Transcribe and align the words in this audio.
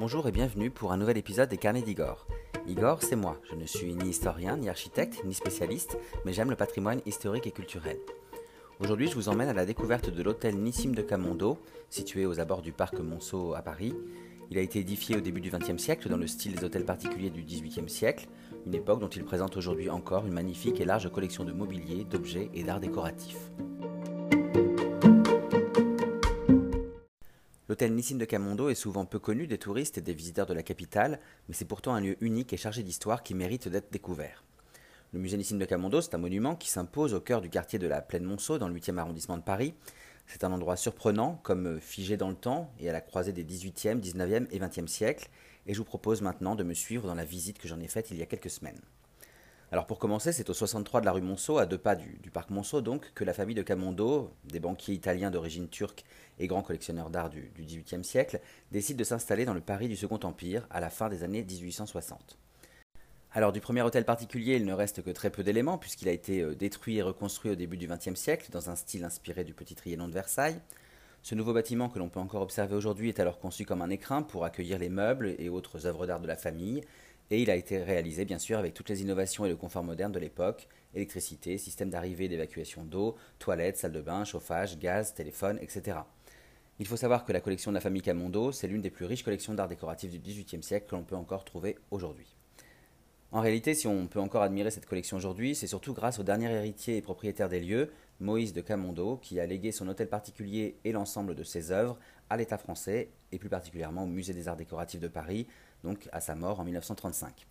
Bonjour 0.00 0.26
et 0.26 0.32
bienvenue 0.32 0.70
pour 0.70 0.92
un 0.92 0.96
nouvel 0.96 1.18
épisode 1.18 1.50
des 1.50 1.58
Carnets 1.58 1.82
d'Igor. 1.82 2.26
Igor, 2.66 3.02
c'est 3.02 3.16
moi. 3.16 3.36
Je 3.50 3.54
ne 3.54 3.66
suis 3.66 3.94
ni 3.94 4.08
historien, 4.08 4.56
ni 4.56 4.70
architecte, 4.70 5.22
ni 5.26 5.34
spécialiste, 5.34 5.98
mais 6.24 6.32
j'aime 6.32 6.48
le 6.48 6.56
patrimoine 6.56 7.02
historique 7.04 7.46
et 7.46 7.50
culturel. 7.50 7.98
Aujourd'hui, 8.78 9.08
je 9.08 9.14
vous 9.14 9.28
emmène 9.28 9.50
à 9.50 9.52
la 9.52 9.66
découverte 9.66 10.08
de 10.08 10.22
l'hôtel 10.22 10.56
Nissim 10.56 10.92
de 10.92 11.02
Camondo, 11.02 11.58
situé 11.90 12.24
aux 12.24 12.40
abords 12.40 12.62
du 12.62 12.72
parc 12.72 12.98
Monceau 12.98 13.52
à 13.52 13.60
Paris. 13.60 13.94
Il 14.50 14.56
a 14.56 14.62
été 14.62 14.78
édifié 14.78 15.18
au 15.18 15.20
début 15.20 15.42
du 15.42 15.50
XXe 15.50 15.76
siècle 15.76 16.08
dans 16.08 16.16
le 16.16 16.26
style 16.26 16.54
des 16.54 16.64
hôtels 16.64 16.86
particuliers 16.86 17.28
du 17.28 17.42
XVIIIe 17.42 17.90
siècle, 17.90 18.26
une 18.64 18.74
époque 18.74 19.00
dont 19.00 19.08
il 19.08 19.24
présente 19.24 19.58
aujourd'hui 19.58 19.90
encore 19.90 20.26
une 20.26 20.32
magnifique 20.32 20.80
et 20.80 20.86
large 20.86 21.12
collection 21.12 21.44
de 21.44 21.52
mobilier, 21.52 22.04
d'objets 22.04 22.48
et 22.54 22.64
d'art 22.64 22.80
décoratif. 22.80 23.36
L'hôtel 27.80 27.96
Nissim 27.96 28.18
de 28.18 28.26
Camondo 28.26 28.68
est 28.68 28.74
souvent 28.74 29.06
peu 29.06 29.18
connu 29.18 29.46
des 29.46 29.56
touristes 29.56 29.96
et 29.96 30.02
des 30.02 30.12
visiteurs 30.12 30.44
de 30.44 30.52
la 30.52 30.62
capitale, 30.62 31.18
mais 31.48 31.54
c'est 31.54 31.64
pourtant 31.64 31.94
un 31.94 32.00
lieu 32.02 32.14
unique 32.20 32.52
et 32.52 32.58
chargé 32.58 32.82
d'histoire 32.82 33.22
qui 33.22 33.32
mérite 33.32 33.68
d'être 33.68 33.90
découvert. 33.90 34.44
Le 35.14 35.18
musée 35.18 35.38
Nissim 35.38 35.56
de 35.56 35.64
Camondo, 35.64 36.02
c'est 36.02 36.14
un 36.14 36.18
monument 36.18 36.56
qui 36.56 36.68
s'impose 36.68 37.14
au 37.14 37.22
cœur 37.22 37.40
du 37.40 37.48
quartier 37.48 37.78
de 37.78 37.86
la 37.86 38.02
Plaine 38.02 38.24
Monceau, 38.24 38.58
dans 38.58 38.68
le 38.68 38.78
8e 38.78 38.98
arrondissement 38.98 39.38
de 39.38 39.42
Paris. 39.42 39.72
C'est 40.26 40.44
un 40.44 40.52
endroit 40.52 40.76
surprenant, 40.76 41.40
comme 41.42 41.80
figé 41.80 42.18
dans 42.18 42.28
le 42.28 42.34
temps 42.34 42.70
et 42.78 42.90
à 42.90 42.92
la 42.92 43.00
croisée 43.00 43.32
des 43.32 43.44
18e, 43.44 43.98
19e 43.98 44.46
et 44.50 44.58
20e 44.58 44.86
siècles, 44.86 45.30
et 45.66 45.72
je 45.72 45.78
vous 45.78 45.86
propose 45.86 46.20
maintenant 46.20 46.56
de 46.56 46.64
me 46.64 46.74
suivre 46.74 47.06
dans 47.06 47.14
la 47.14 47.24
visite 47.24 47.58
que 47.58 47.66
j'en 47.66 47.80
ai 47.80 47.88
faite 47.88 48.10
il 48.10 48.18
y 48.18 48.22
a 48.22 48.26
quelques 48.26 48.50
semaines. 48.50 48.82
Alors 49.72 49.86
pour 49.86 50.00
commencer, 50.00 50.32
c'est 50.32 50.50
au 50.50 50.54
63 50.54 51.00
de 51.00 51.06
la 51.06 51.12
rue 51.12 51.20
Monceau, 51.20 51.58
à 51.58 51.66
deux 51.66 51.78
pas 51.78 51.94
du, 51.94 52.18
parc 52.32 52.50
Monceau 52.50 52.80
donc, 52.80 53.12
que 53.14 53.22
la 53.22 53.32
famille 53.32 53.54
de 53.54 53.62
Camondo, 53.62 54.32
des 54.44 54.58
banquiers 54.58 54.94
italiens 54.94 55.30
d'origine 55.30 55.68
turque 55.68 56.04
et 56.40 56.48
grands 56.48 56.62
collectionneurs 56.62 57.08
d'art 57.08 57.30
du, 57.30 57.52
XVIIIe 57.56 58.02
siècle, 58.02 58.40
décide 58.72 58.96
de 58.96 59.04
s'installer 59.04 59.44
dans 59.44 59.54
le 59.54 59.60
Paris 59.60 59.86
du 59.86 59.94
Second 59.94 60.18
Empire 60.24 60.66
à 60.70 60.80
la 60.80 60.90
fin 60.90 61.08
des 61.08 61.22
années 61.22 61.44
1860. 61.44 62.36
Alors 63.32 63.52
du 63.52 63.60
premier 63.60 63.82
hôtel 63.82 64.04
particulier, 64.04 64.56
il 64.56 64.64
ne 64.64 64.72
reste 64.72 65.04
que 65.04 65.10
très 65.10 65.30
peu 65.30 65.44
d'éléments 65.44 65.78
puisqu'il 65.78 66.08
a 66.08 66.12
été 66.12 66.40
euh, 66.40 66.56
détruit 66.56 66.96
et 66.96 67.02
reconstruit 67.02 67.52
au 67.52 67.54
début 67.54 67.76
du 67.76 67.86
XXe 67.86 68.16
siècle 68.16 68.48
dans 68.50 68.70
un 68.70 68.74
style 68.74 69.04
inspiré 69.04 69.44
du 69.44 69.54
petit 69.54 69.76
Trianon 69.76 70.08
de 70.08 70.14
Versailles. 70.14 70.60
Ce 71.22 71.36
nouveau 71.36 71.52
bâtiment 71.52 71.88
que 71.88 72.00
l'on 72.00 72.08
peut 72.08 72.18
encore 72.18 72.42
observer 72.42 72.74
aujourd'hui 72.74 73.10
est 73.10 73.20
alors 73.20 73.38
conçu 73.38 73.64
comme 73.64 73.82
un 73.82 73.90
écrin 73.90 74.22
pour 74.22 74.44
accueillir 74.44 74.80
les 74.80 74.88
meubles 74.88 75.36
et 75.38 75.48
autres 75.48 75.86
œuvres 75.86 76.08
d'art 76.08 76.18
de 76.18 76.26
la 76.26 76.34
famille 76.34 76.82
et 77.30 77.40
il 77.40 77.50
a 77.50 77.56
été 77.56 77.78
réalisé 77.78 78.24
bien 78.24 78.38
sûr 78.38 78.58
avec 78.58 78.74
toutes 78.74 78.88
les 78.88 79.02
innovations 79.02 79.46
et 79.46 79.48
le 79.48 79.56
confort 79.56 79.84
moderne 79.84 80.12
de 80.12 80.18
l'époque, 80.18 80.68
électricité, 80.94 81.58
système 81.58 81.90
d'arrivée 81.90 82.24
et 82.24 82.28
d'évacuation 82.28 82.84
d'eau, 82.84 83.16
toilettes, 83.38 83.76
salle 83.76 83.92
de 83.92 84.00
bain, 84.00 84.24
chauffage, 84.24 84.78
gaz, 84.78 85.14
téléphone, 85.14 85.58
etc. 85.60 85.98
Il 86.80 86.86
faut 86.86 86.96
savoir 86.96 87.24
que 87.24 87.32
la 87.32 87.40
collection 87.40 87.70
de 87.70 87.76
la 87.76 87.80
famille 87.80 88.02
Camondo, 88.02 88.52
c'est 88.52 88.66
l'une 88.66 88.80
des 88.80 88.90
plus 88.90 89.04
riches 89.04 89.22
collections 89.22 89.54
d'art 89.54 89.68
décoratif 89.68 90.10
du 90.10 90.18
XVIIIe 90.18 90.62
siècle 90.62 90.86
que 90.88 90.96
l'on 90.96 91.04
peut 91.04 91.16
encore 91.16 91.44
trouver 91.44 91.76
aujourd'hui. 91.90 92.34
En 93.32 93.40
réalité, 93.40 93.74
si 93.74 93.86
on 93.86 94.08
peut 94.08 94.18
encore 94.18 94.42
admirer 94.42 94.72
cette 94.72 94.86
collection 94.86 95.16
aujourd'hui, 95.16 95.54
c'est 95.54 95.68
surtout 95.68 95.92
grâce 95.92 96.18
au 96.18 96.24
dernier 96.24 96.50
héritier 96.50 96.96
et 96.96 97.02
propriétaire 97.02 97.48
des 97.48 97.60
lieux, 97.60 97.92
Moïse 98.18 98.52
de 98.52 98.60
Camondo, 98.60 99.18
qui 99.18 99.38
a 99.38 99.46
légué 99.46 99.70
son 99.70 99.86
hôtel 99.86 100.08
particulier 100.08 100.78
et 100.84 100.90
l'ensemble 100.90 101.36
de 101.36 101.44
ses 101.44 101.70
œuvres 101.70 101.96
à 102.28 102.36
l'État 102.36 102.58
français, 102.58 103.10
et 103.30 103.38
plus 103.38 103.48
particulièrement 103.48 104.02
au 104.02 104.08
Musée 104.08 104.34
des 104.34 104.48
Arts 104.48 104.56
Décoratifs 104.56 105.00
de 105.00 105.06
Paris, 105.06 105.46
donc 105.84 106.08
à 106.12 106.20
sa 106.20 106.34
mort 106.34 106.60
en 106.60 106.64
1935. 106.64 107.46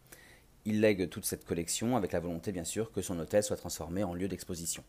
Il 0.65 0.81
lègue 0.81 1.09
toute 1.09 1.25
cette 1.25 1.45
collection 1.45 1.95
avec 1.95 2.11
la 2.11 2.19
volonté 2.19 2.51
bien 2.51 2.63
sûr 2.63 2.91
que 2.91 3.01
son 3.01 3.17
hôtel 3.19 3.43
soit 3.43 3.55
transformé 3.55 4.03
en 4.03 4.13
lieu 4.13 4.27
d'exposition. 4.27 4.83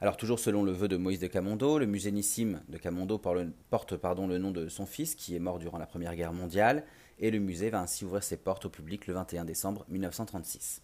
Alors 0.00 0.16
toujours 0.16 0.38
selon 0.38 0.62
le 0.62 0.72
vœu 0.72 0.88
de 0.88 0.96
Moïse 0.96 1.20
de 1.20 1.26
Camondo, 1.26 1.78
le 1.78 1.84
musée 1.84 2.10
Nissim 2.10 2.60
de 2.70 2.78
Camondo 2.78 3.18
porte 3.18 3.92
le 3.92 4.38
nom 4.38 4.50
de 4.50 4.68
son 4.68 4.86
fils 4.86 5.14
qui 5.14 5.36
est 5.36 5.40
mort 5.40 5.58
durant 5.58 5.76
la 5.76 5.84
Première 5.84 6.16
Guerre 6.16 6.32
mondiale 6.32 6.84
et 7.18 7.30
le 7.30 7.38
musée 7.38 7.68
va 7.68 7.80
ainsi 7.80 8.06
ouvrir 8.06 8.22
ses 8.22 8.38
portes 8.38 8.64
au 8.64 8.70
public 8.70 9.06
le 9.06 9.12
21 9.12 9.44
décembre 9.44 9.84
1936. 9.88 10.80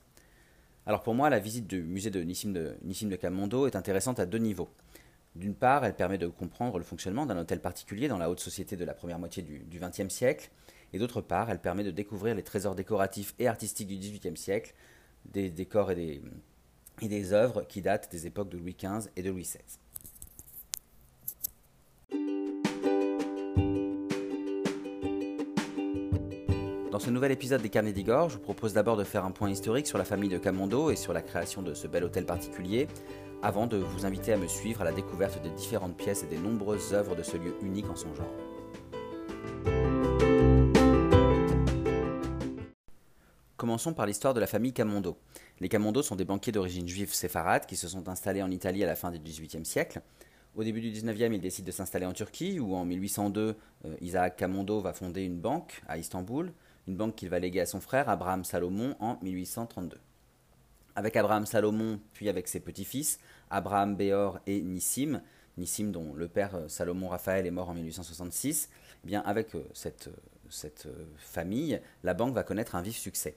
Alors 0.84 1.02
pour 1.02 1.14
moi, 1.14 1.30
la 1.30 1.38
visite 1.38 1.66
du 1.66 1.82
musée 1.82 2.10
de 2.10 2.20
Nissim 2.20 2.52
de, 2.52 2.76
Nissim 2.82 3.08
de 3.08 3.16
Camondo 3.16 3.66
est 3.66 3.74
intéressante 3.74 4.20
à 4.20 4.26
deux 4.26 4.38
niveaux. 4.38 4.68
D'une 5.34 5.54
part, 5.54 5.84
elle 5.86 5.96
permet 5.96 6.18
de 6.18 6.26
comprendre 6.26 6.76
le 6.76 6.84
fonctionnement 6.84 7.24
d'un 7.24 7.38
hôtel 7.38 7.60
particulier 7.60 8.08
dans 8.08 8.18
la 8.18 8.30
haute 8.30 8.40
société 8.40 8.76
de 8.76 8.84
la 8.84 8.92
première 8.92 9.18
moitié 9.18 9.42
du 9.42 9.80
XXe 9.80 10.12
siècle, 10.12 10.50
et 10.92 10.98
d'autre 10.98 11.20
part, 11.20 11.50
elle 11.50 11.60
permet 11.60 11.84
de 11.84 11.90
découvrir 11.90 12.34
les 12.34 12.42
trésors 12.42 12.74
décoratifs 12.74 13.34
et 13.38 13.48
artistiques 13.48 13.88
du 13.88 13.96
XVIIIe 13.96 14.36
siècle, 14.36 14.74
des 15.26 15.50
décors 15.50 15.90
et 15.90 15.94
des, 15.94 16.22
et 17.02 17.32
œuvres 17.32 17.62
qui 17.62 17.82
datent 17.82 18.10
des 18.10 18.26
époques 18.26 18.48
de 18.48 18.58
Louis 18.58 18.76
XV 18.78 19.10
et 19.16 19.22
de 19.22 19.30
Louis 19.30 19.42
XVI. 19.42 19.58
Dans 26.90 27.00
ce 27.00 27.10
nouvel 27.10 27.30
épisode 27.30 27.60
des 27.60 27.68
Carnets 27.68 27.92
d'Igor, 27.92 28.30
je 28.30 28.36
vous 28.36 28.42
propose 28.42 28.72
d'abord 28.72 28.96
de 28.96 29.04
faire 29.04 29.26
un 29.26 29.30
point 29.30 29.50
historique 29.50 29.86
sur 29.86 29.98
la 29.98 30.04
famille 30.04 30.30
de 30.30 30.38
Camondo 30.38 30.90
et 30.90 30.96
sur 30.96 31.12
la 31.12 31.20
création 31.20 31.60
de 31.60 31.74
ce 31.74 31.86
bel 31.86 32.04
hôtel 32.04 32.24
particulier, 32.24 32.88
avant 33.42 33.66
de 33.66 33.76
vous 33.76 34.06
inviter 34.06 34.32
à 34.32 34.38
me 34.38 34.46
suivre 34.46 34.80
à 34.80 34.84
la 34.84 34.92
découverte 34.92 35.42
des 35.42 35.50
différentes 35.50 35.98
pièces 35.98 36.22
et 36.22 36.26
des 36.26 36.38
nombreuses 36.38 36.94
œuvres 36.94 37.14
de 37.14 37.22
ce 37.22 37.36
lieu 37.36 37.54
unique 37.60 37.90
en 37.90 37.96
son 37.96 38.14
genre. 38.14 38.32
Commençons 43.56 43.94
par 43.94 44.04
l'histoire 44.04 44.34
de 44.34 44.40
la 44.40 44.46
famille 44.46 44.74
Camondo. 44.74 45.16
Les 45.60 45.70
Camondo 45.70 46.02
sont 46.02 46.14
des 46.14 46.26
banquiers 46.26 46.52
d'origine 46.52 46.86
juive 46.86 47.14
séfarade 47.14 47.64
qui 47.64 47.74
se 47.74 47.88
sont 47.88 48.06
installés 48.06 48.42
en 48.42 48.50
Italie 48.50 48.84
à 48.84 48.86
la 48.86 48.96
fin 48.96 49.10
du 49.10 49.18
XVIIIe 49.18 49.64
siècle. 49.64 50.02
Au 50.54 50.62
début 50.62 50.82
du 50.82 50.90
XIXe, 50.90 51.32
ils 51.32 51.40
décident 51.40 51.66
de 51.66 51.72
s'installer 51.72 52.04
en 52.04 52.12
Turquie, 52.12 52.60
où 52.60 52.74
en 52.76 52.84
1802, 52.84 53.56
euh, 53.86 53.96
Isaac 54.02 54.36
Camondo 54.36 54.80
va 54.80 54.92
fonder 54.92 55.22
une 55.22 55.40
banque 55.40 55.80
à 55.88 55.96
Istanbul, 55.96 56.52
une 56.86 56.96
banque 56.96 57.14
qu'il 57.14 57.30
va 57.30 57.38
léguer 57.38 57.60
à 57.60 57.66
son 57.66 57.80
frère 57.80 58.10
Abraham 58.10 58.44
Salomon 58.44 58.94
en 59.00 59.18
1832. 59.22 59.96
Avec 60.94 61.16
Abraham 61.16 61.46
Salomon, 61.46 61.98
puis 62.12 62.28
avec 62.28 62.48
ses 62.48 62.60
petits-fils, 62.60 63.18
Abraham 63.48 63.96
Béor 63.96 64.38
et 64.46 64.60
Nissim, 64.60 65.22
Nissim 65.56 65.92
dont 65.92 66.12
le 66.12 66.28
père 66.28 66.54
euh, 66.56 66.68
Salomon 66.68 67.08
Raphaël 67.08 67.46
est 67.46 67.50
mort 67.50 67.70
en 67.70 67.74
1866, 67.74 68.68
eh 69.02 69.06
bien 69.06 69.22
avec 69.22 69.54
euh, 69.54 69.64
cette 69.72 70.10
famille, 71.16 71.80
la 72.04 72.12
banque 72.12 72.34
va 72.34 72.42
connaître 72.42 72.74
un 72.74 72.82
vif 72.82 72.98
succès. 72.98 73.34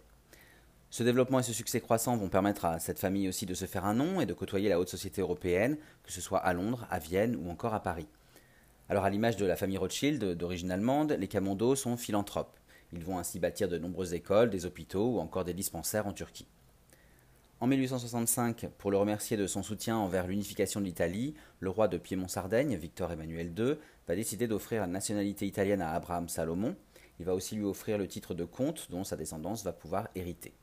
Ce 0.91 1.03
développement 1.03 1.39
et 1.39 1.43
ce 1.43 1.53
succès 1.53 1.81
croissant 1.81 2.17
vont 2.17 2.29
permettre 2.29 2.65
à 2.65 2.79
cette 2.79 2.97
famille 2.97 3.29
aussi 3.29 3.45
de 3.45 3.53
se 3.53 3.65
faire 3.65 3.85
un 3.85 3.93
nom 3.93 4.21
et 4.21 4.25
de 4.25 4.33
côtoyer 4.33 4.69
la 4.69 4.79
haute 4.79 4.89
société 4.89 5.21
européenne, 5.21 5.77
que 6.03 6.11
ce 6.11 6.19
soit 6.19 6.39
à 6.39 6.51
Londres, 6.53 6.87
à 6.89 6.97
Vienne 6.97 7.35
ou 7.35 7.51
encore 7.51 7.75
à 7.75 7.83
Paris. 7.83 8.07
Alors 8.89 9.05
à 9.05 9.11
l'image 9.11 9.37
de 9.37 9.45
la 9.45 9.55
famille 9.55 9.77
Rothschild 9.77 10.33
d'origine 10.33 10.71
allemande, 10.71 11.11
les 11.11 11.27
Camondo 11.27 11.75
sont 11.75 11.95
philanthropes. 11.95 12.57
Ils 12.91 13.05
vont 13.05 13.19
ainsi 13.19 13.37
bâtir 13.37 13.69
de 13.69 13.77
nombreuses 13.77 14.15
écoles, 14.15 14.49
des 14.49 14.65
hôpitaux 14.65 15.17
ou 15.17 15.19
encore 15.19 15.45
des 15.45 15.53
dispensaires 15.53 16.07
en 16.07 16.11
Turquie. 16.11 16.47
En 17.59 17.67
1865, 17.67 18.67
pour 18.79 18.89
le 18.89 18.97
remercier 18.97 19.37
de 19.37 19.45
son 19.45 19.61
soutien 19.61 19.95
envers 19.95 20.25
l'unification 20.25 20.79
de 20.79 20.85
l'Italie, 20.85 21.35
le 21.59 21.69
roi 21.69 21.87
de 21.87 21.99
Piémont-Sardaigne, 21.99 22.77
Victor 22.77 23.11
Emmanuel 23.11 23.53
II, 23.55 23.75
va 24.07 24.15
décider 24.15 24.47
d'offrir 24.47 24.81
la 24.81 24.87
nationalité 24.87 25.45
italienne 25.45 25.83
à 25.83 25.91
Abraham 25.91 26.29
Salomon. 26.29 26.75
Il 27.19 27.25
va 27.25 27.35
aussi 27.35 27.55
lui 27.55 27.65
offrir 27.65 27.99
le 27.99 28.07
titre 28.07 28.33
de 28.33 28.45
comte 28.45 28.87
dont 28.89 29.03
sa 29.03 29.17
descendance 29.17 29.63
va 29.63 29.73
pouvoir 29.73 30.07
hériter. 30.15 30.53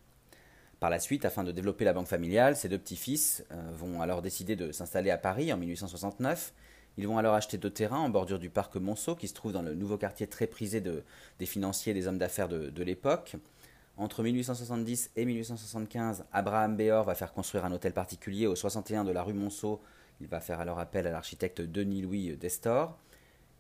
Par 0.81 0.91
la 0.91 0.99
suite, 0.99 1.25
afin 1.25 1.43
de 1.43 1.53
développer 1.53 1.85
la 1.85 1.95
banque 1.95 2.07
familiale, 2.07 2.55
ses 2.55 2.69
deux 2.69 2.79
petits-fils 2.79 3.45
euh, 3.51 3.71
vont 3.73 4.03
alors 4.03 4.21
décider 4.21 4.57
de 4.57 4.73
s'installer 4.73 5.11
à 5.11 5.17
Paris 5.17 5.53
en 5.53 5.57
1869. 5.57 6.53
Ils 6.99 7.07
vont 7.07 7.19
alors 7.19 7.35
acheter 7.35 7.59
deux 7.59 7.71
terrains 7.71 7.99
en 7.99 8.09
bordure 8.09 8.39
du 8.39 8.51
parc 8.51 8.77
Monceau, 8.77 9.15
qui 9.17 9.29
se 9.29 9.35
trouve 9.35 9.53
dans 9.53 9.63
le 9.63 9.75
nouveau 9.75 9.99
quartier 9.99 10.27
très 10.27 10.47
prisé 10.47 10.81
des 10.81 11.47
financiers 11.47 11.93
et 11.93 11.95
des 11.95 12.09
hommes 12.09 12.19
d'affaires 12.19 12.49
de, 12.49 12.83
l'époque. 12.83 13.37
Entre 13.99 14.23
1870 14.23 15.11
et 15.17 15.25
1875, 15.25 16.25
Abraham 16.33 16.77
Béor 16.77 17.05
va 17.05 17.15
faire 17.15 17.33
construire 17.33 17.65
un 17.65 17.73
hôtel 17.73 17.93
particulier 17.93 18.47
au 18.47 18.55
61 18.55 19.05
de 19.05 19.13
la 19.13 19.23
rue 19.23 19.35
Monceau. 19.35 19.81
Il 20.21 20.27
va 20.27 20.41
faire 20.41 20.61
alors 20.61 20.79
appel 20.79 21.07
à 21.07 21.11
l'architecte 21.11 21.61
Denis-Louis 21.61 22.37
Destor. 22.37 22.99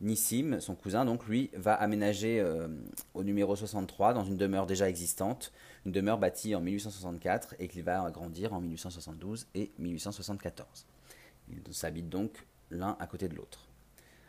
Nissim, 0.02 0.60
son 0.60 0.74
cousin, 0.74 1.06
donc 1.06 1.26
lui, 1.26 1.50
va 1.54 1.74
aménager 1.74 2.38
euh, 2.40 2.68
au 3.14 3.24
numéro 3.24 3.56
63, 3.56 4.12
dans 4.12 4.24
une 4.24 4.36
demeure 4.36 4.66
déjà 4.66 4.88
existante, 4.88 5.52
une 5.86 5.92
demeure 5.92 6.18
bâtie 6.18 6.54
en 6.54 6.60
1864 6.60 7.54
et 7.58 7.68
qu'il 7.68 7.82
va 7.82 8.02
agrandir 8.04 8.52
en 8.52 8.60
1872 8.60 9.46
et 9.54 9.72
1874. 9.78 10.86
Ils 11.48 11.74
s'habitent 11.74 12.10
donc 12.10 12.46
l'un 12.70 12.96
à 13.00 13.06
côté 13.06 13.28
de 13.28 13.34
l'autre. 13.34 13.68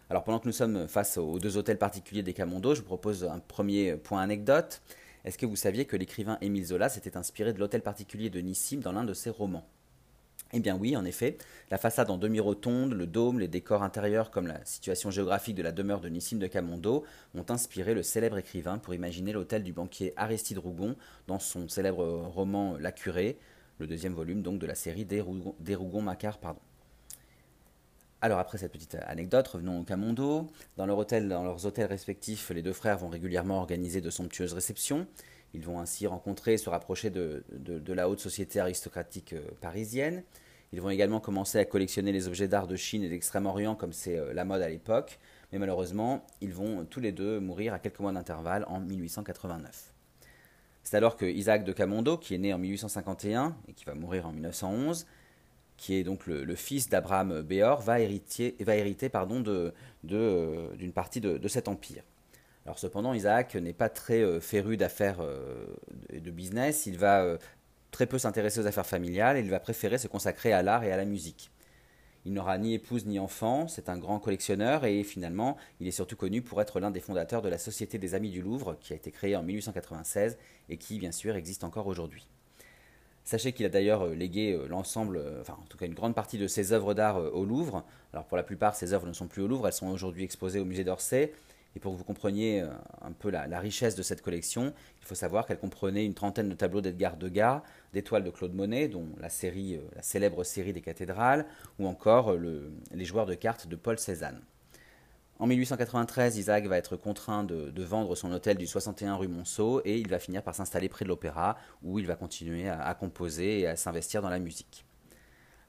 Alors 0.10 0.24
pendant 0.24 0.40
que 0.40 0.48
nous 0.48 0.54
sommes 0.54 0.88
face 0.88 1.18
aux 1.18 1.38
deux 1.38 1.58
hôtels 1.58 1.78
particuliers 1.78 2.24
des 2.24 2.34
Camondo, 2.34 2.74
je 2.74 2.80
vous 2.80 2.86
propose 2.86 3.26
un 3.26 3.40
premier 3.40 3.98
point 3.98 4.22
anecdote. 4.22 4.82
Est-ce 5.26 5.38
que 5.38 5.46
vous 5.46 5.58
saviez 5.58 5.84
que 5.84 5.98
l'écrivain 5.98 6.38
Émile 6.40 6.68
Zola 6.68 6.88
s'était 6.88 7.18
inspiré 7.18 7.52
de 7.52 7.60
l'hôtel 7.60 7.82
particulier 7.82 8.30
de 8.30 8.40
Nissim 8.40 8.80
dans 8.80 8.94
l'un 8.94 9.04
de 9.04 9.14
ses 9.14 9.30
romans? 9.30 9.68
Eh 10.54 10.60
bien 10.60 10.78
oui, 10.78 10.96
en 10.96 11.04
effet, 11.04 11.38
la 11.72 11.78
façade 11.78 12.10
en 12.10 12.18
demi-rotonde, 12.18 12.94
le 12.94 13.06
dôme, 13.06 13.40
les 13.40 13.48
décors 13.48 13.84
intérieurs 13.84 14.32
comme 14.32 14.48
la 14.48 14.64
situation 14.64 15.12
géographique 15.12 15.56
de 15.56 15.64
la 15.64 15.72
demeure 15.72 16.00
de 16.00 16.10
Nissim 16.10 16.38
de 16.38 16.48
Camondo 16.48 17.04
ont 17.36 17.46
inspiré 17.50 17.94
le 17.94 18.04
célèbre 18.04 18.38
écrivain 18.38 18.78
pour 18.78 18.94
imaginer 18.94 19.34
l'hôtel 19.34 19.64
du 19.64 19.74
banquier 19.74 20.14
Aristide 20.16 20.60
Rougon 20.60 20.96
dans 21.28 21.40
son 21.40 21.68
célèbre 21.68 22.06
roman 22.06 22.78
La 22.78 22.94
Curée, 22.94 23.38
le 23.80 23.88
deuxième 23.88 24.14
volume 24.14 24.42
donc 24.42 24.60
de 24.60 24.66
la 24.66 24.76
série 24.76 25.06
des, 25.06 25.22
Rougon, 25.22 26.02
Macquart. 26.02 26.38
Pardon. 26.38 26.62
Alors 28.22 28.40
après 28.40 28.58
cette 28.58 28.72
petite 28.72 28.96
anecdote, 29.06 29.48
revenons 29.48 29.82
au 29.82 29.84
Camondo. 29.84 30.50
Dans 30.78 30.86
leurs 30.86 30.98
hôtels 31.66 31.86
respectifs, 31.86 32.50
les 32.50 32.64
deux 32.64 32.74
frères 32.74 32.98
vont 32.98 33.10
régulièrement 33.10 33.60
organiser 33.60 34.02
de 34.02 34.10
somptueuses 34.10 34.54
réceptions. 34.54 35.08
Ils 35.54 35.64
vont 35.64 35.80
ainsi 35.80 36.08
rencontrer 36.08 36.54
et 36.54 36.58
se 36.58 36.70
rapprocher 36.70 37.10
de, 37.10 37.44
la 37.88 38.10
haute 38.10 38.20
société 38.20 38.60
aristocratique 38.60 39.34
euh, 39.34 39.42
parisienne. 39.62 40.24
Ils 40.74 40.82
vont 40.82 40.90
également 40.90 41.20
commencer 41.20 41.58
à 41.60 41.66
collectionner 41.66 42.12
les 42.12 42.28
objets 42.28 42.48
d'art 42.48 42.68
de 42.68 42.76
Chine 42.76 43.04
et 43.04 43.10
d'Extrême-Orient 43.10 43.76
comme 43.76 43.94
c'est 43.94 44.18
euh, 44.18 44.34
la 44.34 44.46
mode 44.46 44.62
à 44.62 44.70
l'époque. 44.70 45.20
Mais 45.52 45.60
malheureusement, 45.60 46.26
ils 46.42 46.54
vont 46.54 46.86
tous 46.86 47.00
les 47.00 47.12
deux 47.12 47.40
mourir 47.40 47.74
à 47.74 47.80
quelques 47.80 48.00
mois 48.00 48.12
d'intervalle 48.12 48.66
en 48.68 48.82
1889. 48.82 49.94
C'est 50.84 50.96
alors 50.96 51.18
que 51.18 51.26
Isaac 51.26 51.66
de 51.66 51.74
Camondo, 51.74 52.18
qui 52.18 52.34
est 52.34 52.38
né 52.38 52.54
en 52.54 52.58
1851 52.58 53.58
et 53.68 53.74
qui 53.74 53.84
va 53.84 53.94
mourir 53.94 54.26
en 54.26 54.32
1911, 54.32 55.06
qui 55.76 55.96
est 55.96 56.04
donc 56.04 56.26
le, 56.28 56.56
fils 56.56 56.90
d'Abraham 56.90 57.42
Béor, 57.42 57.82
va, 57.82 58.00
hériter, 58.00 58.56
euh, 58.60 59.72
d'une 60.76 60.92
partie 60.94 61.20
de, 61.22 61.48
cet 61.50 61.68
empire. 61.68 62.04
Alors 62.68 62.78
cependant, 62.78 63.14
Isaac 63.14 63.56
n'est 63.56 63.74
pas 63.74 63.90
très 63.90 64.22
euh, 64.22 64.40
féru 64.40 64.78
d'affaires 64.78 65.22
euh, 65.22 65.66
de 66.14 66.32
business, 66.32 66.86
il 66.86 66.98
va 66.98 67.38
très 67.92 68.06
peu 68.06 68.20
s'intéresser 68.20 68.60
aux 68.60 68.68
affaires 68.68 68.86
familiales 68.86 69.38
et 69.38 69.40
il 69.40 69.50
va 69.50 69.60
préférer 69.60 69.98
se 69.98 70.08
consacrer 70.08 70.54
à 70.54 70.62
l'art 70.62 70.84
et 70.84 70.92
à 70.92 70.98
la 70.98 71.06
musique. 71.06 71.50
Il 72.26 72.34
n'aura 72.34 72.58
ni 72.58 72.74
épouse 72.74 73.06
ni 73.06 73.20
enfant, 73.20 73.70
c'est 73.70 73.88
un 73.88 73.98
grand 73.98 74.20
collectionneur 74.20 74.84
et 74.84 75.02
finalement, 75.04 75.56
il 75.80 75.88
est 75.88 75.92
surtout 75.92 76.18
connu 76.18 76.42
pour 76.42 76.62
être 76.62 76.82
l'un 76.82 76.92
des 76.92 77.00
fondateurs 77.00 77.42
de 77.42 77.48
la 77.48 77.58
Société 77.58 78.00
des 78.00 78.16
Amis 78.16 78.32
du 78.32 78.42
Louvre 78.42 78.76
qui 78.82 78.92
a 78.92 78.98
été 78.98 79.12
créée 79.12 79.38
en 79.38 79.44
1896 79.44 80.38
et 80.68 80.76
qui, 80.76 81.00
bien 81.00 81.14
sûr, 81.14 81.38
existe 81.38 81.64
encore 81.64 81.88
aujourd'hui. 81.88 82.28
Sachez 83.28 83.52
qu'il 83.52 83.66
a 83.66 83.70
d'ailleurs 83.70 84.06
euh, 84.06 84.14
légué 84.14 84.54
euh, 84.54 84.68
l'ensemble, 84.70 85.18
euh, 85.18 85.42
enfin 85.42 85.58
en 85.62 85.66
tout 85.68 85.78
cas 85.78 85.86
une 85.86 85.94
grande 85.94 86.16
partie 86.16 86.38
de 86.38 86.48
ses 86.48 86.72
œuvres 86.72 86.94
d'art 86.94 87.18
au 87.18 87.44
Louvre. 87.44 87.84
Alors 88.14 88.26
pour 88.26 88.38
la 88.38 88.44
plupart, 88.44 88.74
ces 88.74 88.94
œuvres 88.94 89.06
ne 89.06 89.12
sont 89.12 89.28
plus 89.28 89.42
au 89.42 89.48
Louvre, 89.48 89.68
elles 89.68 89.74
sont 89.74 89.88
aujourd'hui 89.88 90.24
exposées 90.24 90.60
au 90.60 90.66
musée 90.66 90.86
d'Orsay. 90.86 91.34
Et 91.78 91.80
pour 91.80 91.94
que 91.94 91.98
vous 92.00 92.04
compreniez 92.04 92.66
un 93.02 93.12
peu 93.12 93.30
la, 93.30 93.60
richesse 93.60 93.94
de 93.94 94.02
cette 94.02 94.24
collection, 94.24 94.74
il 95.00 95.06
faut 95.06 95.14
savoir 95.14 95.46
qu'elle 95.46 95.60
comprenait 95.60 96.08
une 96.08 96.16
trentaine 96.16 96.50
de 96.50 96.56
tableaux 96.56 96.82
d'Edgar 96.82 97.18
Degas, 97.18 97.62
d'étoiles 97.94 98.24
de 98.24 98.32
Claude 98.32 98.56
Monet, 98.56 98.88
dont 98.88 99.06
la, 99.20 99.30
série, 99.30 99.80
la 99.96 100.02
célèbre 100.02 100.44
série 100.44 100.74
des 100.74 100.82
cathédrales, 100.82 101.46
ou 101.78 101.86
encore 101.86 102.34
les 102.34 103.06
joueurs 103.06 103.28
de 103.28 103.36
cartes 103.36 103.68
de 103.68 103.76
Paul 103.76 104.00
Cézanne. 104.00 104.42
En 105.38 105.46
1893, 105.46 106.40
Isaac 106.40 106.66
va 106.66 106.80
être 106.80 106.98
contraint 106.98 107.44
de, 107.44 107.84
vendre 107.84 108.16
son 108.16 108.32
hôtel 108.32 108.58
du 108.58 108.66
61 108.66 109.18
rue 109.18 109.28
Monceau 109.28 109.84
et 109.86 110.00
il 110.00 110.10
va 110.10 110.18
finir 110.18 110.42
par 110.42 110.56
s'installer 110.56 110.90
près 110.90 111.06
de 111.06 111.10
l'opéra 111.10 111.58
où 111.84 112.00
il 112.00 112.08
va 112.08 112.16
continuer 112.16 112.68
à, 112.68 112.92
composer 112.96 113.60
et 113.60 113.68
à 113.68 113.76
s'investir 113.76 114.24
dans 114.24 114.32
la 114.32 114.40
musique. 114.40 114.87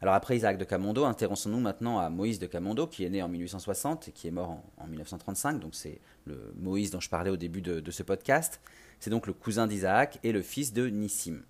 Alors 0.01 0.15
après 0.15 0.37
Isaac 0.37 0.59
de 0.59 0.65
Camondo, 0.65 1.05
intéressons-nous 1.05 1.59
maintenant 1.59 1.99
à 1.99 2.09
Moïse 2.09 2.39
de 2.39 2.47
Camondo 2.47 2.87
qui 2.87 3.05
est 3.05 3.11
né 3.11 3.23
en 3.23 3.29
1860 3.29 4.09
et 4.09 4.13
qui 4.13 4.29
est 4.29 4.31
mort 4.31 4.63
en, 4.77 4.87
1935, 4.87 5.59
donc 5.59 5.75
c'est 5.75 6.01
le 6.25 6.53
Moïse 6.57 6.91
dont 6.91 7.01
je 7.01 7.09
parlais 7.09 7.31
au 7.31 7.37
début 7.37 7.63
de, 7.63 7.91
ce 7.91 8.03
podcast. 8.03 8.61
C'est 9.01 9.11
donc 9.11 9.27
le 9.27 9.33
cousin 9.33 9.67
d'Isaac 9.67 10.21
et 10.23 10.33
le 10.33 10.43
fils 10.43 10.73
de 10.73 10.89
Nissim. 10.89 11.43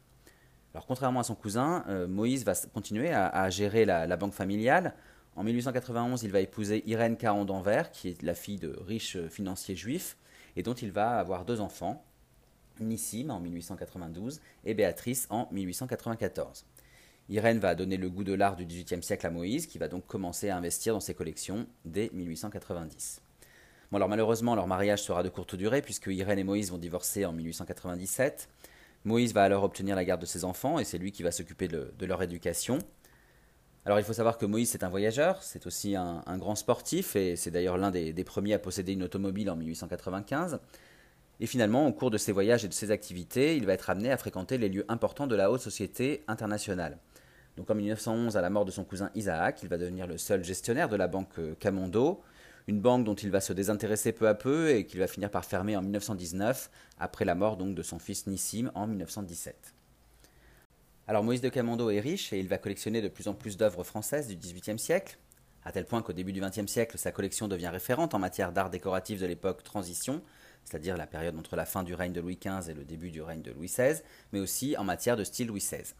Alors 0.72 0.86
contrairement 0.86 1.20
à 1.20 1.24
son 1.24 1.34
cousin, 1.34 1.84
euh, 1.88 2.06
Moïse 2.06 2.44
va 2.44 2.54
continuer 2.72 3.10
à, 3.12 3.50
gérer 3.50 3.84
la 3.84 4.16
banque 4.16 4.32
familiale 4.34 4.94
en 5.38 5.44
1891, 5.44 6.24
il 6.24 6.32
va 6.32 6.40
épouser 6.40 6.82
Irène 6.88 7.16
Caron 7.16 7.44
d'Anvers, 7.44 7.92
qui 7.92 8.08
est 8.08 8.22
la 8.22 8.34
fille 8.34 8.58
de 8.58 8.76
riches 8.84 9.16
financiers 9.28 9.76
juifs, 9.76 10.16
et 10.56 10.64
dont 10.64 10.74
il 10.74 10.90
va 10.90 11.16
avoir 11.16 11.44
deux 11.44 11.60
enfants, 11.60 12.04
Nissim 12.80 13.30
en 13.30 13.38
1892 13.38 14.40
et 14.64 14.74
Béatrice 14.74 15.28
en 15.30 15.48
1894. 15.52 16.66
Irène 17.28 17.58
va 17.58 17.74
donner 17.74 17.96
le 17.96 18.08
goût 18.08 18.24
de 18.24 18.32
l'art 18.32 18.56
du 18.56 18.64
XVIIIe 18.64 19.02
siècle 19.02 19.26
à 19.26 19.30
Moïse, 19.30 19.66
qui 19.66 19.78
va 19.78 19.88
donc 19.88 20.06
commencer 20.06 20.48
à 20.48 20.56
investir 20.56 20.94
dans 20.94 21.00
ses 21.00 21.14
collections 21.14 21.66
dès 21.84 22.10
1890. 22.12 23.20
Bon 23.90 23.96
alors 23.96 24.08
malheureusement, 24.08 24.54
leur 24.54 24.66
mariage 24.66 25.02
sera 25.02 25.22
de 25.22 25.28
courte 25.28 25.54
durée, 25.54 25.82
puisque 25.82 26.06
Irène 26.06 26.38
et 26.38 26.44
Moïse 26.44 26.70
vont 26.70 26.78
divorcer 26.78 27.24
en 27.24 27.32
1897. 27.32 28.48
Moïse 29.04 29.32
va 29.34 29.42
alors 29.44 29.64
obtenir 29.64 29.96
la 29.96 30.04
garde 30.04 30.20
de 30.20 30.26
ses 30.26 30.44
enfants, 30.44 30.78
et 30.78 30.84
c'est 30.84 30.98
lui 30.98 31.12
qui 31.12 31.22
va 31.22 31.30
s'occuper 31.30 31.68
de 31.68 32.06
leur 32.06 32.22
éducation. 32.22 32.78
Alors 33.88 33.98
il 33.98 34.04
faut 34.04 34.12
savoir 34.12 34.36
que 34.36 34.44
Moïse 34.44 34.68
c'est 34.68 34.84
un 34.84 34.90
voyageur, 34.90 35.42
c'est 35.42 35.66
aussi 35.66 35.96
un, 35.96 36.22
grand 36.36 36.56
sportif 36.56 37.16
et 37.16 37.36
c'est 37.36 37.50
d'ailleurs 37.50 37.78
l'un 37.78 37.90
des, 37.90 38.12
premiers 38.22 38.52
à 38.52 38.58
posséder 38.58 38.92
une 38.92 39.02
automobile 39.02 39.50
en 39.50 39.56
1895. 39.56 40.60
Et 41.40 41.46
finalement, 41.46 41.86
au 41.86 41.92
cours 41.94 42.10
de 42.10 42.18
ses 42.18 42.32
voyages 42.32 42.66
et 42.66 42.68
de 42.68 42.74
ses 42.74 42.90
activités, 42.90 43.56
il 43.56 43.64
va 43.64 43.72
être 43.72 43.88
amené 43.88 44.12
à 44.12 44.18
fréquenter 44.18 44.58
les 44.58 44.68
lieux 44.68 44.84
importants 44.88 45.26
de 45.26 45.34
la 45.34 45.50
haute 45.50 45.62
société 45.62 46.22
internationale. 46.28 46.98
Donc 47.58 47.68
en 47.72 47.74
1911, 47.74 48.36
à 48.36 48.40
la 48.40 48.50
mort 48.50 48.64
de 48.64 48.70
son 48.70 48.84
cousin 48.84 49.10
Isaac, 49.16 49.64
il 49.64 49.68
va 49.68 49.78
devenir 49.78 50.06
le 50.06 50.16
seul 50.16 50.44
gestionnaire 50.44 50.88
de 50.88 50.94
la 50.94 51.08
banque 51.08 51.40
Camondo, 51.58 52.22
une 52.68 52.80
banque 52.80 53.02
dont 53.02 53.16
il 53.16 53.32
va 53.32 53.40
se 53.40 53.52
désintéresser 53.52 54.12
peu 54.12 54.28
à 54.28 54.34
peu 54.36 54.70
et 54.70 54.86
qu'il 54.86 55.00
va 55.00 55.08
finir 55.08 55.28
par 55.28 55.44
fermer 55.44 55.76
en 55.76 55.82
1919, 55.82 56.70
après 57.00 57.24
la 57.24 57.34
mort 57.34 57.56
donc 57.56 57.74
de 57.74 57.82
son 57.82 57.98
fils 57.98 58.28
Nissim 58.28 58.70
en 58.76 58.86
1917. 58.86 59.74
Alors 61.08 61.24
Moïse 61.24 61.40
de 61.40 61.48
Camondo 61.48 61.90
est 61.90 61.98
riche 61.98 62.32
et 62.32 62.38
il 62.38 62.46
va 62.46 62.58
collectionner 62.58 63.02
de 63.02 63.08
plus 63.08 63.26
en 63.26 63.34
plus 63.34 63.56
d'œuvres 63.56 63.82
françaises 63.82 64.28
du 64.28 64.36
XVIIIe 64.36 64.78
siècle, 64.78 65.18
à 65.64 65.72
tel 65.72 65.84
point 65.84 66.00
qu'au 66.00 66.12
début 66.12 66.32
du 66.32 66.40
XXe 66.40 66.70
siècle, 66.70 66.96
sa 66.96 67.10
collection 67.10 67.48
devient 67.48 67.70
référente 67.70 68.14
en 68.14 68.20
matière 68.20 68.52
d'art 68.52 68.70
décoratif 68.70 69.20
de 69.20 69.26
l'époque 69.26 69.64
transition, 69.64 70.22
c'est-à-dire 70.62 70.96
la 70.96 71.08
période 71.08 71.36
entre 71.36 71.56
la 71.56 71.66
fin 71.66 71.82
du 71.82 71.94
règne 71.94 72.12
de 72.12 72.20
Louis 72.20 72.38
XV 72.40 72.70
et 72.70 72.74
le 72.74 72.84
début 72.84 73.10
du 73.10 73.20
règne 73.20 73.42
de 73.42 73.50
Louis 73.50 73.66
XVI, 73.66 74.00
mais 74.32 74.38
aussi 74.38 74.76
en 74.76 74.84
matière 74.84 75.16
de 75.16 75.24
style 75.24 75.48
Louis 75.48 75.58
XVI. 75.58 75.94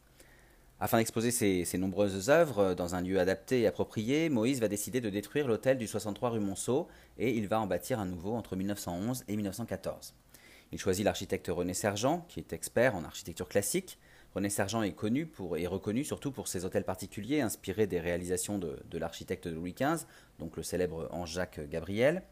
Afin 0.81 0.99
d'exposer 0.99 1.31
ses, 1.33 1.79
nombreuses 1.79 2.31
œuvres 2.31 2.75
dans 2.75 2.95
un 2.95 3.01
lieu 3.01 3.19
adapté 3.19 3.63
et 3.63 3.67
approprié, 3.67 4.29
Moïse 4.29 4.61
va 4.61 4.69
décider 4.69 5.01
de 5.01 5.11
détruire 5.11 5.49
l'hôtel 5.49 5.77
du 5.77 5.89
63 5.89 6.31
rue 6.31 6.41
Monceau 6.41 6.87
et 7.19 7.37
il 7.37 7.49
va 7.49 7.61
en 7.61 7.67
bâtir 7.67 7.99
un 7.99 8.07
nouveau 8.07 8.35
entre 8.35 8.55
1911 8.55 9.25
et 9.27 9.35
1914. 9.35 10.15
Il 10.71 10.79
choisit 10.79 11.05
l'architecte 11.05 11.49
René 11.49 11.75
Sergent, 11.75 12.25
qui 12.29 12.39
est 12.39 12.53
expert 12.53 12.95
en 12.95 13.03
architecture 13.03 13.49
classique, 13.49 13.99
René 14.35 14.51
Sergent 14.51 14.83
est 14.83 14.93
connu 14.93 15.29
et 15.57 15.67
reconnu 15.67 16.05
surtout 16.05 16.31
pour 16.31 16.49
ses 16.49 16.65
hôtels 16.65 16.85
particuliers 16.85 17.41
inspirés 17.41 17.87
des 17.87 17.99
réalisations 17.99 18.59
de, 18.59 18.99
l'architecte 18.99 19.47
Louis 19.47 19.75
XV, 19.75 20.07
donc 20.39 20.57
le 20.57 20.63
célèbre 20.63 21.09
Ange-Jacques 21.11 21.61
Gabriel. 21.69 22.23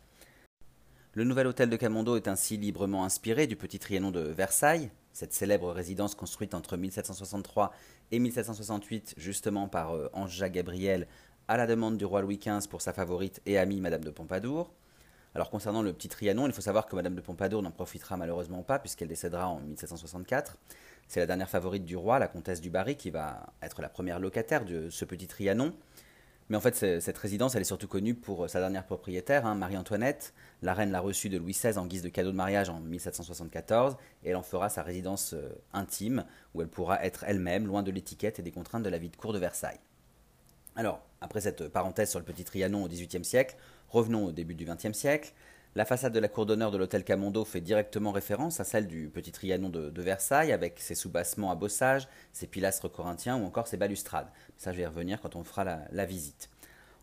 Le 1.14 1.24
nouvel 1.24 1.46
hôtel 1.46 1.70
de 1.70 1.76
Camondo 1.76 2.16
est 2.16 2.28
ainsi 2.28 2.58
librement 2.58 3.04
inspiré 3.04 3.46
du 3.46 3.56
petit 3.56 3.78
Trianon 3.78 4.10
de 4.10 4.20
Versailles, 4.20 4.90
cette 5.16 5.32
célèbre 5.32 5.72
résidence 5.72 6.14
construite 6.14 6.52
entre 6.52 6.76
1763 6.76 7.72
et 8.12 8.18
1768 8.18 9.14
justement 9.16 9.66
par 9.66 9.94
euh, 9.94 10.10
Ange-Jacques 10.12 10.52
Gabriel 10.52 11.06
à 11.48 11.56
la 11.56 11.66
demande 11.66 11.96
du 11.96 12.04
roi 12.04 12.20
Louis 12.20 12.36
XV 12.36 12.68
pour 12.68 12.82
sa 12.82 12.92
favorite 12.92 13.40
et 13.46 13.56
amie 13.56 13.80
Madame 13.80 14.04
de 14.04 14.10
Pompadour. 14.10 14.74
Alors 15.34 15.48
concernant 15.48 15.80
le 15.80 15.94
petit 15.94 16.10
Trianon, 16.10 16.46
il 16.46 16.52
faut 16.52 16.60
savoir 16.60 16.84
que 16.84 16.94
Madame 16.94 17.14
de 17.14 17.22
Pompadour 17.22 17.62
n'en 17.62 17.70
profitera 17.70 18.18
malheureusement 18.18 18.62
pas 18.62 18.78
puisqu'elle 18.78 19.08
décédera 19.08 19.48
en 19.48 19.60
1764. 19.60 20.58
C'est 21.08 21.20
la 21.20 21.26
dernière 21.26 21.48
favorite 21.48 21.86
du 21.86 21.96
roi, 21.96 22.18
la 22.18 22.28
comtesse 22.28 22.60
du 22.60 22.68
Barry, 22.68 22.96
qui 22.96 23.08
va 23.08 23.46
être 23.62 23.80
la 23.80 23.88
première 23.88 24.20
locataire 24.20 24.66
de 24.66 24.90
ce 24.90 25.06
petit 25.06 25.28
Trianon. 25.28 25.72
Mais 26.48 26.56
en 26.56 26.60
fait, 26.60 27.00
cette 27.00 27.18
résidence, 27.18 27.56
elle 27.56 27.62
est 27.62 27.64
surtout 27.64 27.88
connue 27.88 28.14
pour 28.14 28.48
sa 28.48 28.60
dernière 28.60 28.84
propriétaire, 28.84 29.46
hein, 29.46 29.56
Marie-Antoinette. 29.56 30.32
La 30.62 30.74
reine 30.74 30.92
l'a 30.92 31.00
reçue 31.00 31.28
de 31.28 31.38
Louis 31.38 31.52
XVI 31.52 31.76
en 31.76 31.86
guise 31.86 32.02
de 32.02 32.08
cadeau 32.08 32.30
de 32.30 32.36
mariage 32.36 32.68
en 32.68 32.78
1774, 32.78 33.96
et 34.22 34.30
elle 34.30 34.36
en 34.36 34.42
fera 34.42 34.68
sa 34.68 34.84
résidence 34.84 35.32
euh, 35.32 35.48
intime, 35.72 36.24
où 36.54 36.62
elle 36.62 36.68
pourra 36.68 37.04
être 37.04 37.24
elle-même, 37.26 37.66
loin 37.66 37.82
de 37.82 37.90
l'étiquette 37.90 38.38
et 38.38 38.42
des 38.42 38.52
contraintes 38.52 38.84
de 38.84 38.88
la 38.88 38.98
vie 38.98 39.08
de 39.08 39.16
cour 39.16 39.32
de 39.32 39.40
Versailles. 39.40 39.80
Alors, 40.76 41.00
après 41.20 41.40
cette 41.40 41.68
parenthèse 41.68 42.10
sur 42.10 42.20
le 42.20 42.24
petit 42.24 42.44
Trianon 42.44 42.84
au 42.84 42.88
XVIIIe 42.88 43.24
siècle, 43.24 43.56
revenons 43.88 44.26
au 44.26 44.32
début 44.32 44.54
du 44.54 44.66
XXe 44.66 44.92
siècle. 44.92 45.32
La 45.76 45.84
façade 45.84 46.14
de 46.14 46.20
la 46.20 46.28
cour 46.28 46.46
d'honneur 46.46 46.70
de 46.70 46.78
l'hôtel 46.78 47.04
Camondo 47.04 47.44
fait 47.44 47.60
directement 47.60 48.10
référence 48.10 48.60
à 48.60 48.64
celle 48.64 48.86
du 48.86 49.10
petit 49.10 49.30
Trianon 49.30 49.68
de, 49.68 50.00
Versailles, 50.00 50.52
avec 50.52 50.80
ses 50.80 50.94
sous-bassements 50.94 51.50
à 51.50 51.54
bossage, 51.54 52.08
ses 52.32 52.46
pilastres 52.46 52.90
corinthiens 52.90 53.36
ou 53.36 53.44
encore 53.44 53.66
ses 53.66 53.76
balustrades. 53.76 54.28
Ça, 54.56 54.72
je 54.72 54.78
vais 54.78 54.84
y 54.84 54.86
revenir 54.86 55.20
quand 55.20 55.36
on 55.36 55.44
fera 55.44 55.64
la, 55.92 56.04
visite. 56.06 56.48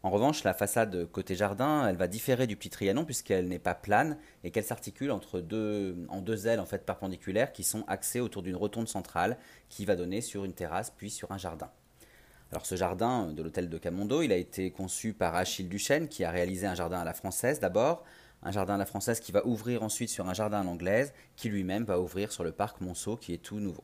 En 0.02 0.10
revanche, 0.10 0.44
la 0.44 0.56
façade 0.56 1.06
côté 1.12 1.36
jardin, 1.36 1.88
elle 1.88 1.98
va 1.98 2.08
différer 2.08 2.48
du 2.48 2.56
petit 2.56 2.72
Trianon 2.72 3.06
puisqu'elle 3.06 3.48
n'est 3.48 3.60
pas 3.60 3.76
plane 3.76 4.18
et 4.44 4.50
qu'elle 4.50 4.64
s'articule 4.64 5.12
en 5.12 5.20
deux 5.20 6.48
ailes 6.48 6.60
en 6.60 6.66
fait 6.66 6.84
perpendiculaires 6.84 7.54
qui 7.54 7.64
sont 7.64 7.84
axées 7.88 8.22
autour 8.22 8.42
d'une 8.42 8.56
rotonde 8.56 8.88
centrale 8.88 9.38
qui 9.70 9.86
va 9.86 9.96
donner 9.96 10.20
sur 10.22 10.46
une 10.46 10.54
terrasse 10.54 10.90
puis 10.90 11.12
sur 11.12 11.32
un 11.32 11.38
jardin. 11.38 11.70
Alors 12.54 12.66
ce 12.66 12.76
jardin 12.76 13.34
de 13.34 13.42
l'hôtel 13.44 13.70
de 13.70 13.78
Camondo, 13.78 14.24
il 14.24 14.32
a 14.32 14.38
été 14.38 14.72
conçu 14.72 15.14
par 15.14 15.36
Achille 15.36 15.68
Duchesne 15.68 16.08
qui 16.08 16.24
a 16.24 16.32
réalisé 16.32 16.66
un 16.66 16.76
jardin 16.76 17.00
à 17.00 17.04
la 17.04 17.14
française 17.14 17.60
d'abord, 17.60 18.04
un 18.44 18.52
jardin 18.52 18.76
à 18.76 18.78
la 18.78 18.86
française 18.86 19.20
qui 19.20 19.32
va 19.32 19.46
ouvrir 19.46 19.84
ensuite 19.84 20.10
sur 20.10 20.28
un 20.28 20.34
jardin 20.34 20.62
à 20.62 20.64
l'anglaise, 20.64 21.14
qui 21.36 21.50
lui-même 21.50 21.84
va 21.84 22.00
ouvrir 22.00 22.32
sur 22.32 22.44
le 22.44 22.52
parc 22.52 22.82
Monceau, 22.82 23.18
qui 23.18 23.34
est 23.34 23.38
tout 23.38 23.60
nouveau. 23.60 23.84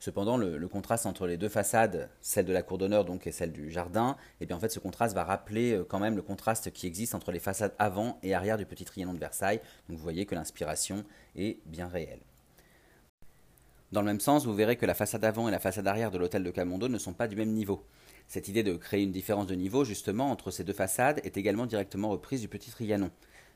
Cependant, 0.00 0.38
le, 0.38 0.66
contraste 0.66 1.04
entre 1.04 1.26
les 1.26 1.36
deux 1.36 1.50
façades, 1.50 2.08
celle 2.22 2.46
de 2.46 2.54
la 2.54 2.62
cour 2.62 2.78
d'honneur 2.78 3.04
donc 3.04 3.26
et 3.26 3.32
celle 3.32 3.52
du 3.52 3.70
jardin, 3.70 4.16
eh 4.40 4.46
bien 4.46 4.56
en 4.56 4.60
fait 4.60 4.70
ce 4.70 4.78
contraste 4.78 5.14
va 5.14 5.24
rappeler 5.24 5.74
euh, 5.74 5.84
quand 5.86 5.98
même 5.98 6.16
le 6.16 6.22
contraste 6.22 6.70
qui 6.70 6.86
existe 6.86 7.14
entre 7.14 7.32
les 7.32 7.38
façades 7.38 7.74
avant 7.78 8.18
et 8.22 8.32
arrière 8.32 8.56
du 8.56 8.64
petit 8.64 8.86
Trianon 8.86 9.12
de 9.12 9.18
Versailles. 9.18 9.60
Donc 9.88 9.98
vous 9.98 10.02
voyez 10.02 10.24
que 10.24 10.34
l'inspiration 10.34 11.04
est 11.36 11.58
bien 11.66 11.86
réelle. 11.86 12.20
Dans 13.92 14.00
le 14.00 14.06
même 14.06 14.20
sens, 14.20 14.46
vous 14.46 14.54
verrez 14.54 14.76
que 14.76 14.86
la 14.86 14.94
façade 14.94 15.24
avant 15.24 15.48
et 15.48 15.50
la 15.50 15.58
façade 15.58 15.86
arrière 15.86 16.10
de 16.10 16.16
l'hôtel 16.16 16.44
de 16.44 16.50
Camondo 16.50 16.88
ne 16.88 16.96
sont 16.96 17.12
pas 17.12 17.28
du 17.28 17.36
même 17.36 17.52
niveau. 17.52 17.84
Cette 18.26 18.48
idée 18.48 18.62
de 18.62 18.76
créer 18.76 19.02
une 19.02 19.12
différence 19.12 19.48
de 19.48 19.54
niveau 19.54 19.84
justement 19.84 20.30
entre 20.30 20.50
ces 20.50 20.64
deux 20.64 20.72
façades 20.72 21.20
est 21.24 21.36
également 21.36 21.66
directement 21.66 22.08
reprise 22.08 22.40
du 22.40 22.48
Petit 22.48 22.70
Trianon. 22.70 23.10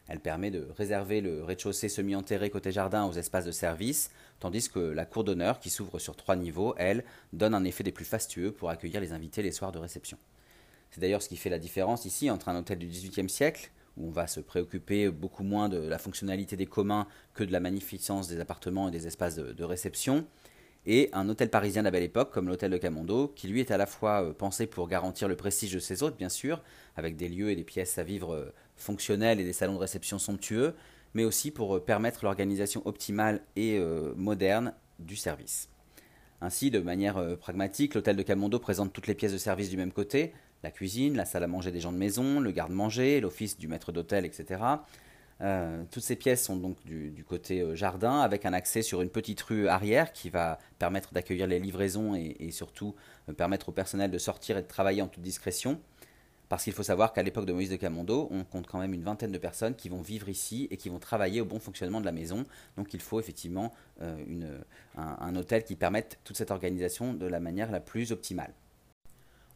Elle 0.08 0.20
permet 0.20 0.50
de 0.50 0.68
réserver 0.76 1.20
le 1.20 1.42
rez-de-chaussée 1.42 1.88
semi-enterré 1.88 2.50
côté 2.50 2.73
jardin 2.73 3.06
aux 3.06 3.12
espaces 3.12 3.46
de 3.46 3.52
service, 3.52 4.11
tandis 4.38 4.68
que 4.68 4.78
la 4.78 5.06
cour 5.06 5.25
d'honneur, 5.25 5.61
qui 5.61 5.70
s'ouvre 5.70 5.99
sur 5.99 6.14
trois 6.14 6.37
niveaux, 6.37 6.75
elle, 6.76 7.04
donne 7.32 7.54
un 7.54 7.64
effet 7.64 7.84
des 7.84 7.92
plus 7.92 8.04
fastueux 8.04 8.52
pour 8.52 8.68
accueillir 8.68 9.00
les 9.00 9.12
invités 9.12 9.42
les 9.42 9.52
soirs 9.52 9.73
de 9.73 9.78
réception. 9.78 10.18
C'est 10.90 11.00
d'ailleurs 11.00 11.23
ce 11.23 11.28
qui 11.28 11.37
fait 11.37 11.50
la 11.50 11.58
différence 11.58 12.04
ici 12.04 12.30
entre 12.30 12.49
un 12.49 12.56
hôtel 12.56 12.78
du 12.78 12.87
XVIIIe 12.87 13.28
siècle, 13.28 13.70
où 13.96 14.08
on 14.08 14.11
va 14.11 14.26
se 14.26 14.40
préoccuper 14.40 15.11
beaucoup 15.11 15.42
moins 15.42 15.68
de 15.68 15.78
la 15.78 15.99
fonctionnalité 15.99 16.56
des 16.56 16.66
communs 16.66 17.06
que 17.32 17.44
de 17.44 17.52
la 17.52 17.61
magnificence 17.61 18.28
des 18.28 18.40
appartements 18.40 18.88
et 18.88 18.90
des 18.90 19.06
espaces 19.06 19.37
de, 19.37 19.64
réception, 19.64 20.26
et 20.87 21.08
un 21.12 21.28
hôtel 21.28 21.49
parisien 21.49 21.82
de 21.82 21.87
la 21.87 21.90
belle 21.90 22.02
époque 22.02 22.30
comme 22.30 22.46
l'hôtel 22.46 22.70
de 22.70 22.76
Camondo, 22.76 23.28
qui 23.28 23.49
lui 23.49 23.61
est 23.61 23.70
à 23.70 23.78
la 23.78 23.87
fois 23.87 24.23
euh, 24.23 24.34
pensé 24.34 24.66
pour 24.66 24.87
garantir 24.87 25.28
le 25.28 25.37
prestige 25.37 25.73
de 25.73 25.78
ses 25.78 26.02
hôtes, 26.02 26.18
bien 26.18 26.28
sûr, 26.28 26.62
avec 26.96 27.16
des 27.16 27.28
lieux 27.28 27.50
et 27.50 27.56
des 27.56 27.64
pièces 27.64 27.96
à 27.96 28.02
vivre 28.02 28.34
euh, 28.34 28.52
fonctionnels 28.76 29.40
et 29.40 29.45
des 29.45 29.52
salons 29.52 29.75
de 29.75 29.78
réception 29.78 30.19
somptueux, 30.19 30.75
mais 31.14 31.25
aussi 31.25 31.50
pour 31.50 31.76
euh, 31.76 31.81
permettre 31.81 32.25
l'organisation 32.25 32.83
optimale 32.87 33.40
et 33.57 33.81
moderne 34.16 34.75
du 34.99 35.16
service. 35.16 35.69
Ainsi, 36.40 36.71
de 36.71 36.81
manière 36.81 37.38
pragmatique, 37.38 37.95
l'hôtel 37.95 38.16
de 38.16 38.23
Camondo 38.23 38.59
présente 38.59 38.93
toutes 38.93 39.07
les 39.07 39.14
pièces 39.14 39.33
de 39.33 39.38
service 39.38 39.71
du 39.71 39.76
même 39.76 39.93
côté, 39.93 40.33
la 40.62 40.71
cuisine, 40.71 41.16
la 41.16 41.25
salle 41.25 41.45
à 41.45 41.47
manger 41.47 41.71
des 41.71 41.81
gens 41.81 41.93
de 41.93 41.99
maison, 41.99 42.40
le 42.40 42.50
garde-manger, 42.50 43.21
l'office 43.21 43.59
du 43.59 43.69
maître 43.69 43.93
d'hôtel, 43.93 44.25
etc. 44.25 44.61
Euh, 45.40 45.83
toutes 45.90 46.02
ces 46.02 46.16
pièces 46.16 46.45
sont 46.45 46.57
donc 46.57 46.76
du, 46.85 47.25
côté 47.26 47.61
euh, 47.61 47.75
jardin, 47.75 48.21
avec 48.21 48.47
un 48.47 48.52
accès 48.52 48.83
sur 48.83 49.02
une 49.02 49.11
petite 49.11 49.40
rue 49.43 49.69
arrière 49.69 50.12
qui 50.12 50.31
va 50.31 50.59
permettre 50.78 51.12
d'accueillir 51.12 51.47
les 51.47 51.59
livraisons 51.59 52.14
et, 52.14 52.50
surtout 52.50 52.95
euh, 53.28 53.33
permettre 53.33 53.69
au 53.69 53.73
personnel 53.73 54.11
de 54.11 54.19
sortir 54.19 54.57
et 54.57 54.62
de 54.62 54.66
travailler 54.66 55.02
en 55.02 55.09
toute 55.09 55.23
discrétion. 55.23 55.81
Parce 56.54 56.62
qu'il 56.62 56.73
faut 56.73 56.84
savoir 56.84 57.12
qu'à 57.12 57.25
l'époque 57.25 57.46
de 57.46 57.52
Moïse 57.52 57.70
de 57.70 57.75
Camondo, 57.75 58.28
on 58.30 58.44
compte 58.44 58.68
quand 58.68 58.78
même 58.78 58.94
une 58.94 59.02
vingtaine 59.02 59.32
de 59.32 59.38
personnes 59.38 59.75
qui 59.75 59.88
vont 59.88 60.02
vivre 60.02 60.28
ici 60.28 60.68
et 60.70 60.76
qui 60.76 60.88
vont 60.88 61.00
travailler 61.00 61.40
au 61.40 61.44
bon 61.44 61.58
fonctionnement 61.58 62.00
de 62.00 62.06
la 62.06 62.12
maison. 62.12 62.44
Donc 62.76 62.94
il 62.94 63.00
faut 63.00 63.18
effectivement 63.18 63.73
un 64.96 65.34
hôtel 65.34 65.64
qui 65.64 65.75
permette 65.75 66.20
toute 66.23 66.37
cette 66.37 66.52
organisation 66.52 67.12
de 67.12 67.26
la 67.26 67.40
manière 67.40 67.73
la 67.73 67.80
plus 67.80 68.12
optimale. 68.12 68.54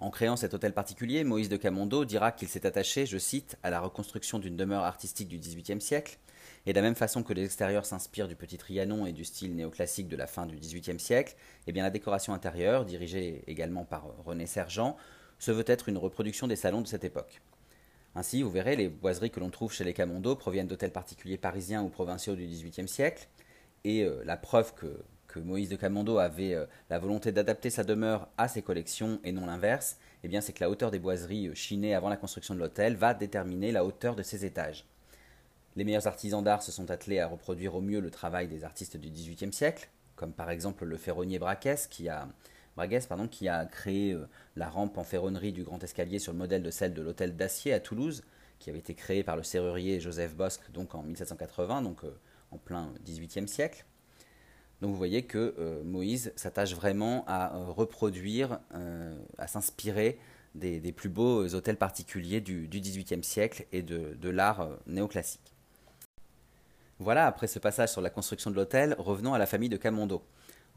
En 0.01 0.11
créant 0.11 0.35
cet 0.35 0.55
hôtel 0.55 0.73
particulier, 0.73 1.23
Moïse 1.23 1.49
de 1.49 1.57
Camondo 1.57 2.05
dira 2.05 2.33
qu'il 2.33 2.49
s'est 2.49 2.67
attaché, 2.67 3.07
je 3.07 3.19
cite, 3.19 3.57
à 3.63 3.71
la 3.71 3.79
reconstruction 3.79 4.41
d'une 4.41 4.57
demeure 4.57 4.83
artistique 4.83 5.29
du 5.29 5.39
XVIIIe 5.39 5.81
siècle, 5.81 6.19
et 6.67 6.73
de 6.73 6.77
la 6.77 6.83
même 6.83 6.97
façon 6.97 7.23
que 7.23 7.33
l'extérieur 7.33 7.87
s'inspire 7.87 8.27
du 8.27 8.35
petit 8.35 8.59
Trianon 8.59 9.07
et 9.07 9.13
du 9.13 9.25
style 9.25 9.55
néoclassique 9.55 10.09
de 10.09 10.17
la 10.17 10.27
fin 10.27 10.47
du 10.47 10.57
XVIIIe 10.57 10.99
siècle, 10.99 11.37
eh 11.69 11.73
la 11.73 11.91
décoration 11.91 12.35
intérieure, 12.35 12.85
dirigée 12.85 13.45
également 13.47 13.85
par 13.85 14.05
René 14.25 14.47
Sergent, 14.47 14.97
se 15.39 15.51
veut 15.51 15.65
être 15.67 15.89
une 15.89 15.99
reproduction 15.99 16.47
des 16.47 16.57
salons 16.57 16.83
de 16.83 16.87
cette 16.87 17.05
époque. 17.05 17.41
Ainsi, 18.15 18.43
vous 18.43 18.51
verrez, 18.51 18.77
les 18.77 18.89
boiseries 18.89 19.31
que 19.31 19.41
l'on 19.41 19.51
trouve 19.51 19.73
chez 19.73 19.85
les 19.85 19.95
Camondo 19.95 20.35
proviennent 20.35 20.67
d'hôtels 20.67 20.93
particuliers 20.93 21.39
parisiens 21.39 21.83
ou 21.83 21.89
provinciaux 21.89 22.35
du 22.35 22.47
XVIIIe 22.47 22.89
siècle, 22.89 23.29
et 23.85 24.03
euh, 24.03 24.23
la 24.25 24.37
preuve 24.37 24.75
que 24.75 25.05
Moïse 25.41 25.69
de 25.69 25.77
Camondo 25.77 26.19
avait 26.19 26.55
euh, 26.55 26.67
la 26.91 26.99
volonté 26.99 27.33
d'adapter 27.33 27.71
sa 27.71 27.85
demeure 27.85 28.29
à 28.37 28.49
ses 28.49 28.63
collections 28.63 29.21
et 29.25 29.33
non 29.33 29.47
l'inverse, 29.47 29.99
eh 30.23 30.29
bien 30.29 30.41
c'est 30.41 30.53
que 30.53 30.63
la 30.63 30.71
hauteur 30.71 30.91
des 30.91 30.99
boiseries 30.99 31.49
euh, 31.49 31.55
chinées 31.55 31.95
avant 31.95 32.09
la 32.09 32.17
construction 32.17 32.55
de 32.55 32.61
l'hôtel 32.61 32.97
va 32.97 33.15
déterminer 33.15 33.73
la 33.73 33.85
hauteur 33.85 34.17
de 34.17 34.23
ses 34.23 34.45
étages. 34.45 34.85
Les 35.77 35.85
meilleurs 35.85 36.07
artisans 36.07 36.43
d'art 36.43 36.63
se 36.63 36.73
sont 36.73 36.91
attelés 36.91 37.21
à 37.21 37.29
reproduire 37.29 37.75
au 37.75 37.81
mieux 37.81 38.01
le 38.01 38.11
travail 38.11 38.49
des 38.49 38.65
artistes 38.65 38.97
du 38.97 39.11
XVIIIe 39.11 39.53
siècle, 39.53 39.89
comme 40.17 40.33
par 40.33 40.51
exemple 40.51 40.85
le 40.85 40.97
ferronnier 40.97 41.39
Braquès 41.39 41.87
qui 41.87 42.09
a, 42.09 42.27
pardon, 43.09 43.29
qui 43.29 43.49
a 43.49 43.67
créé 43.67 44.13
euh, 44.13 44.29
la 44.57 44.69
rampe 44.69 44.99
en 44.99 45.05
ferronnerie 45.05 45.53
du 45.53 45.65
grand 45.65 45.83
escalier 45.83 46.19
sur 46.19 46.33
le 46.33 46.39
modèle 46.39 46.63
de 46.63 46.71
celle 46.71 46.95
de 46.95 47.03
l'hôtel 47.03 47.37
d'Acier 47.37 47.73
à 47.73 47.81
Toulouse, 47.81 48.25
qui 48.59 48.71
avait 48.71 48.79
été 48.79 48.95
créé 48.95 49.23
par 49.23 49.37
le 49.37 49.43
serrurier 49.43 50.01
Joseph 50.01 50.35
Bosque 50.35 50.71
donc 50.73 50.95
en 50.95 51.03
1780, 51.03 51.83
donc 51.83 52.01
en 52.51 52.59
plein 52.59 52.93
XVIIIe 53.05 53.49
siècle. 53.49 53.85
Donc 54.81 54.91
vous 54.91 54.97
voyez 54.97 55.25
que 55.25 55.55
euh, 55.59 55.83
Moïse 55.83 56.33
s'attache 56.37 56.75
vraiment 56.75 57.25
à 57.27 57.57
euh, 57.57 57.71
reproduire, 57.71 58.61
euh, 58.75 59.17
à 59.37 59.49
s'inspirer 59.49 60.19
des, 60.55 60.93
plus 60.93 61.09
beaux 61.09 61.55
hôtels 61.55 61.77
particuliers 61.77 62.41
du 62.41 62.69
XVIIIe 62.69 63.23
siècle 63.23 63.67
et 63.71 63.83
de, 63.83 64.29
l'art 64.29 64.69
néoclassique. 64.87 65.55
Voilà, 66.99 67.27
après 67.27 67.47
ce 67.47 67.61
passage 67.61 67.91
sur 67.91 68.01
la 68.01 68.11
construction 68.11 68.51
de 68.51 68.57
l'hôtel, 68.57 68.97
revenons 68.99 69.35
à 69.35 69.39
la 69.39 69.47
famille 69.47 69.69
de 69.69 69.77
Camondo. 69.77 70.25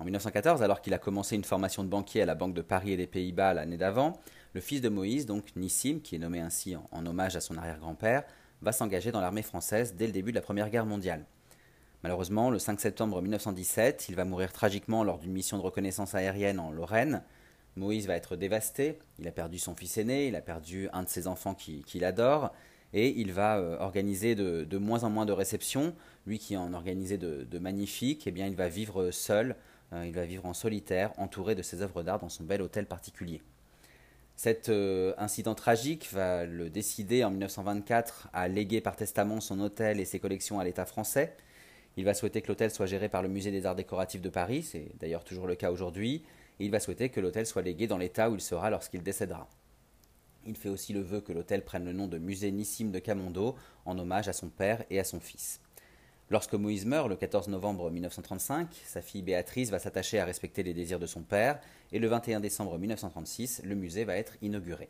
En 0.01 0.03
1914, 0.03 0.63
alors 0.63 0.81
qu'il 0.81 0.95
a 0.95 0.97
commencé 0.97 1.35
une 1.35 1.43
formation 1.43 1.83
de 1.83 1.87
banquier 1.87 2.23
à 2.23 2.25
la 2.25 2.33
Banque 2.33 2.55
de 2.55 2.63
Paris 2.63 2.93
et 2.93 2.97
des 2.97 3.05
Pays-Bas 3.05 3.53
l'année 3.53 3.77
d'avant, 3.77 4.19
le 4.55 4.59
fils 4.59 4.81
de 4.81 4.89
Moïse, 4.89 5.27
donc 5.27 5.55
Nissim, 5.55 5.99
qui 5.99 6.15
est 6.15 6.17
nommé 6.17 6.39
ainsi 6.39 6.75
en 6.75 7.05
hommage 7.05 7.35
à 7.35 7.39
son 7.39 7.55
arrière-grand-père, 7.55 8.23
va 8.63 8.71
s'engager 8.71 9.11
dans 9.11 9.21
l'armée 9.21 9.43
française 9.43 9.93
dès 9.93 10.07
le 10.07 10.11
début 10.11 10.31
de 10.31 10.37
la 10.37 10.41
Première 10.41 10.71
Guerre 10.71 10.87
mondiale. 10.87 11.23
Malheureusement, 12.01 12.49
le 12.49 12.57
5 12.57 12.79
septembre 12.79 13.21
1917, 13.21 14.07
il 14.09 14.15
va 14.15 14.25
mourir 14.25 14.51
tragiquement 14.51 15.03
lors 15.03 15.19
d'une 15.19 15.33
mission 15.33 15.59
de 15.59 15.61
reconnaissance 15.61 16.15
aérienne 16.15 16.59
en 16.59 16.71
Lorraine. 16.71 17.21
Moïse 17.75 18.07
va 18.07 18.15
être 18.15 18.35
dévasté, 18.35 18.97
il 19.19 19.27
a 19.27 19.31
perdu 19.31 19.59
son 19.59 19.75
fils 19.75 19.99
aîné, 19.99 20.25
il 20.25 20.35
a 20.35 20.41
perdu 20.41 20.89
un 20.93 21.03
de 21.03 21.09
ses 21.09 21.27
enfants 21.27 21.53
qu'il 21.53 22.03
adore, 22.03 22.51
et 22.93 23.19
il 23.19 23.31
va 23.31 23.59
euh, 23.59 23.77
organiser 23.79 24.33
de, 24.33 24.77
moins 24.79 25.03
en 25.03 25.11
moins 25.11 25.27
de 25.27 25.31
réceptions. 25.31 25.93
Lui 26.25 26.39
qui 26.39 26.57
en 26.57 26.73
organisait 26.73 27.19
de, 27.19 27.59
magnifiques, 27.59 28.25
eh 28.25 28.31
bien, 28.31 28.47
il 28.47 28.55
va 28.55 28.67
vivre 28.67 29.11
seul, 29.11 29.55
il 29.93 30.13
va 30.13 30.25
vivre 30.25 30.45
en 30.45 30.53
solitaire, 30.53 31.11
entouré 31.17 31.55
de 31.55 31.61
ses 31.61 31.81
œuvres 31.81 32.03
d'art 32.03 32.19
dans 32.19 32.29
son 32.29 32.43
bel 32.43 32.61
hôtel 32.61 32.85
particulier. 32.85 33.41
Cet 34.35 34.69
euh, 34.69 35.13
incident 35.17 35.53
tragique 35.53 36.09
va 36.11 36.45
le 36.45 36.69
décider 36.69 37.23
en 37.23 37.29
1924 37.29 38.29
à 38.33 38.47
léguer 38.47 38.81
par 38.81 38.95
testament 38.95 39.39
son 39.39 39.59
hôtel 39.59 39.99
et 39.99 40.05
ses 40.05 40.19
collections 40.19 40.59
à 40.59 40.63
l'État 40.63 40.85
français. 40.85 41.35
Il 41.97 42.05
va 42.05 42.13
souhaiter 42.13 42.41
que 42.41 42.47
l'hôtel 42.47 42.71
soit 42.71 42.85
géré 42.85 43.09
par 43.09 43.21
le 43.21 43.27
Musée 43.27 43.51
des 43.51 43.65
Arts 43.65 43.75
Décoratifs 43.75 44.21
de 44.21 44.29
Paris, 44.29 44.63
c'est 44.63 44.87
d'ailleurs 44.99 45.23
toujours 45.23 45.45
le 45.45 45.55
cas 45.55 45.71
aujourd'hui, 45.71 46.23
et 46.59 46.65
il 46.65 46.71
va 46.71 46.79
souhaiter 46.79 47.09
que 47.09 47.19
l'hôtel 47.19 47.45
soit 47.45 47.61
légué 47.61 47.85
dans 47.87 47.97
l'état 47.97 48.29
où 48.29 48.35
il 48.35 48.41
sera 48.41 48.69
lorsqu'il 48.69 49.03
décédera. 49.03 49.47
Il 50.47 50.55
fait 50.55 50.69
aussi 50.69 50.93
le 50.93 51.01
vœu 51.01 51.21
que 51.21 51.33
l'hôtel 51.33 51.63
prenne 51.63 51.85
le 51.85 51.93
nom 51.93 52.07
de 52.07 52.17
Musée 52.17 52.51
Nissim 52.51 52.89
de 52.89 52.99
Camondo 52.99 53.55
en 53.85 53.99
hommage 53.99 54.27
à 54.27 54.33
son 54.33 54.49
père 54.49 54.83
et 54.89 54.99
à 54.99 55.03
son 55.03 55.19
fils. 55.19 55.59
Lorsque 56.31 56.53
Moïse 56.53 56.85
meurt 56.85 57.09
le 57.09 57.17
14 57.17 57.49
novembre 57.49 57.91
1935, 57.91 58.69
sa 58.85 59.01
fille 59.01 59.21
Béatrice 59.21 59.69
va 59.69 59.79
s'attacher 59.79 60.17
à 60.17 60.23
respecter 60.23 60.63
les 60.63 60.73
désirs 60.73 60.97
de 60.97 61.05
son 61.05 61.23
père 61.23 61.59
et 61.91 61.99
le 61.99 62.07
21 62.07 62.39
décembre 62.39 62.77
1936, 62.77 63.63
le 63.65 63.75
musée 63.75 64.05
va 64.05 64.15
être 64.15 64.37
inauguré. 64.41 64.87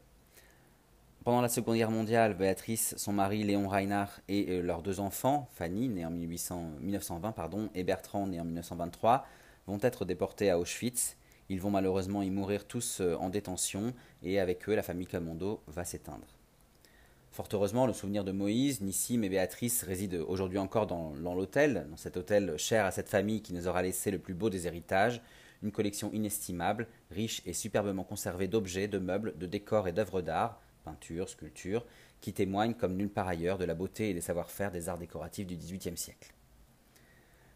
Pendant 1.24 1.42
la 1.42 1.50
Seconde 1.50 1.78
Guerre 1.78 1.90
mondiale, 1.90 2.36
Béatrice, 2.36 2.94
son 2.96 3.14
mari 3.14 3.44
Léon 3.44 3.68
Reinhardt 3.68 4.22
et 4.28 4.52
euh, 4.52 4.62
leurs 4.62 4.84
deux 4.84 5.00
enfants, 5.00 5.50
Fanny, 5.56 5.90
née 5.90 6.06
en 6.06 6.12
1920, 6.12 7.32
pardon, 7.32 7.72
et 7.74 7.84
Bertrand, 7.84 8.28
né 8.28 8.40
en 8.40 8.46
1923, 8.46 9.26
vont 9.66 9.80
être 9.82 10.06
déportés 10.06 10.52
à 10.52 10.60
Auschwitz. 10.60 11.18
Ils 11.50 11.60
vont 11.60 11.72
malheureusement 11.72 12.22
y 12.22 12.30
mourir 12.30 12.68
tous 12.68 13.02
euh, 13.02 13.16
en 13.16 13.30
détention, 13.32 13.96
et 14.22 14.40
avec 14.40 14.70
eux, 14.70 14.76
la 14.76 14.84
famille 14.84 15.08
Camondo 15.08 15.64
va 15.66 15.86
s'éteindre. 15.86 16.41
Fort 17.32 17.48
heureusement, 17.54 17.88
le 17.88 17.94
souvenir 17.94 18.26
de 18.26 18.34
Moïse, 18.34 18.82
Nissim 18.82 19.24
et 19.24 19.30
Béatrice 19.30 19.84
réside 19.84 20.16
aujourd'hui 20.16 20.58
encore 20.58 20.86
dans, 20.86 21.14
l'hôtel, 21.14 21.88
dans 21.90 21.96
cet 21.96 22.18
hôtel 22.18 22.58
cher 22.58 22.86
à 22.86 22.92
cette 22.92 23.08
famille 23.08 23.42
qui 23.42 23.54
nous 23.54 23.70
aura 23.70 23.82
laissé 23.82 24.12
le 24.12 24.20
plus 24.20 24.34
beau 24.34 24.50
des 24.50 24.68
héritages, 24.68 25.22
une 25.64 25.72
collection 25.72 26.12
inestimable, 26.12 26.88
riche 27.10 27.42
et 27.46 27.54
superbement 27.54 28.04
conservée 28.04 28.50
d'objets, 28.50 28.90
de 28.90 29.00
meubles, 29.00 29.38
de 29.38 29.46
décors 29.46 29.88
et 29.88 29.94
d'œuvres 29.94 30.22
d'art, 30.22 30.60
peinture, 30.84 31.30
sculpture, 31.30 31.86
qui 32.20 32.34
témoignent 32.34 32.74
comme 32.74 32.98
nulle 32.98 33.10
part 33.10 33.30
ailleurs 33.30 33.58
de 33.58 33.64
la 33.64 33.76
beauté 33.76 34.10
et 34.10 34.14
des 34.14 34.20
savoir-faire 34.20 34.72
des 34.72 34.90
arts 34.90 34.98
décoratifs 34.98 35.48
du 35.48 35.56
XVIIIe 35.56 35.96
siècle. 35.96 36.34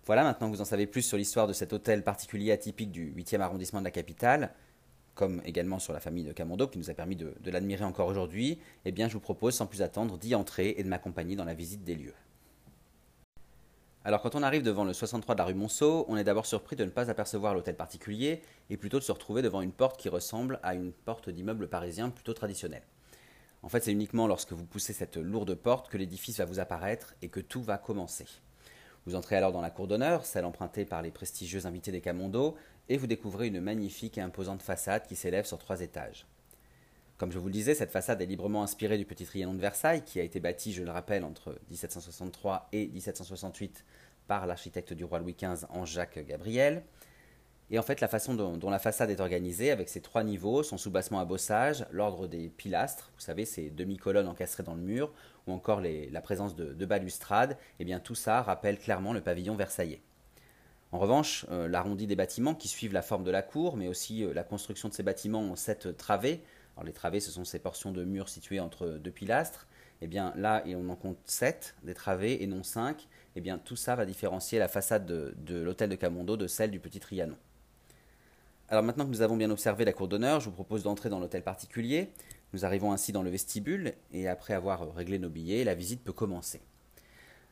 Voilà, 0.05 0.23
maintenant 0.23 0.49
que 0.49 0.55
vous 0.55 0.61
en 0.61 0.65
savez 0.65 0.87
plus 0.87 1.01
sur 1.01 1.17
l'histoire 1.17 1.47
de 1.47 1.53
cet 1.53 1.73
hôtel 1.73 2.01
particulier 2.01 2.53
atypique 2.53 2.91
du 2.91 3.11
8e 3.11 3.41
arrondissement 3.41 3.79
de 3.79 3.85
la 3.85 3.91
capitale, 3.91 4.53
comme 5.15 5.41
également 5.45 5.79
sur 5.79 5.93
la 5.93 5.99
famille 5.99 6.25
de 6.25 6.33
Camondo 6.33 6.67
qui 6.67 6.77
nous 6.77 6.89
a 6.89 6.93
permis 6.93 7.15
de, 7.15 7.33
l'admirer 7.45 7.85
encore 7.85 8.07
aujourd'hui, 8.07 8.59
eh 8.83 8.91
bien 8.91 9.07
je 9.07 9.13
vous 9.13 9.19
propose 9.19 9.55
sans 9.55 9.65
plus 9.65 9.81
attendre 9.81 10.17
d'y 10.17 10.35
entrer 10.35 10.75
et 10.77 10.83
de 10.83 10.89
m'accompagner 10.89 11.35
dans 11.35 11.45
la 11.45 11.53
visite 11.53 11.83
des 11.83 11.95
lieux. 11.95 12.13
Alors 14.03 14.21
quand 14.21 14.35
on 14.35 14.43
arrive 14.43 14.61
devant 14.61 14.83
le 14.83 14.93
63 14.93 15.33
de 15.33 15.39
la 15.39 15.45
rue 15.45 15.55
Monceau, 15.55 16.05
on 16.09 16.17
est 16.17 16.23
d'abord 16.23 16.45
surpris 16.45 16.75
de 16.75 16.85
ne 16.85 16.91
pas 16.91 17.09
apercevoir 17.09 17.55
l'hôtel 17.55 17.75
particulier 17.75 18.41
et 18.69 18.77
plutôt 18.77 18.99
de 18.99 19.03
se 19.03 19.11
retrouver 19.11 19.41
devant 19.41 19.61
une 19.61 19.71
porte 19.71 19.99
qui 19.99 20.09
ressemble 20.09 20.59
à 20.61 20.75
une 20.75 20.91
porte 20.91 21.29
d'immeuble 21.29 21.67
parisien 21.67 22.11
plutôt 22.11 22.33
traditionnelle. 22.33 22.83
En 23.63 23.69
fait, 23.69 23.83
c'est 23.83 23.91
uniquement 23.91 24.27
lorsque 24.27 24.51
vous 24.51 24.65
poussez 24.65 24.93
cette 24.93 25.17
lourde 25.17 25.55
porte 25.55 25.89
que 25.89 25.97
l'édifice 25.97 26.37
va 26.37 26.45
vous 26.45 26.59
apparaître 26.59 27.15
et 27.23 27.29
que 27.29 27.39
tout 27.39 27.63
va 27.63 27.79
commencer. 27.79 28.27
Vous 29.07 29.15
entrez 29.15 29.35
alors 29.35 29.51
dans 29.51 29.61
la 29.61 29.71
cour 29.71 29.87
d'honneur, 29.87 30.25
celle 30.25 30.45
empruntée 30.45 30.85
par 30.85 31.01
les 31.01 31.11
prestigieux 31.11 31.65
invités 31.67 31.91
des 31.91 32.01
Camondo, 32.01 32.55
et 32.89 32.97
vous 32.97 33.07
découvrez 33.07 33.47
une 33.47 33.61
magnifique 33.61 34.17
et 34.17 34.21
imposante 34.21 34.61
façade 34.61 35.07
qui 35.07 35.15
s'élève 35.15 35.45
sur 35.45 35.57
trois 35.57 35.81
étages. 35.81 36.25
Comme 37.17 37.31
je 37.31 37.39
vous 37.39 37.47
le 37.47 37.53
disais, 37.53 37.75
cette 37.75 37.91
façade 37.91 38.21
est 38.21 38.25
librement 38.25 38.61
inspirée 38.61 38.97
du 38.97 39.05
petit 39.05 39.25
Trianon 39.25 39.53
de 39.53 39.61
Versailles, 39.61 40.03
qui 40.03 40.19
a 40.19 40.23
été 40.23 40.41
bâti, 40.41 40.73
je 40.73 40.83
le 40.83 40.91
rappelle, 40.91 41.23
entre 41.23 41.57
1763 41.69 42.67
et 42.73 42.87
1768 42.87 43.85
par 44.27 44.45
l'architecte 44.47 44.91
du 44.91 45.05
roi 45.05 45.19
Louis 45.19 45.35
XV, 45.39 45.65
Ange-Jacques 45.69 46.19
Gabriel. 46.27 46.83
Et 47.71 47.79
en 47.79 47.83
fait, 47.83 47.99
la 47.99 48.07
façon 48.07 48.35
dont, 48.35 48.69
la 48.69 48.79
façade 48.79 49.09
est 49.09 49.19
organisée, 49.19 49.71
avec 49.71 49.89
ses 49.89 50.01
trois 50.01 50.23
niveaux, 50.23 50.61
son 50.61 50.77
soubassement 50.77 51.19
à 51.19 51.25
bossage, 51.25 51.85
l'ordre 51.91 52.27
des 52.27 52.49
pilastres, 52.49 53.11
vous 53.15 53.21
savez, 53.21 53.45
ces 53.45 53.69
demi-colonnes 53.69 54.27
encastrées 54.27 54.63
dans 54.63 54.75
le 54.75 54.81
mur, 54.81 55.11
ou 55.47 55.53
encore 55.53 55.81
la 55.81 56.21
présence 56.21 56.55
de, 56.55 56.85
balustrades, 56.85 57.57
eh 57.79 57.85
bien 57.85 57.99
tout 57.99 58.13
ça 58.13 58.41
rappelle 58.41 58.77
clairement 58.77 59.13
le 59.13 59.21
pavillon 59.21 59.55
versaillais. 59.55 60.01
En 60.95 60.97
revanche, 60.97 61.45
euh, 61.51 61.67
l'arrondi 61.67 62.07
des 62.07 62.15
bâtiments 62.15 62.55
qui 62.55 62.69
suivent 62.69 62.93
la 62.93 63.01
forme 63.01 63.25
de 63.25 63.29
la 63.29 63.41
cour, 63.41 63.75
mais 63.75 63.89
aussi 63.89 64.23
euh, 64.23 64.33
la 64.33 64.45
construction 64.45 64.87
de 64.87 64.93
ces 64.93 65.03
bâtiments 65.03 65.51
en 65.51 65.57
sept 65.57 65.97
travées. 65.97 66.39
Alors 66.77 66.85
les 66.85 66.93
travées, 66.93 67.19
ce 67.19 67.31
sont 67.31 67.43
ces 67.43 67.59
portions 67.59 67.91
de 67.91 68.05
murs 68.05 68.29
situées 68.29 68.61
entre 68.61 68.87
deux 68.87 69.11
pilastres. 69.11 69.67
Eh 70.01 70.07
bien 70.07 70.31
là, 70.37 70.63
on 70.65 70.87
en 70.87 70.95
compte 70.95 71.17
sept 71.25 71.75
des 71.83 71.93
travées 71.93 72.41
et 72.41 72.47
non 72.47 72.63
cinq. 72.63 73.09
Eh 73.35 73.41
bien 73.41 73.57
tout 73.57 73.75
ça 73.75 73.97
va 73.97 74.05
différencier 74.05 74.57
la 74.57 74.69
façade 74.69 75.05
de, 75.05 75.35
de 75.35 75.59
l'hôtel 75.59 75.89
de 75.89 75.95
Camondo 75.95 76.37
de 76.37 76.47
celle 76.47 76.71
du 76.71 76.79
Petit 76.79 77.01
Trianon. 77.01 77.35
Alors 78.69 78.81
maintenant 78.81 79.03
que 79.03 79.11
nous 79.11 79.21
avons 79.21 79.35
bien 79.35 79.51
observé 79.51 79.83
la 79.83 79.91
cour 79.91 80.07
d'honneur, 80.07 80.39
je 80.39 80.45
vous 80.45 80.55
propose 80.55 80.83
d'entrer 80.83 81.09
dans 81.09 81.19
l'hôtel 81.19 81.43
particulier. 81.43 82.07
Nous 82.53 82.63
arrivons 82.63 82.93
ainsi 82.93 83.11
dans 83.11 83.21
le 83.21 83.29
vestibule 83.29 83.95
et 84.13 84.29
après 84.29 84.53
avoir 84.53 84.95
réglé 84.95 85.19
nos 85.19 85.29
billets, 85.29 85.65
la 85.65 85.75
visite 85.75 86.05
peut 86.05 86.13
commencer. 86.13 86.61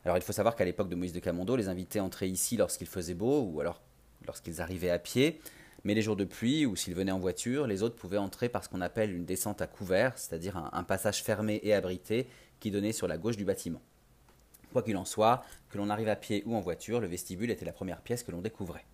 Alors 0.05 0.17
il 0.17 0.23
faut 0.23 0.33
savoir 0.33 0.55
qu'à 0.55 0.65
l'époque 0.65 0.89
de 0.89 0.95
Moïse 0.95 1.13
de 1.13 1.19
Camondo, 1.19 1.55
les 1.55 1.69
invités 1.69 1.99
entraient 1.99 2.29
ici 2.29 2.57
lorsqu'il 2.57 2.87
faisait 2.87 3.13
beau 3.13 3.41
ou 3.41 3.61
alors 3.61 3.81
lorsqu'ils 4.25 4.61
arrivaient 4.61 4.89
à 4.89 4.99
pied, 4.99 5.39
mais 5.83 5.93
les 5.93 6.01
jours 6.01 6.15
de 6.15 6.25
pluie 6.25 6.65
ou 6.65 6.75
s'ils 6.75 6.95
venaient 6.95 7.11
en 7.11 7.19
voiture, 7.19 7.67
les 7.67 7.83
autres 7.83 7.95
pouvaient 7.95 8.17
entrer 8.17 8.49
par 8.49 8.63
ce 8.63 8.69
qu'on 8.69 8.81
appelle 8.81 9.13
une 9.13 9.25
descente 9.25 9.61
à 9.61 9.67
couvert, 9.67 10.17
c'est-à-dire 10.17 10.57
un, 10.57 10.83
passage 10.83 11.23
fermé 11.23 11.59
et 11.63 11.73
abrité 11.73 12.27
qui 12.59 12.71
donnait 12.71 12.93
sur 12.93 13.07
la 13.07 13.17
gauche 13.17 13.37
du 13.37 13.45
bâtiment. 13.45 13.81
Quoi 14.71 14.81
qu'il 14.81 14.97
en 14.97 15.05
soit, 15.05 15.43
que 15.69 15.77
l'on 15.77 15.89
arrive 15.89 16.07
à 16.07 16.15
pied 16.15 16.43
ou 16.45 16.55
en 16.55 16.61
voiture, 16.61 16.99
le 16.99 17.07
vestibule 17.07 17.51
était 17.51 17.65
la 17.65 17.73
première 17.73 18.01
pièce 18.01 18.23
que 18.23 18.31
l'on 18.31 18.41
découvrait. 18.41 18.85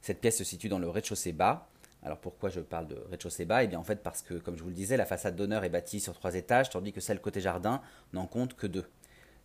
Cette 0.00 0.20
pièce 0.20 0.38
se 0.38 0.44
situe 0.44 0.68
dans 0.68 0.78
le 0.78 0.88
rez-de-chaussée 0.88 1.32
bas. 1.32 1.68
Alors 2.02 2.18
pourquoi 2.18 2.48
je 2.48 2.60
parle 2.60 2.88
de 2.88 2.96
rez-de-chaussée 3.10 3.44
bas? 3.44 3.62
Eh 3.62 3.68
bien 3.68 3.78
en 3.78 3.84
fait 3.84 4.02
parce 4.02 4.22
que, 4.22 4.34
comme 4.34 4.56
je 4.56 4.62
vous 4.62 4.70
le 4.70 4.74
disais, 4.74 4.96
la 4.96 5.06
façade 5.06 5.36
d'honneur 5.36 5.64
est 5.64 5.68
bâtie 5.68 6.00
sur 6.00 6.14
trois 6.14 6.34
étages, 6.34 6.70
tandis 6.70 6.92
que 6.92 7.00
celle 7.00 7.20
côté 7.20 7.40
jardin 7.40 7.80
n'en 8.12 8.26
compte 8.26 8.54
que 8.54 8.66
deux. 8.66 8.86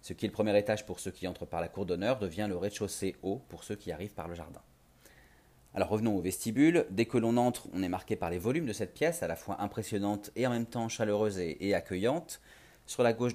Ce 0.01 0.13
qui 0.13 0.25
est 0.25 0.29
le 0.29 0.33
premier 0.33 0.57
étage 0.57 0.85
pour 0.85 0.99
ceux 0.99 1.11
qui 1.11 1.27
entrent 1.27 1.45
par 1.45 1.61
la 1.61 1.67
cour 1.67 1.85
d'honneur 1.85 2.19
devient 2.19 2.45
le 2.47 2.57
rez-de-chaussée 2.57 3.15
haut 3.23 3.41
pour 3.49 3.63
ceux 3.63 3.75
qui 3.75 3.91
arrivent 3.91 4.13
par 4.13 4.27
le 4.27 4.35
jardin. 4.35 4.61
Alors 5.77 5.89
revenons 5.89 6.15
au 6.17 6.21
vestibule. 6.21 6.87
Dès 6.89 7.05
que 7.05 7.19
l'on 7.19 7.37
entre, 7.37 7.67
on 7.71 7.83
est 7.83 7.89
marqué 7.89 8.15
par 8.15 8.31
les 8.31 8.39
volumes 8.39 8.65
de 8.65 8.73
cette 8.73 8.95
pièce, 8.95 9.21
à 9.21 9.27
la 9.27 9.35
fois 9.35 9.61
impressionnante 9.61 10.31
et 10.35 10.47
en 10.47 10.49
même 10.49 10.65
temps 10.65 10.89
chaleureuse 10.89 11.37
et, 11.37 11.73
accueillante. 11.75 12.41
Sur 12.87 13.03
la 13.03 13.13
gauche 13.13 13.33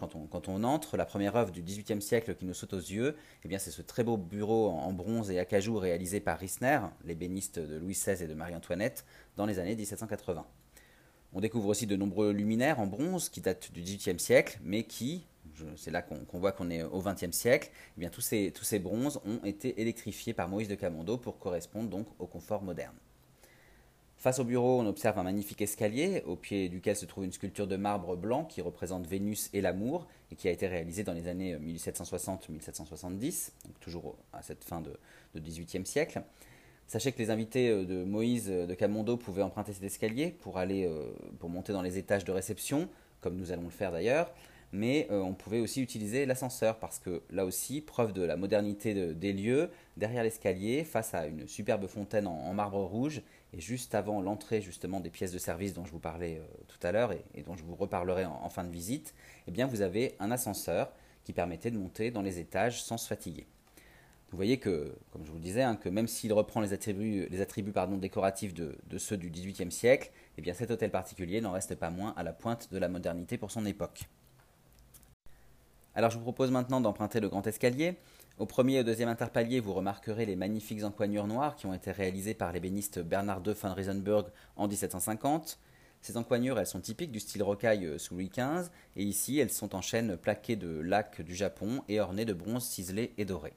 quand 0.00 0.48
on, 0.48 0.64
entre, 0.64 0.96
la 0.96 1.04
première 1.04 1.36
œuvre 1.36 1.52
du 1.52 1.62
XVIIIe 1.62 2.02
siècle 2.02 2.34
qui 2.34 2.44
nous 2.44 2.54
saute 2.54 2.72
aux 2.72 2.78
yeux, 2.78 3.14
eh 3.44 3.58
c'est 3.58 3.70
ce 3.70 3.82
très 3.82 4.02
beau 4.02 4.16
bureau 4.16 4.70
en, 4.70 4.92
bronze 4.92 5.30
et 5.30 5.38
acajou 5.38 5.78
réalisé 5.78 6.18
par 6.18 6.38
Rissner, 6.38 6.80
l'ébéniste 7.04 7.60
de 7.60 7.76
Louis 7.76 7.92
XVI 7.92 8.24
et 8.24 8.26
de 8.26 8.34
Marie-Antoinette, 8.34 9.04
dans 9.36 9.46
les 9.46 9.60
années 9.60 9.76
1780. 9.76 10.44
On 11.34 11.40
découvre 11.40 11.68
aussi 11.68 11.86
de 11.86 11.96
nombreux 11.96 12.32
luminaires 12.32 12.80
en 12.80 12.86
bronze 12.86 13.28
qui 13.28 13.40
datent 13.40 13.72
du 13.72 13.80
XVIIIe 13.80 14.18
siècle, 14.18 14.58
mais 14.62 14.84
qui, 14.84 15.24
c'est 15.76 15.90
là 15.90 16.02
qu'on 16.02 16.38
voit 16.38 16.52
qu'on 16.52 16.70
est 16.70 16.82
au 16.82 17.00
XXe 17.00 17.32
siècle, 17.32 17.70
eh 17.96 18.00
bien 18.00 18.10
tous 18.10 18.20
ces, 18.20 18.78
bronzes 18.78 19.20
ont 19.24 19.44
été 19.44 19.80
électrifiés 19.80 20.34
par 20.34 20.48
Moïse 20.48 20.68
de 20.68 20.74
Camondo 20.74 21.16
pour 21.16 21.38
correspondre 21.38 21.88
donc 21.88 22.06
au 22.18 22.26
confort 22.26 22.62
moderne. 22.62 22.94
Face 24.16 24.38
au 24.38 24.44
bureau, 24.44 24.80
on 24.80 24.86
observe 24.86 25.18
un 25.18 25.24
magnifique 25.24 25.62
escalier, 25.62 26.22
au 26.26 26.36
pied 26.36 26.68
duquel 26.68 26.94
se 26.94 27.06
trouve 27.06 27.24
une 27.24 27.32
sculpture 27.32 27.66
de 27.66 27.74
marbre 27.74 28.14
blanc 28.14 28.44
qui 28.44 28.60
représente 28.60 29.04
Vénus 29.06 29.50
et 29.52 29.60
l'amour, 29.60 30.06
et 30.30 30.36
qui 30.36 30.46
a 30.46 30.52
été 30.52 30.68
réalisée 30.68 31.02
dans 31.02 31.12
les 31.12 31.26
années 31.26 31.56
1760-1770, 31.56 33.50
donc 33.64 33.80
toujours 33.80 34.16
à 34.32 34.42
cette 34.42 34.62
fin 34.62 34.80
de, 34.80 34.96
XVIIIe 35.34 35.84
siècle. 35.84 36.22
Sachez 36.92 37.10
que 37.10 37.18
les 37.20 37.30
invités 37.30 37.70
euh, 37.70 37.86
de 37.86 38.04
Moïse 38.04 38.50
euh, 38.50 38.66
de 38.66 38.74
Camondo 38.74 39.16
pouvaient 39.16 39.40
emprunter 39.40 39.72
cet 39.72 39.82
escalier 39.82 40.28
pour 40.28 40.58
aller 40.58 40.84
euh, 40.84 41.10
pour 41.38 41.48
monter 41.48 41.72
dans 41.72 41.80
les 41.80 41.96
étages 41.96 42.26
de 42.26 42.32
réception, 42.32 42.86
comme 43.22 43.34
nous 43.36 43.50
allons 43.50 43.62
le 43.62 43.70
faire 43.70 43.92
d'ailleurs, 43.92 44.30
mais 44.72 45.08
on 45.10 45.32
pouvait 45.32 45.60
aussi 45.60 45.80
utiliser 45.80 46.26
l'ascenseur 46.26 46.78
parce 46.78 46.98
que 46.98 47.22
là 47.30 47.46
aussi, 47.46 47.80
preuve 47.80 48.12
de 48.12 48.22
la 48.22 48.36
modernité 48.36 49.14
des 49.14 49.32
lieux, 49.32 49.70
derrière 49.96 50.22
l'escalier, 50.22 50.84
face 50.84 51.14
à 51.14 51.26
une 51.26 51.46
superbe 51.46 51.86
fontaine 51.86 52.26
en 52.26 52.52
marbre 52.54 52.82
rouge, 52.82 53.22
et 53.52 53.60
juste 53.60 53.94
avant 53.94 54.22
l'entrée 54.22 54.62
justement 54.62 55.00
des 55.00 55.10
pièces 55.10 55.32
de 55.32 55.38
service 55.38 55.74
dont 55.74 55.84
je 55.84 55.92
vous 55.92 55.98
parlais 55.98 56.40
tout 56.68 56.86
à 56.86 56.90
l'heure 56.90 57.12
et, 57.12 57.42
dont 57.42 57.54
je 57.54 57.64
vous 57.64 57.74
reparlerai 57.74 58.24
en, 58.24 58.48
fin 58.48 58.64
de 58.64 58.70
visite, 58.70 59.14
eh 59.46 59.50
bien 59.50 59.66
vous 59.66 59.82
avez 59.82 60.14
un 60.20 60.30
ascenseur 60.30 60.90
qui 61.24 61.34
permettait 61.34 61.70
de 61.70 61.76
monter 61.76 62.10
dans 62.10 62.22
les 62.22 62.38
étages 62.38 62.82
sans 62.82 62.96
se 62.96 63.06
fatiguer. 63.06 63.46
Vous 64.32 64.38
voyez 64.38 64.58
que, 64.58 64.96
comme 65.12 65.24
je 65.24 65.30
vous 65.30 65.36
le 65.36 65.42
disais, 65.42 65.62
hein, 65.62 65.76
que 65.76 65.90
même 65.90 66.08
s'il 66.08 66.32
reprend 66.32 66.62
les 66.62 66.72
attributs, 66.72 67.28
décoratifs 68.00 68.54
de, 68.54 68.98
ceux 68.98 69.18
du 69.18 69.30
XVIIIe 69.30 69.70
siècle, 69.70 70.10
eh 70.38 70.52
cet 70.54 70.70
hôtel 70.70 70.90
particulier 70.90 71.42
n'en 71.42 71.52
reste 71.52 71.74
pas 71.74 71.90
moins 71.90 72.14
à 72.16 72.22
la 72.22 72.32
pointe 72.32 72.72
de 72.72 72.78
la 72.78 72.88
modernité 72.88 73.36
pour 73.36 73.50
son 73.50 73.66
époque. 73.66 74.04
Alors 75.94 76.10
je 76.10 76.16
vous 76.16 76.22
propose 76.22 76.50
maintenant 76.50 76.80
d'emprunter 76.80 77.20
le 77.20 77.28
grand 77.28 77.46
escalier 77.46 77.96
au 78.38 78.46
premier 78.46 78.76
et 78.76 78.80
au 78.80 78.82
deuxième 78.82 79.10
interpalier, 79.10 79.60
vous 79.60 79.74
remarquerez 79.74 80.24
les 80.24 80.36
magnifiques 80.36 80.82
encoignures 80.82 81.26
noires 81.26 81.54
qui 81.54 81.66
ont 81.66 81.74
été 81.74 81.92
réalisées 81.92 82.32
par 82.32 82.50
l'ébéniste 82.52 82.98
Bernard 82.98 83.42
de 83.42 83.52
von 83.52 83.74
Riesenberg 83.74 84.28
en 84.56 84.66
1750. 84.66 85.58
Ces 86.00 86.16
encoignures, 86.16 86.58
elles 86.58 86.66
sont 86.66 86.80
typiques 86.80 87.12
du 87.12 87.20
style 87.20 87.42
rocaille 87.42 87.84
euh, 87.84 87.98
sous 87.98 88.14
Louis 88.14 88.30
XV, 88.30 88.70
et 88.96 89.04
ici, 89.04 89.38
elles 89.38 89.52
sont 89.52 89.74
en 89.76 89.82
chêne 89.82 90.16
plaquée 90.16 90.56
de 90.56 90.80
lac 90.80 91.20
du 91.20 91.34
Japon 91.34 91.84
et 91.88 92.00
ornées 92.00 92.24
de 92.24 92.32
bronze 92.32 92.64
ciselé 92.64 93.12
et 93.18 93.24
doré. 93.26 93.52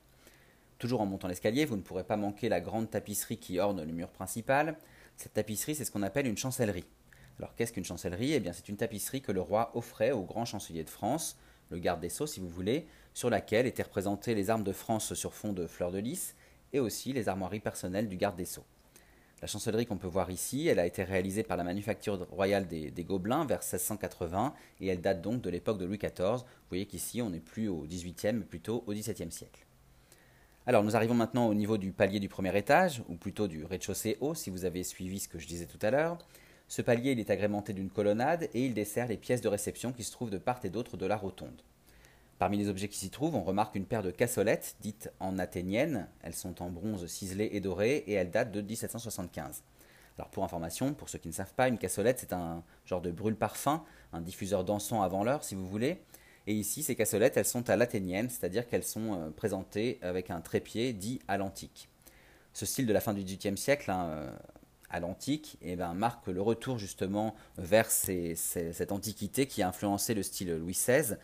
Toujours 0.77 1.01
en 1.01 1.05
montant 1.05 1.27
l'escalier, 1.27 1.65
vous 1.65 1.77
ne 1.77 1.81
pourrez 1.81 2.03
pas 2.03 2.17
manquer 2.17 2.49
la 2.49 2.59
grande 2.59 2.89
tapisserie 2.89 3.37
qui 3.37 3.59
orne 3.59 3.81
le 3.81 3.91
mur 3.93 4.09
principal. 4.09 4.77
Cette 5.15 5.33
tapisserie, 5.33 5.75
c'est 5.75 5.85
ce 5.85 5.91
qu'on 5.91 6.03
appelle 6.03 6.27
une 6.27 6.37
chancellerie. 6.37 6.85
Alors 7.39 7.55
qu'est-ce 7.55 7.71
qu'une 7.73 7.85
chancellerie? 7.85 8.33
Eh 8.33 8.39
bien, 8.39 8.53
c'est 8.53 8.69
une 8.69 8.77
tapisserie 8.77 9.21
que 9.21 9.31
le 9.31 9.41
roi 9.41 9.71
offrait 9.73 10.11
au 10.11 10.23
grand 10.23 10.45
chancelier 10.45 10.83
de 10.83 10.89
France, 10.89 11.37
le 11.69 11.79
garde 11.79 12.01
des 12.01 12.09
sceaux 12.09 12.27
si 12.27 12.39
vous 12.39 12.49
voulez, 12.49 12.87
sur 13.13 13.29
laquelle 13.29 13.65
étaient 13.65 13.83
représentées 13.83 14.35
les 14.35 14.49
armes 14.49 14.63
de 14.63 14.71
France 14.73 15.13
sur 15.13 15.33
fond 15.33 15.53
de 15.53 15.67
fleurs 15.67 15.91
de 15.91 15.99
lys 15.99 16.35
et 16.73 16.79
aussi 16.79 17.13
les 17.13 17.29
armoiries 17.29 17.59
personnelles 17.59 18.09
du 18.09 18.17
garde 18.17 18.35
des 18.35 18.45
sceaux. 18.45 18.65
La 19.41 19.47
chancellerie 19.47 19.85
qu'on 19.85 19.97
peut 19.97 20.07
voir 20.07 20.31
ici, 20.31 20.67
elle 20.67 20.79
a 20.79 20.85
été 20.85 21.03
réalisée 21.03 21.43
par 21.43 21.57
la 21.57 21.63
manufacture 21.63 22.25
royale 22.31 22.67
des, 22.67 22.91
Gobelins 23.03 23.45
vers 23.45 23.59
1680 23.59 24.53
et 24.79 24.87
elle 24.87 25.01
date 25.01 25.21
donc 25.21 25.41
de 25.41 25.49
l'époque 25.49 25.77
de 25.77 25.85
Louis 25.85 25.97
XIV. 25.97 26.37
Vous 26.37 26.69
voyez 26.69 26.85
qu'ici 26.85 27.21
on 27.21 27.29
n'est 27.29 27.39
plus 27.39 27.67
au 27.67 27.81
XVIIIe 27.81 28.33
mais 28.33 28.45
plutôt 28.45 28.83
au 28.87 28.93
XVIIe 28.93 29.31
siècle. 29.31 29.64
Alors 30.67 30.83
nous 30.83 30.95
arrivons 30.95 31.13
maintenant 31.13 31.45
au 31.45 31.53
niveau 31.53 31.77
du 31.77 31.91
palier 31.91 32.19
du 32.19 32.27
premier 32.27 32.57
étage, 32.57 33.03
ou 33.07 33.15
plutôt 33.15 33.47
du 33.47 33.65
rez-de-chaussée 33.65 34.17
haut 34.19 34.33
si 34.33 34.49
vous 34.49 34.65
avez 34.65 34.81
suivi 34.83 35.19
ce 35.19 35.27
que 35.27 35.37
je 35.37 35.45
disais 35.45 35.67
tout 35.67 35.77
à 35.83 35.91
l'heure. 35.91 36.17
Ce 36.67 36.81
palier 36.81 37.11
il 37.11 37.19
est 37.19 37.29
agrémenté 37.29 37.71
d'une 37.71 37.91
colonnade 37.91 38.49
et 38.55 38.65
il 38.65 38.73
dessert 38.73 39.07
les 39.07 39.17
pièces 39.17 39.41
de 39.41 39.47
réception 39.47 39.93
qui 39.93 40.03
se 40.03 40.11
trouvent 40.11 40.31
de 40.31 40.39
part 40.39 40.59
et 40.63 40.69
d'autre 40.69 40.97
de 40.97 41.05
la 41.05 41.17
rotonde. 41.17 41.61
Parmi 42.39 42.57
les 42.57 42.67
objets 42.67 42.87
qui 42.87 42.97
s'y 42.97 43.11
trouvent, 43.11 43.35
on 43.35 43.43
remarque 43.43 43.75
une 43.75 43.85
paire 43.85 44.01
de 44.01 44.09
cassolettes 44.09 44.75
dites 44.81 45.11
en 45.19 45.37
athénienne. 45.37 46.07
Elles 46.23 46.33
sont 46.33 46.63
en 46.63 46.71
bronze 46.71 47.05
ciselé 47.05 47.49
et 47.51 47.59
doré 47.59 47.97
et 48.07 48.13
elles 48.13 48.31
datent 48.31 48.51
de 48.51 48.61
1775. 48.61 49.61
Alors 50.17 50.31
pour 50.31 50.43
information, 50.43 50.95
pour 50.95 51.09
ceux 51.09 51.19
qui 51.19 51.27
ne 51.27 51.33
savent 51.33 51.53
pas, 51.53 51.67
une 51.67 51.77
cassolette 51.77 52.21
c'est 52.21 52.33
un 52.33 52.63
genre 52.87 53.01
de 53.01 53.11
brûle-parfum, 53.11 53.83
un 54.13 54.21
diffuseur 54.21 54.63
d'encens 54.63 55.03
avant 55.03 55.23
l'heure 55.23 55.43
si 55.43 55.53
vous 55.53 55.67
voulez. 55.67 56.01
Et 56.47 56.53
ici, 56.53 56.83
ces 56.83 56.95
cassolettes, 56.95 57.37
elles 57.37 57.45
sont 57.45 57.69
à 57.69 57.75
l'athénienne, 57.75 58.29
c'est-à-dire 58.29 58.67
qu'elles 58.67 58.83
sont 58.83 59.13
euh, 59.13 59.29
présentées 59.31 59.97
avec 60.01 60.29
un 60.29 60.41
trépied 60.41 60.93
dit 60.93 61.19
à 61.27 61.37
l'antique. 61.37 61.89
Ce 62.53 62.65
style 62.65 62.85
de 62.85 62.93
la 62.93 63.01
fin 63.01 63.13
du 63.13 63.23
XVIIIe 63.23 63.57
siècle, 63.57 63.89
hein, 63.89 64.05
euh, 64.09 64.31
à 64.91 64.99
l'antique, 64.99 65.57
eh 65.61 65.75
ben, 65.75 65.93
marque 65.93 66.27
le 66.27 66.41
retour 66.41 66.77
justement 66.77 67.35
vers 67.57 67.89
cette 67.89 68.91
antiquité 68.91 69.47
qui 69.47 69.63
a 69.63 69.67
influencé 69.67 70.13
le 70.13 70.23
style 70.23 70.55
Louis 70.55 70.73
XVI 70.73 71.15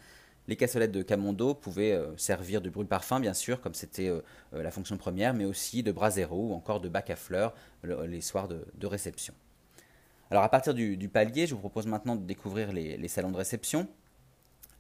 les 0.48 0.56
cassolettes 0.56 0.92
de 0.92 1.04
Camondo 1.04 1.54
pouvaient 1.54 1.94
euh, 1.94 2.18
servir 2.18 2.62
de 2.62 2.70
brûle-parfum, 2.70 3.20
bien 3.20 3.36
sûr, 3.36 3.62
comme 3.62 3.76
c'était 3.76 4.12
la 4.52 4.72
fonction 4.72 4.98
première, 4.98 5.36
mais 5.36 5.46
aussi 5.46 5.84
de 5.84 5.92
brasero 5.92 6.50
ou 6.50 6.54
encore 6.54 6.82
de 6.82 6.90
bac 6.90 7.12
à 7.12 7.16
fleurs 7.16 7.54
les 7.84 8.22
soirs 8.22 8.48
de, 8.48 8.88
réception. 8.88 9.36
Alors 10.32 10.44
à 10.44 10.50
partir 10.50 10.74
du, 10.74 11.10
palier, 11.10 11.46
je 11.46 11.54
vous 11.54 11.60
propose 11.60 11.86
maintenant 11.86 12.16
de 12.16 12.26
découvrir 12.26 12.74
les, 12.74 13.08
salons 13.08 13.32
de 13.32 13.38
réception. 13.38 13.88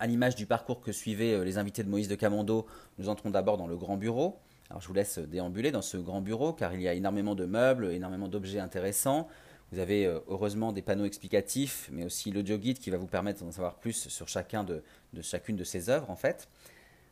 À 0.01 0.07
l'image 0.07 0.35
du 0.35 0.47
parcours 0.47 0.81
que 0.81 0.91
suivaient 0.91 1.45
les 1.45 1.59
invités 1.59 1.83
de 1.83 1.87
Moïse 1.87 2.07
de 2.07 2.15
Camondo, 2.15 2.65
nous 2.97 3.07
entrons 3.07 3.29
d'abord 3.29 3.57
dans 3.57 3.67
le 3.67 3.77
grand 3.77 3.97
bureau. 3.97 4.39
Alors 4.71 4.81
je 4.81 4.87
vous 4.87 4.95
laisse 4.95 5.19
déambuler 5.19 5.69
dans 5.69 5.83
ce 5.83 5.95
grand 5.97 6.21
bureau 6.21 6.53
car 6.53 6.73
il 6.73 6.81
y 6.81 6.87
a 6.87 6.95
énormément 6.95 7.35
de 7.35 7.45
meubles, 7.45 7.91
énormément 7.91 8.27
d'objets 8.27 8.59
intéressants. 8.59 9.27
Vous 9.71 9.77
avez 9.77 10.07
euh, 10.07 10.19
heureusement 10.27 10.71
des 10.71 10.81
panneaux 10.81 11.05
explicatifs, 11.05 11.87
mais 11.91 12.03
aussi 12.03 12.31
l'audio 12.31 12.57
guide 12.57 12.79
qui 12.79 12.89
va 12.89 12.97
vous 12.97 13.05
permettre 13.05 13.43
d'en 13.43 13.51
savoir 13.51 13.75
plus 13.75 14.07
sur 14.07 14.27
chacun 14.27 14.63
de, 14.63 14.81
chacune 15.21 15.55
de 15.55 15.63
ces 15.63 15.91
œuvres 15.91 16.09
en 16.09 16.15
fait. 16.15 16.49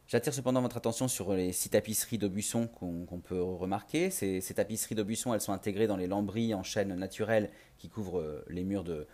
J'attire 0.07 0.33
cependant 0.33 0.63
votre 0.63 0.77
attention 0.77 1.07
sur 1.07 1.31
les 1.35 1.51
six 1.51 1.69
tapisseries 1.69 2.17
d'Aubusson 2.17 2.65
qu'on 2.65 3.19
peut 3.19 3.39
remarquer. 3.39 4.09
Ces, 4.09 4.41
tapisseries 4.55 4.95
d'Aubusson, 4.95 5.35
elles 5.35 5.41
sont 5.41 5.53
intégrées 5.53 5.85
dans 5.85 5.97
les 5.97 6.07
lambris 6.07 6.55
en 6.55 6.63
chêne 6.63 6.95
naturel 6.95 7.51
qui 7.77 7.89
couvrent 7.89 8.19
euh, 8.19 8.43
les 8.49 8.63
murs 8.63 8.83
de, 8.83 9.05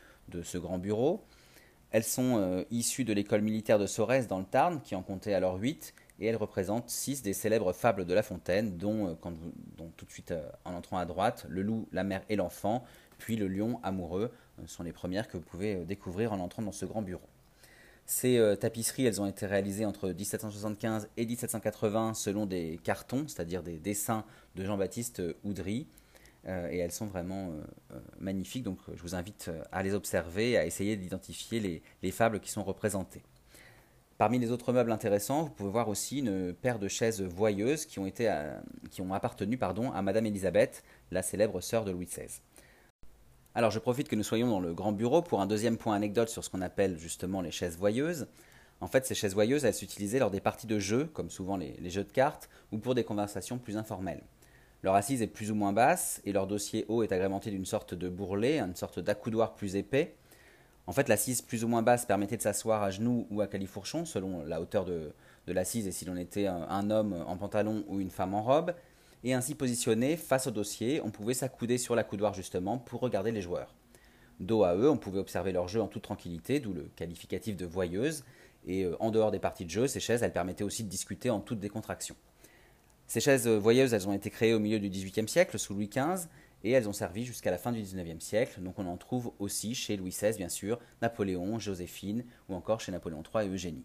ce 0.43 0.57
grand 0.57 0.77
bureau. 0.77 1.25
Elles 1.91 2.03
sont 2.03 2.37
euh, 2.37 2.63
issues 2.71 3.03
de 3.03 3.13
l'école 3.13 3.41
militaire 3.41 3.79
de 3.79 3.85
Sorès 3.85 4.27
dans 4.27 4.39
le 4.39 4.45
Tarn, 4.45 4.81
qui 4.81 4.95
en 4.95 5.01
comptait 5.01 5.33
alors 5.33 5.57
8, 5.59 5.93
et 6.19 6.27
elle 6.27 6.35
représente 6.35 6.89
six 6.89 7.21
des 7.21 7.33
célèbres 7.33 7.73
fables 7.73 8.05
de 8.05 8.13
La 8.13 8.23
Fontaine, 8.23 8.77
dont, 8.77 9.09
euh, 9.09 9.89
tout 9.97 10.05
de 10.05 10.11
suite 10.11 10.33
en 10.63 10.73
entrant 10.73 10.97
à 10.97 11.05
droite, 11.05 11.45
le 11.49 11.61
loup, 11.61 11.87
la 11.91 12.03
mère 12.03 12.23
et 12.29 12.35
l'enfant, 12.35 12.83
puis 13.17 13.35
le 13.35 13.47
lion 13.47 13.79
amoureux, 13.83 14.31
sont 14.67 14.83
les 14.83 14.93
premières 14.93 15.27
que 15.27 15.37
vous 15.37 15.43
pouvez 15.43 15.85
découvrir 15.85 16.31
en 16.31 16.39
entrant 16.39 16.61
dans 16.61 16.71
ce 16.71 16.85
grand 16.85 17.01
bureau. 17.01 17.27
Ces 18.05 18.55
tapisseries, 18.59 19.05
elles 19.05 19.21
ont 19.21 19.25
été 19.25 19.45
réalisées 19.45 19.85
entre 19.85 20.09
1775 20.09 21.09
et 21.17 21.25
1780 21.25 22.13
selon 22.13 22.45
des 22.45 22.79
cartons, 22.83 23.25
c'est-à-dire 23.27 23.63
des 23.63 23.77
dessins 23.77 24.25
de 24.55 24.63
Jean-Baptiste 24.63 25.21
Oudry, 25.43 25.87
euh, 25.87 26.04
et 26.47 26.77
elles 26.77 26.91
sont 26.91 27.08
vraiment 27.08 27.49
euh, 27.49 27.62
euh, 27.93 27.99
magnifiques. 28.19 28.63
Donc 28.63 28.79
je 28.93 29.01
vous 29.01 29.15
invite 29.15 29.49
à 29.71 29.84
les 29.84 29.93
observer, 29.93 30.58
à 30.58 30.65
essayer 30.65 30.95
d'identifier 30.95 31.81
les, 32.01 32.12
fables 32.12 32.39
qui 32.39 32.51
sont 32.51 32.63
représentées. 32.63 33.23
Parmi 34.17 34.39
les 34.39 34.51
autres 34.51 34.71
meubles 34.71 34.91
intéressants, 34.91 35.43
vous 35.43 35.49
pouvez 35.49 35.69
voir 35.69 35.89
aussi 35.89 36.19
une 36.19 36.53
paire 36.53 36.79
de 36.79 36.88
chaises 36.88 37.21
voyeuses 37.21 37.86
qui 37.86 37.99
ont, 37.99 39.13
appartenu 39.13 39.58
pardon, 39.58 39.91
à 39.91 40.01
Madame 40.01 40.25
Élisabeth, 40.25 40.84
la 41.12 41.21
célèbre 41.21 41.60
sœur 41.60 41.84
de 41.84 41.91
Louis 41.91 42.05
XVI. 42.05 42.39
Alors 43.55 43.71
je 43.71 43.79
profite 43.79 44.08
que 44.08 44.15
nous 44.15 44.23
soyons 44.23 44.47
dans 44.47 44.62
le 44.62 44.73
grand 44.73 44.93
bureau 44.93 45.21
pour 45.21 45.41
un 45.41 45.47
deuxième 45.47 45.77
point 45.77 45.95
anecdote 45.95 46.29
sur 46.29 46.43
ce 46.45 46.49
qu'on 46.49 46.62
appelle 46.62 46.97
justement 46.97 47.41
les 47.41 47.51
chaises 47.51 47.77
voyeuses. 47.77 48.27
En 48.81 48.88
fait, 48.88 49.05
ces 49.05 49.15
chaises 49.15 49.34
voyeuses, 49.34 49.65
elles 49.65 49.73
s'utilisaient 49.73 50.19
lors 50.19 50.31
des 50.31 50.41
parties 50.41 50.67
de 50.67 50.79
jeu, 50.79 51.05
comme 51.05 51.29
souvent 51.29 51.58
les 51.58 51.89
jeux 51.89 52.03
de 52.03 52.12
cartes, 52.12 52.49
ou 52.71 52.77
pour 52.77 52.93
des 52.93 53.03
conversations 53.03 53.58
plus 53.58 53.77
informelles. 53.77 54.21
Leur 54.85 54.93
assise 54.93 55.23
est 55.23 55.27
plus 55.27 55.49
ou 55.49 55.55
moins 55.55 55.73
basse 55.73 56.21
et 56.25 56.31
leur 56.31 56.45
dossier 56.45 56.85
haut 56.89 57.01
est 57.01 57.11
agrémenté 57.11 57.49
d'une 57.49 57.65
sorte 57.65 57.95
de 57.95 58.07
bourrelet, 58.07 58.59
une 58.59 58.75
sorte 58.75 58.99
d'accoudoir 58.99 59.55
plus 59.55 59.75
épais. 59.75 60.13
En 60.85 60.91
fait, 60.91 61.09
l'assise 61.09 61.41
plus 61.41 61.63
ou 61.63 61.67
moins 61.67 61.81
basse 61.81 62.05
permettait 62.05 62.37
de 62.37 62.43
s'asseoir 62.43 62.83
à 62.83 62.91
genoux 62.91 63.25
ou 63.31 63.41
à 63.41 63.47
califourchon, 63.47 64.05
selon 64.05 64.45
la 64.45 64.61
hauteur 64.61 64.85
de, 64.85 65.11
l'assise 65.47 65.87
et 65.87 65.91
si 65.91 66.05
l'on 66.05 66.15
était 66.15 66.45
un, 66.45 66.91
homme 66.91 67.13
en 67.25 67.35
pantalon 67.35 67.83
ou 67.87 67.99
une 67.99 68.11
femme 68.11 68.35
en 68.35 68.43
robe. 68.43 68.75
Et 69.23 69.33
ainsi 69.33 69.55
positionné 69.55 70.17
face 70.17 70.45
au 70.45 70.51
dossier, 70.51 71.01
on 71.03 71.09
pouvait 71.09 71.33
s'accouder 71.33 71.79
sur 71.79 71.95
l'accoudoir 71.95 72.35
justement 72.35 72.77
pour 72.77 73.01
regarder 73.01 73.31
les 73.31 73.41
joueurs. 73.41 73.73
Dos 74.39 74.65
à 74.65 74.75
eux, 74.75 74.87
on 74.91 74.97
pouvait 74.97 75.17
observer 75.17 75.51
leur 75.51 75.67
jeu 75.67 75.81
en 75.81 75.87
toute 75.87 76.03
tranquillité, 76.03 76.59
d'où 76.59 76.73
le 76.73 76.91
qualificatif 76.95 77.57
de 77.57 77.65
voyeuse. 77.65 78.23
Et 78.67 78.83
euh, 78.83 78.95
en 78.99 79.09
dehors 79.09 79.31
des 79.31 79.39
parties 79.39 79.65
de 79.65 79.71
jeu, 79.71 79.87
ces 79.87 79.99
chaises, 79.99 80.21
elles 80.21 80.31
permettaient 80.31 80.63
aussi 80.63 80.83
de 80.83 80.89
discuter 80.89 81.31
en 81.31 81.39
toute 81.39 81.59
décontraction. 81.59 82.15
Ces 83.07 83.19
chaises 83.19 83.47
voyeuses, 83.47 83.93
elles 83.93 84.07
ont 84.07 84.13
été 84.13 84.29
créées 84.29 84.53
au 84.53 84.59
milieu 84.59 84.79
du 84.79 84.89
XVIIIe 84.89 85.27
siècle, 85.27 85.59
sous 85.59 85.73
Louis 85.73 85.89
XV, 85.89 86.27
et 86.63 86.71
elles 86.71 86.89
ont 86.89 86.93
servi 86.93 87.25
jusqu'à 87.25 87.51
la 87.51 87.57
fin 87.57 87.71
du 87.71 87.81
XIXe 87.81 88.23
siècle. 88.23 88.61
Donc 88.61 88.79
on 88.79 88.87
en 88.87 88.97
trouve 88.97 89.31
aussi 89.39 89.75
chez 89.75 89.97
Louis 89.97 90.09
XVI, 90.09 90.35
bien 90.35 90.49
sûr, 90.49 90.79
Napoléon, 91.01 91.59
Joséphine, 91.59 92.25
ou 92.49 92.55
encore 92.55 92.81
chez 92.81 92.91
Napoléon 92.91 93.21
III 93.21 93.45
et 93.45 93.49
Eugénie. 93.49 93.83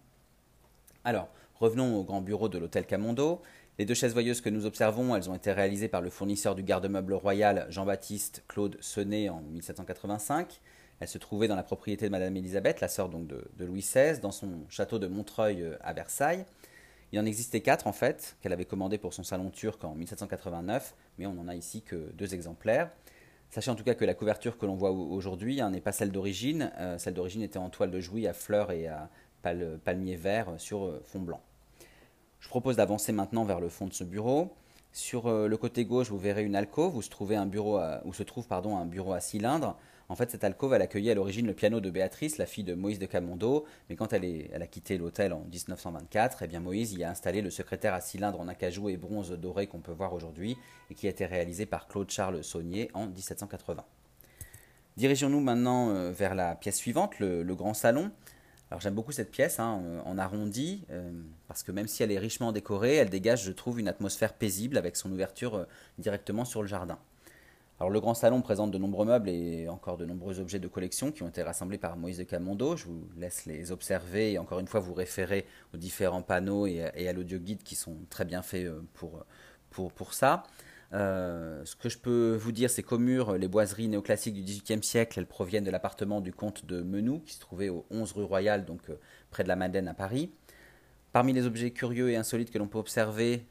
Alors, 1.04 1.28
revenons 1.54 1.96
au 1.96 2.04
grand 2.04 2.22
bureau 2.22 2.48
de 2.48 2.58
l'hôtel 2.58 2.86
Camondo. 2.86 3.42
Les 3.78 3.84
deux 3.84 3.94
chaises 3.94 4.12
voyeuses 4.12 4.40
que 4.40 4.50
nous 4.50 4.66
observons, 4.66 5.14
elles 5.14 5.30
ont 5.30 5.34
été 5.34 5.52
réalisées 5.52 5.88
par 5.88 6.00
le 6.00 6.10
fournisseur 6.10 6.54
du 6.54 6.62
garde-meuble 6.62 7.14
royal 7.14 7.66
Jean-Baptiste 7.70 8.44
Claude 8.48 8.76
Sonnet 8.80 9.28
en 9.28 9.40
1785. 9.40 10.60
Elles 11.00 11.08
se 11.08 11.18
trouvaient 11.18 11.48
dans 11.48 11.56
la 11.56 11.62
propriété 11.62 12.06
de 12.06 12.10
Madame 12.10 12.36
Élisabeth, 12.36 12.80
la 12.80 12.88
sœur 12.88 13.08
donc 13.08 13.26
de, 13.26 13.42
de 13.56 13.64
Louis 13.64 13.80
XVI, 13.80 14.20
dans 14.20 14.32
son 14.32 14.66
château 14.68 14.98
de 14.98 15.06
Montreuil 15.06 15.62
euh, 15.62 15.76
à 15.80 15.94
Versailles. 15.94 16.44
Il 17.12 17.18
en 17.18 17.26
existait 17.26 17.60
quatre 17.60 17.86
en 17.86 17.92
fait, 17.92 18.36
qu'elle 18.40 18.52
avait 18.52 18.64
commandé 18.64 18.98
pour 18.98 19.12
son 19.12 19.24
salon 19.24 19.50
turc 19.50 19.82
en 19.84 19.94
1789, 19.94 20.94
mais 21.18 21.26
on 21.26 21.34
n'en 21.34 21.48
a 21.48 21.54
ici 21.54 21.82
que 21.82 22.12
deux 22.14 22.34
exemplaires. 22.34 22.90
Sachez 23.50 23.70
en 23.70 23.74
tout 23.74 23.82
cas 23.82 23.94
que 23.94 24.04
la 24.04 24.14
couverture 24.14 24.56
que 24.56 24.64
l'on 24.64 24.76
voit 24.76 24.92
aujourd'hui 24.92 25.60
hein, 25.60 25.70
n'est 25.70 25.80
pas 25.80 25.90
celle 25.90 26.12
d'origine. 26.12 26.70
Euh, 26.78 26.98
celle 26.98 27.14
d'origine 27.14 27.42
était 27.42 27.58
en 27.58 27.68
toile 27.68 27.90
de 27.90 27.98
jouy 27.98 28.28
à 28.28 28.32
fleurs 28.32 28.70
et 28.70 28.86
à 28.86 29.10
palmiers 29.42 30.16
verts 30.16 30.54
sur 30.58 30.84
euh, 30.84 31.02
fond 31.04 31.18
blanc. 31.18 31.40
Je 32.38 32.48
propose 32.48 32.76
d'avancer 32.76 33.10
maintenant 33.10 33.44
vers 33.44 33.58
le 33.58 33.68
fond 33.68 33.88
de 33.88 33.92
ce 33.92 34.04
bureau. 34.04 34.54
Sur 34.92 35.26
euh, 35.26 35.48
le 35.48 35.56
côté 35.56 35.84
gauche, 35.84 36.10
vous 36.10 36.18
verrez 36.18 36.44
une 36.44 36.54
alcôve 36.54 36.96
où 36.96 37.02
se, 37.02 37.10
un 37.34 37.46
bureau 37.46 37.80
où 38.04 38.12
se 38.12 38.22
trouve 38.22 38.46
un 38.50 38.86
bureau 38.86 39.12
à 39.12 39.20
cylindre 39.20 39.76
en 40.10 40.16
fait, 40.16 40.28
cette 40.28 40.42
alcôve, 40.42 40.74
elle 40.74 40.82
accueillait 40.82 41.12
à 41.12 41.14
l'origine 41.14 41.46
le 41.46 41.54
piano 41.54 41.78
de 41.78 41.88
Béatrice, 41.88 42.36
la 42.36 42.44
fille 42.44 42.64
de 42.64 42.74
Moïse 42.74 42.98
de 42.98 43.06
Camondo, 43.06 43.64
mais 43.88 43.94
quand 43.94 44.12
elle, 44.12 44.50
a 44.60 44.66
quitté 44.66 44.98
l'hôtel 44.98 45.32
en 45.32 45.44
1924, 45.44 46.42
eh 46.42 46.46
bien 46.48 46.58
Moïse 46.58 46.94
y 46.94 47.04
a 47.04 47.10
installé 47.10 47.42
le 47.42 47.48
secrétaire 47.48 47.94
à 47.94 48.00
cylindre 48.00 48.40
en 48.40 48.48
acajou 48.48 48.88
et 48.88 48.96
bronze 48.96 49.30
doré 49.30 49.68
qu'on 49.68 49.78
peut 49.78 49.92
voir 49.92 50.12
aujourd'hui 50.12 50.56
et 50.90 50.96
qui 50.96 51.06
a 51.06 51.10
été 51.10 51.26
réalisé 51.26 51.64
par 51.64 51.86
Claude-Charles 51.86 52.42
Saunier 52.42 52.90
en 52.92 53.06
1780. 53.06 53.84
Dirigeons-nous 54.96 55.40
maintenant 55.40 55.90
euh, 55.90 56.10
vers 56.10 56.34
la 56.34 56.56
pièce 56.56 56.78
suivante, 56.78 57.20
le, 57.20 57.44
grand 57.54 57.72
salon. 57.72 58.10
Alors 58.72 58.80
j'aime 58.80 58.94
beaucoup 58.94 59.12
cette 59.12 59.30
pièce 59.30 59.60
hein, 59.60 59.80
en 60.04 60.18
arrondi, 60.18 60.86
euh, 60.90 61.12
parce 61.46 61.62
que 61.62 61.70
même 61.70 61.86
si 61.86 62.02
elle 62.02 62.10
est 62.10 62.18
richement 62.18 62.50
décorée, 62.50 62.96
elle 62.96 63.10
dégage, 63.10 63.44
je 63.44 63.52
trouve, 63.52 63.78
une 63.78 63.86
atmosphère 63.86 64.32
paisible 64.32 64.76
avec 64.76 64.96
son 64.96 65.12
ouverture 65.12 65.54
euh, 65.54 65.64
directement 65.98 66.44
sur 66.44 66.62
le 66.62 66.68
jardin. 66.68 66.98
Le 67.88 67.98
grand 67.98 68.14
salon 68.14 68.42
présente 68.42 68.70
de 68.70 68.78
nombreux 68.78 69.06
meubles 69.06 69.28
et 69.30 69.68
encore 69.68 69.96
de 69.96 70.04
nombreux 70.04 70.38
objets 70.38 70.58
de 70.58 70.68
collection 70.68 71.12
qui 71.12 71.22
ont 71.22 71.28
été 71.28 71.42
rassemblés 71.42 71.78
par 71.78 71.96
Moïse 71.96 72.18
de 72.18 72.24
Camondo. 72.24 72.76
Je 72.76 72.84
vous 72.86 73.08
laisse 73.16 73.46
les 73.46 73.72
observer 73.72 74.32
et 74.32 74.38
encore 74.38 74.60
une 74.60 74.68
fois 74.68 74.80
vous 74.80 74.92
référer 74.92 75.46
aux 75.74 75.78
différents 75.78 76.22
panneaux 76.22 76.66
et 76.66 77.08
à, 77.08 77.12
l'audio 77.12 77.38
guide 77.38 77.62
qui 77.62 77.74
sont 77.74 77.96
très 78.10 78.24
bien 78.24 78.42
faits 78.42 78.66
euh, 78.66 78.82
pour 79.72 80.14
ça. 80.14 80.44
Euh, 80.92 81.64
ce 81.64 81.76
que 81.76 81.88
je 81.88 81.98
peux 81.98 82.34
vous 82.34 82.52
dire, 82.52 82.70
c'est 82.70 82.82
qu'au 82.82 82.98
mur, 82.98 83.36
les 83.38 83.48
boiseries 83.48 83.88
néoclassiques 83.88 84.34
du 84.34 84.42
XVIIIe 84.42 84.82
siècle, 84.82 85.18
elles 85.18 85.26
proviennent 85.26 85.64
de 85.64 85.70
l'appartement 85.70 86.20
du 86.20 86.32
comte 86.32 86.66
de 86.66 86.82
Menou, 86.82 87.20
qui 87.20 87.34
se 87.34 87.40
trouvait 87.40 87.68
au 87.68 87.86
11 87.90 88.12
rue 88.12 88.24
Royale, 88.24 88.64
donc 88.64 88.80
euh, 88.90 88.98
près 89.30 89.42
de 89.42 89.48
la 89.48 89.56
Madeleine 89.56 89.88
à 89.88 89.94
Paris. 89.94 90.32
Parmi 91.12 91.32
les 91.32 91.46
objets 91.46 91.70
curieux 91.70 92.10
et 92.10 92.16
insolites 92.16 92.50
que 92.50 92.58
l'on 92.58 92.68
peut 92.68 92.78
observer, 92.78 93.46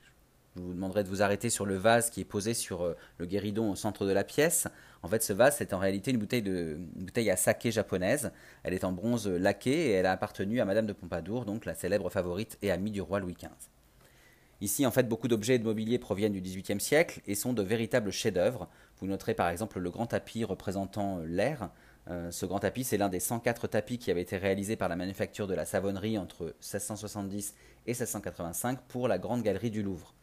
je 0.59 0.65
vous 0.65 0.73
demanderai 0.73 1.03
de 1.03 1.09
vous 1.09 1.21
arrêter 1.21 1.49
sur 1.49 1.65
le 1.65 1.75
vase 1.75 2.09
qui 2.09 2.21
est 2.21 2.25
posé 2.25 2.53
sur 2.53 2.83
euh, 2.83 2.95
le 3.17 3.25
guéridon 3.25 3.71
au 3.71 3.75
centre 3.75 4.05
de 4.05 4.11
la 4.11 4.23
pièce. 4.23 4.67
En 5.01 5.07
fait, 5.07 5.23
ce 5.23 5.33
vase, 5.33 5.55
c'est 5.57 5.73
en 5.73 5.79
réalité 5.79 6.11
une 6.11 6.17
bouteille, 6.17 6.41
de, 6.41 6.77
bouteille 6.95 7.29
à 7.29 7.37
saké 7.37 7.71
japonaise. 7.71 8.31
Elle 8.63 8.73
est 8.73 8.83
en 8.83 8.91
bronze 8.91 9.27
laqué 9.27 9.71
et 9.71 9.91
elle 9.91 10.05
a 10.05 10.11
appartenu 10.11 10.59
à 10.59 10.65
Madame 10.65 10.85
de 10.85 10.93
Pompadour, 10.93 11.45
donc 11.45 11.65
la 11.65 11.73
célèbre 11.73 12.09
favorite 12.09 12.57
et 12.61 12.71
amie 12.71 12.91
du 12.91 13.01
roi 13.01 13.19
Louis 13.19 13.33
XV. 13.33 13.49
Ici, 14.61 14.85
en 14.85 14.91
fait, 14.91 15.07
beaucoup 15.07 15.29
d'objets 15.29 15.55
et 15.55 15.59
de 15.59 15.63
mobilier 15.63 15.99
proviennent 15.99 16.33
du 16.33 16.41
XVIIIe 16.41 16.81
siècle 16.81 17.21
et 17.25 17.35
sont 17.35 17.53
de 17.53 17.63
véritables 17.63 18.11
chefs-d'œuvre. 18.11 18.67
Vous 18.99 19.07
noterez 19.07 19.33
par 19.33 19.47
exemple 19.47 19.79
le 19.79 19.89
grand 19.89 20.07
tapis 20.07 20.43
représentant 20.43 21.19
l'air. 21.25 21.69
Euh, 22.09 22.29
ce 22.31 22.45
grand 22.45 22.59
tapis, 22.59 22.83
c'est 22.83 22.97
l'un 22.97 23.07
des 23.07 23.21
104 23.21 23.67
tapis 23.67 23.97
qui 23.97 24.11
avait 24.11 24.21
été 24.21 24.35
réalisé 24.37 24.75
par 24.75 24.89
la 24.89 24.97
manufacture 24.97 25.47
de 25.47 25.53
la 25.53 25.65
Savonnerie 25.65 26.17
entre 26.17 26.55
1670 26.59 27.55
et 27.85 27.91
1685 27.91 28.81
pour 28.87 29.07
la 29.07 29.17
Grande 29.17 29.43
Galerie 29.43 29.71
du 29.71 29.81
Louvre. 29.81 30.13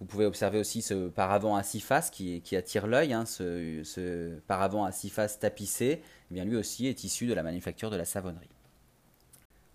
Vous 0.00 0.06
pouvez 0.06 0.24
observer 0.24 0.58
aussi 0.58 0.80
ce 0.80 1.08
paravent 1.08 1.56
à 1.56 1.62
six 1.62 1.80
faces 1.80 2.08
qui, 2.08 2.56
attire 2.56 2.86
l'œil, 2.86 3.12
hein, 3.12 3.26
ce, 3.26 4.38
paravent 4.46 4.84
à 4.84 4.92
six 4.92 5.10
faces 5.10 5.38
tapissé, 5.38 6.00
eh 6.30 6.34
bien 6.34 6.44
lui 6.46 6.56
aussi 6.56 6.86
est 6.86 7.04
issu 7.04 7.26
de 7.26 7.34
la 7.34 7.42
manufacture 7.42 7.90
de 7.90 7.96
la 7.96 8.06
savonnerie. 8.06 8.48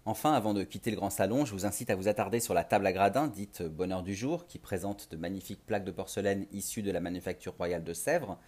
Enfin, 0.07 0.33
avant 0.33 0.53
de 0.53 0.63
quitter 0.63 0.89
le 0.89 0.97
grand 0.97 1.11
salon, 1.11 1.45
je 1.45 1.53
vous 1.53 1.65
incite 1.65 1.91
à 1.91 1.95
vous 1.95 2.07
attarder 2.07 2.39
sur 2.39 2.55
la 2.55 2.63
table 2.63 2.87
à 2.87 2.93
gradins, 2.93 3.27
dite 3.27 3.63
Bonheur 3.63 4.01
du 4.01 4.15
jour, 4.15 4.47
qui 4.47 4.57
présente 4.57 5.11
de 5.11 5.17
magnifiques 5.17 5.65
plaques 5.65 5.83
de 5.83 5.91
porcelaine 5.91 6.47
issues 6.51 6.83
de 6.83 6.91
la 6.91 6.99
manufacture 6.99 7.55
royale 7.55 7.83
de 7.83 7.93
Sèvres. 7.93 8.39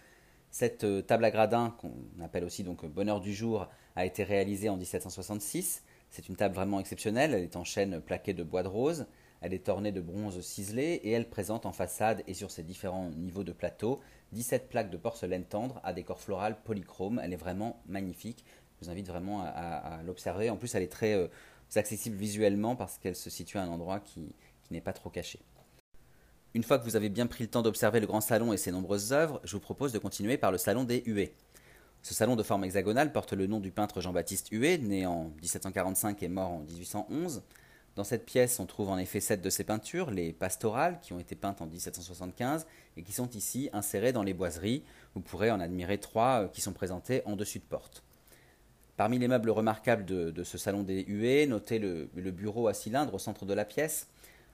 Cette 0.50 0.84
euh, 0.84 1.02
table 1.02 1.24
à 1.24 1.30
gradins, 1.30 1.74
qu'on 1.78 1.92
appelle 2.22 2.44
aussi 2.44 2.64
donc 2.64 2.86
Bonheur 2.86 3.20
du 3.20 3.34
jour, 3.34 3.68
a 3.96 4.04
été 4.04 4.24
réalisée 4.24 4.68
en 4.68 4.76
1766. 4.76 5.82
C'est 6.10 6.28
une 6.28 6.36
table 6.36 6.54
vraiment 6.54 6.80
exceptionnelle, 6.80 7.34
elle 7.34 7.42
est 7.42 7.56
en 7.56 7.64
chêne 7.64 8.00
plaqué 8.00 8.34
de 8.34 8.42
bois 8.42 8.62
de 8.62 8.68
rose. 8.68 9.06
Elle 9.40 9.54
est 9.54 9.68
ornée 9.68 9.92
de 9.92 10.00
bronze 10.00 10.40
ciselé 10.40 11.00
et 11.04 11.12
elle 11.12 11.28
présente 11.28 11.66
en 11.66 11.72
façade 11.72 12.22
et 12.26 12.34
sur 12.34 12.50
ses 12.50 12.62
différents 12.62 13.10
niveaux 13.10 13.44
de 13.44 13.52
plateau 13.52 14.00
17 14.32 14.68
plaques 14.68 14.90
de 14.90 14.96
porcelaine 14.96 15.44
tendre 15.44 15.80
à 15.84 15.92
décor 15.92 16.20
floral 16.20 16.56
polychrome. 16.64 17.20
Elle 17.22 17.32
est 17.32 17.36
vraiment 17.36 17.82
magnifique. 17.86 18.44
Je 18.80 18.86
vous 18.86 18.90
invite 18.90 19.08
vraiment 19.08 19.42
à, 19.42 20.00
l'observer. 20.04 20.50
En 20.50 20.56
plus, 20.56 20.74
elle 20.74 20.82
est 20.82 20.92
très 20.92 21.14
euh, 21.14 21.28
accessible 21.76 22.16
visuellement 22.16 22.76
parce 22.76 22.98
qu'elle 22.98 23.16
se 23.16 23.30
situe 23.30 23.58
à 23.58 23.62
un 23.62 23.68
endroit 23.68 24.00
qui, 24.00 24.34
n'est 24.70 24.82
pas 24.82 24.92
trop 24.92 25.08
caché. 25.08 25.40
Une 26.52 26.62
fois 26.62 26.78
que 26.78 26.84
vous 26.84 26.94
avez 26.94 27.08
bien 27.08 27.26
pris 27.26 27.42
le 27.42 27.48
temps 27.48 27.62
d'observer 27.62 28.00
le 28.00 28.06
grand 28.06 28.20
salon 28.20 28.52
et 28.52 28.58
ses 28.58 28.70
nombreuses 28.70 29.14
œuvres, 29.14 29.40
je 29.44 29.54
vous 29.54 29.60
propose 29.60 29.92
de 29.92 29.98
continuer 29.98 30.36
par 30.36 30.52
le 30.52 30.58
salon 30.58 30.84
des 30.84 31.02
huées. 31.06 31.34
Ce 32.02 32.12
salon 32.12 32.36
de 32.36 32.42
forme 32.42 32.64
hexagonale 32.64 33.10
porte 33.10 33.32
le 33.32 33.46
nom 33.46 33.60
du 33.60 33.70
peintre 33.70 34.02
Jean-Baptiste 34.02 34.48
Huet, 34.52 34.76
né 34.76 35.06
en 35.06 35.30
1745 35.40 36.22
et 36.22 36.28
mort 36.28 36.50
en 36.50 36.58
1811. 36.60 37.42
Dans 37.96 38.04
cette 38.04 38.24
pièce, 38.24 38.60
on 38.60 38.66
trouve 38.66 38.90
en 38.90 38.98
effet 38.98 39.20
sept 39.20 39.42
de 39.42 39.50
ses 39.50 39.64
peintures, 39.64 40.10
les 40.10 40.32
pastorales, 40.32 41.00
qui 41.00 41.12
ont 41.12 41.18
été 41.18 41.34
peintes 41.34 41.60
en 41.60 41.66
1775 41.66 42.66
et 42.96 43.02
qui 43.02 43.12
sont 43.12 43.30
ici 43.30 43.70
insérées 43.72 44.12
dans 44.12 44.22
les 44.22 44.34
boiseries. 44.34 44.84
Vous 45.14 45.20
pourrez 45.20 45.50
en 45.50 45.58
admirer 45.58 45.98
trois 45.98 46.44
euh, 46.44 46.48
qui 46.48 46.60
sont 46.60 46.72
présentées 46.72 47.22
en 47.24 47.34
dessus 47.34 47.58
de 47.58 47.64
porte. 47.64 48.04
Parmi 48.96 49.18
les 49.18 49.28
meubles 49.28 49.50
remarquables 49.50 50.04
de, 50.04 50.42
ce 50.42 50.58
salon 50.58 50.82
des 50.82 51.04
huées, 51.04 51.46
notez 51.46 51.78
le, 51.78 52.08
bureau 52.32 52.66
à 52.66 52.74
cylindre 52.74 53.14
au 53.14 53.18
centre 53.20 53.46
de 53.46 53.54
la 53.54 53.64
pièce. 53.64 54.08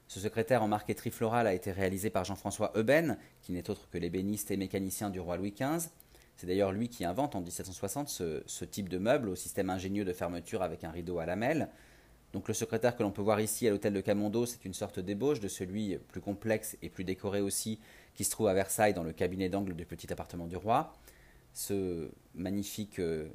Ce 0.06 0.20
secrétaire 0.20 0.62
en 0.62 0.68
marqueterie 0.68 1.10
florale 1.10 1.46
a 1.46 1.54
été 1.54 1.72
réalisé 1.72 2.10
par 2.10 2.24
Jean-François 2.24 2.70
Euben, 2.76 3.16
qui 3.40 3.52
n'est 3.52 3.70
autre 3.70 3.88
que 3.90 3.96
l'ébéniste 3.96 4.50
et 4.50 4.58
mécanicien 4.58 5.08
du 5.08 5.18
roi 5.18 5.38
Louis 5.38 5.54
XV. 5.58 5.88
C'est 6.36 6.46
d'ailleurs 6.46 6.72
lui 6.72 6.90
qui 6.90 7.06
invente 7.06 7.34
en 7.36 7.40
1760 7.40 8.10
ce, 8.10 8.42
ce, 8.44 8.66
type 8.66 8.90
de 8.90 8.98
meuble 8.98 9.30
au 9.30 9.34
système 9.34 9.70
ingénieux 9.70 10.04
de 10.04 10.12
fermeture 10.12 10.60
avec 10.60 10.84
un 10.84 10.90
rideau 10.90 11.20
à 11.20 11.24
lamelles. 11.24 11.70
Donc 12.34 12.48
le 12.48 12.54
secrétaire 12.54 12.96
que 12.96 13.04
l'on 13.04 13.12
peut 13.12 13.22
voir 13.22 13.40
ici 13.40 13.68
à 13.68 13.70
l'hôtel 13.70 13.92
de 13.92 14.00
Camondo, 14.00 14.44
c'est 14.44 14.64
une 14.64 14.74
sorte 14.74 14.98
d'ébauche 14.98 15.38
de 15.38 15.46
celui 15.46 15.96
plus 16.08 16.20
complexe 16.20 16.76
et 16.82 16.88
plus 16.88 17.04
décoré 17.04 17.40
aussi 17.40 17.78
qui 18.16 18.24
se 18.24 18.30
trouve 18.32 18.48
à 18.48 18.54
Versailles 18.54 18.92
dans 18.92 19.04
le 19.04 19.12
cabinet 19.12 19.48
d'angle 19.48 19.74
du 19.74 19.86
petit 19.86 20.12
appartement 20.12 20.48
du 20.48 20.56
roi. 20.56 20.92
Ce 21.52 22.10
magnifique 22.34 22.98
euh, 22.98 23.28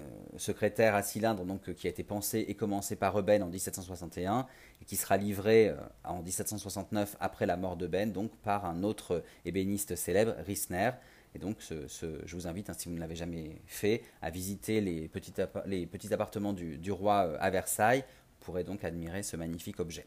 euh, 0.00 0.02
secrétaire 0.36 0.94
à 0.94 1.02
cylindre 1.02 1.46
donc, 1.46 1.72
qui 1.72 1.86
a 1.86 1.90
été 1.90 2.02
pensé 2.02 2.44
et 2.46 2.54
commencé 2.54 2.94
par 2.94 3.14
Reuben 3.14 3.42
en 3.42 3.48
1761 3.48 4.46
et 4.82 4.84
qui 4.84 4.96
sera 4.96 5.16
livré 5.16 5.70
euh, 5.70 5.76
en 6.04 6.20
1769 6.22 7.16
après 7.20 7.46
la 7.46 7.56
mort 7.56 7.78
de 7.78 7.86
Ben 7.86 8.12
donc 8.12 8.36
par 8.42 8.66
un 8.66 8.82
autre 8.82 9.24
ébéniste 9.46 9.96
célèbre, 9.96 10.34
Rissner. 10.46 10.90
Et 11.34 11.38
donc 11.38 11.56
je 11.62 12.36
vous 12.36 12.46
invite, 12.46 12.68
hein, 12.68 12.74
si 12.76 12.90
vous 12.90 12.94
ne 12.94 13.00
l'avez 13.00 13.16
jamais 13.16 13.62
fait, 13.64 14.02
à 14.20 14.28
visiter 14.28 14.82
les 14.82 15.08
petits, 15.08 16.12
appartements 16.12 16.52
du 16.52 16.92
roi 16.92 17.38
à 17.40 17.48
Versailles 17.48 18.04
pourrez 18.42 18.64
donc 18.64 18.84
admirer 18.84 19.22
ce 19.22 19.36
magnifique 19.36 19.80
objet. 19.80 20.06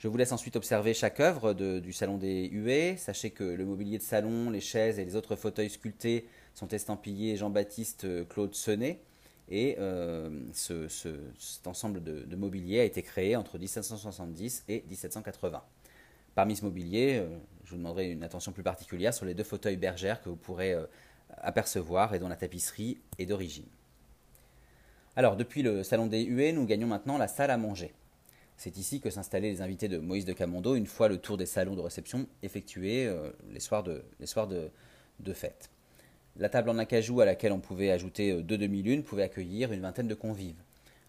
Je 0.00 0.08
vous 0.08 0.16
laisse 0.16 0.32
ensuite 0.32 0.56
observer 0.56 0.94
chaque 0.94 1.20
œuvre 1.20 1.52
du 1.52 1.92
salon 1.92 2.16
des 2.16 2.48
huées. 2.48 2.96
Sachez 2.96 3.32
que 3.32 3.44
le 3.44 3.66
mobilier 3.66 3.98
de 3.98 4.02
salon, 4.02 4.48
les 4.48 4.62
chaises 4.62 4.98
et 4.98 5.04
les 5.04 5.14
autres 5.14 5.36
fauteuils 5.36 5.68
sculptés 5.68 6.26
sont 6.54 6.68
estampillés 6.68 7.36
Jean-Baptiste 7.36 8.04
euh, 8.04 8.24
Claude 8.24 8.54
Senet. 8.54 9.02
Et 9.50 9.76
euh, 9.78 10.30
cet 10.52 11.66
ensemble 11.66 12.02
de, 12.02 12.34
mobilier 12.34 12.80
a 12.80 12.84
été 12.84 13.02
créé 13.02 13.36
entre 13.36 13.58
1770 13.58 14.64
et 14.68 14.84
1780. 14.88 15.62
Parmi 16.34 16.56
ce 16.56 16.64
mobilier, 16.64 17.18
euh, 17.18 17.28
je 17.64 17.72
vous 17.72 17.76
demanderai 17.76 18.10
une 18.10 18.22
attention 18.22 18.52
plus 18.52 18.62
particulière 18.62 19.12
sur 19.12 19.26
les 19.26 19.34
deux 19.34 19.44
fauteuils 19.44 19.76
bergères 19.76 20.22
que 20.22 20.30
vous 20.30 20.36
pourrez 20.36 20.74
apercevoir 21.36 22.14
et 22.14 22.18
dont 22.18 22.28
la 22.28 22.36
tapisserie 22.36 22.98
est 23.18 23.26
d'origine. 23.26 23.66
Alors, 25.16 25.36
depuis 25.36 25.62
le 25.62 25.82
salon 25.82 26.06
des 26.06 26.22
huées, 26.22 26.52
nous 26.52 26.66
gagnons 26.66 26.86
maintenant 26.86 27.18
la 27.18 27.26
salle 27.26 27.50
à 27.50 27.56
manger. 27.56 27.92
C'est 28.56 28.76
ici 28.76 29.00
que 29.00 29.10
s'installaient 29.10 29.50
les 29.50 29.62
invités 29.62 29.88
de 29.88 29.98
Moïse 29.98 30.24
de 30.24 30.32
Camondo 30.32 30.76
une 30.76 30.86
fois 30.86 31.08
le 31.08 31.16
tour 31.16 31.36
des 31.36 31.46
salons 31.46 31.74
de 31.74 31.80
réception 31.80 32.26
effectué 32.42 33.06
euh, 33.06 33.30
les 33.52 33.58
soirs, 33.58 33.82
de, 33.82 34.02
fête. 35.32 35.70
La 36.36 36.48
table 36.48 36.68
en 36.68 36.78
acajou 36.78 37.20
à 37.20 37.24
laquelle 37.24 37.52
on 37.52 37.58
pouvait 37.58 37.90
ajouter 37.90 38.32
euh, 38.32 38.42
deux 38.42 38.58
demi-lunes 38.58 39.02
pouvait 39.02 39.22
accueillir 39.22 39.72
une 39.72 39.80
vingtaine 39.80 40.08
de 40.08 40.14
convives. 40.14 40.62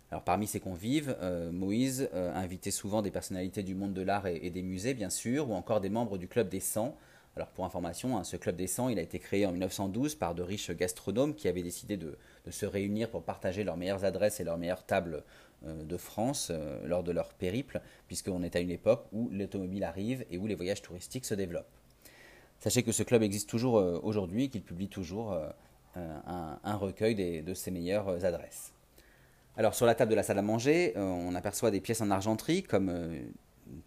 Alors 0.10 0.24
parmi 0.24 0.48
ces 0.48 0.62
convives, 0.62 1.16
euh, 1.22 1.52
Moïse 1.52 2.10
invitait 2.14 2.72
souvent 2.72 3.02
des 3.02 3.12
personnalités 3.12 3.64
du 3.64 3.76
monde 3.76 3.94
de 3.94 4.02
l'art 4.02 4.28
et, 4.28 4.50
des 4.50 4.62
musées, 4.62 4.94
bien 4.94 5.10
sûr, 5.10 5.50
ou 5.50 5.54
encore 5.54 5.82
des 5.82 5.90
membres 5.90 6.18
du 6.18 6.28
Club 6.28 6.50
des 6.50 6.60
100, 6.60 6.98
alors 7.38 7.48
pour 7.50 7.64
information, 7.64 8.18
hein, 8.18 8.24
ce 8.26 8.36
club 8.36 8.58
des 8.58 8.68
100, 8.68 8.90
il 8.90 9.00
a 9.00 9.02
été 9.02 9.18
créé 9.18 9.46
en 9.46 9.52
1912 9.52 10.16
par 10.16 10.36
de 10.36 10.42
riches 10.42 10.72
gastronomes 10.72 11.34
qui 11.34 11.48
avaient 11.48 11.64
décidé 11.64 11.96
de, 11.96 12.18
se 12.50 12.66
réunir 12.66 13.10
pour 13.10 13.24
partager 13.24 13.64
leurs 13.64 13.78
meilleures 13.78 14.04
adresses 14.04 14.42
et 14.42 14.44
leurs 14.44 14.58
meilleures 14.58 14.86
tables 14.86 15.24
euh, 15.66 15.84
de 15.84 15.98
France 15.98 16.50
euh, 16.52 16.86
lors 16.86 17.04
de 17.04 17.12
leur 17.14 17.34
périple, 17.34 17.80
puisqu'on 18.08 18.44
est 18.44 18.56
à 18.58 18.60
une 18.60 18.72
époque 18.72 19.06
où 19.14 19.30
l'automobile 19.32 19.86
arrive 19.86 20.26
et 20.30 20.38
où 20.38 20.46
les 20.46 20.56
voyages 20.56 20.82
touristiques 20.82 21.26
se 21.26 21.34
développent. 21.34 21.72
Sachez 22.60 22.84
que 22.84 22.92
ce 22.92 23.04
club 23.04 23.24
existe 23.24 23.50
toujours 23.50 23.78
euh, 23.78 23.98
aujourd'hui 24.04 24.46
et 24.46 24.50
qu'il 24.50 24.64
publie 24.64 24.90
toujours 24.90 25.36
un, 25.96 26.76
recueil 26.76 27.44
de 27.44 27.54
ses 27.54 27.72
meilleures 27.72 28.24
adresses. 28.24 28.74
Alors 29.58 29.74
sur 29.76 29.86
la 29.86 29.96
table 29.96 30.12
de 30.12 30.16
la 30.16 30.24
salle 30.24 30.38
à 30.38 30.42
manger, 30.42 30.94
on 30.96 31.36
aperçoit 31.36 31.70
des 31.70 31.82
pièces 31.82 32.00
en 32.00 32.10
argenterie 32.12 32.64
comme 32.64 32.90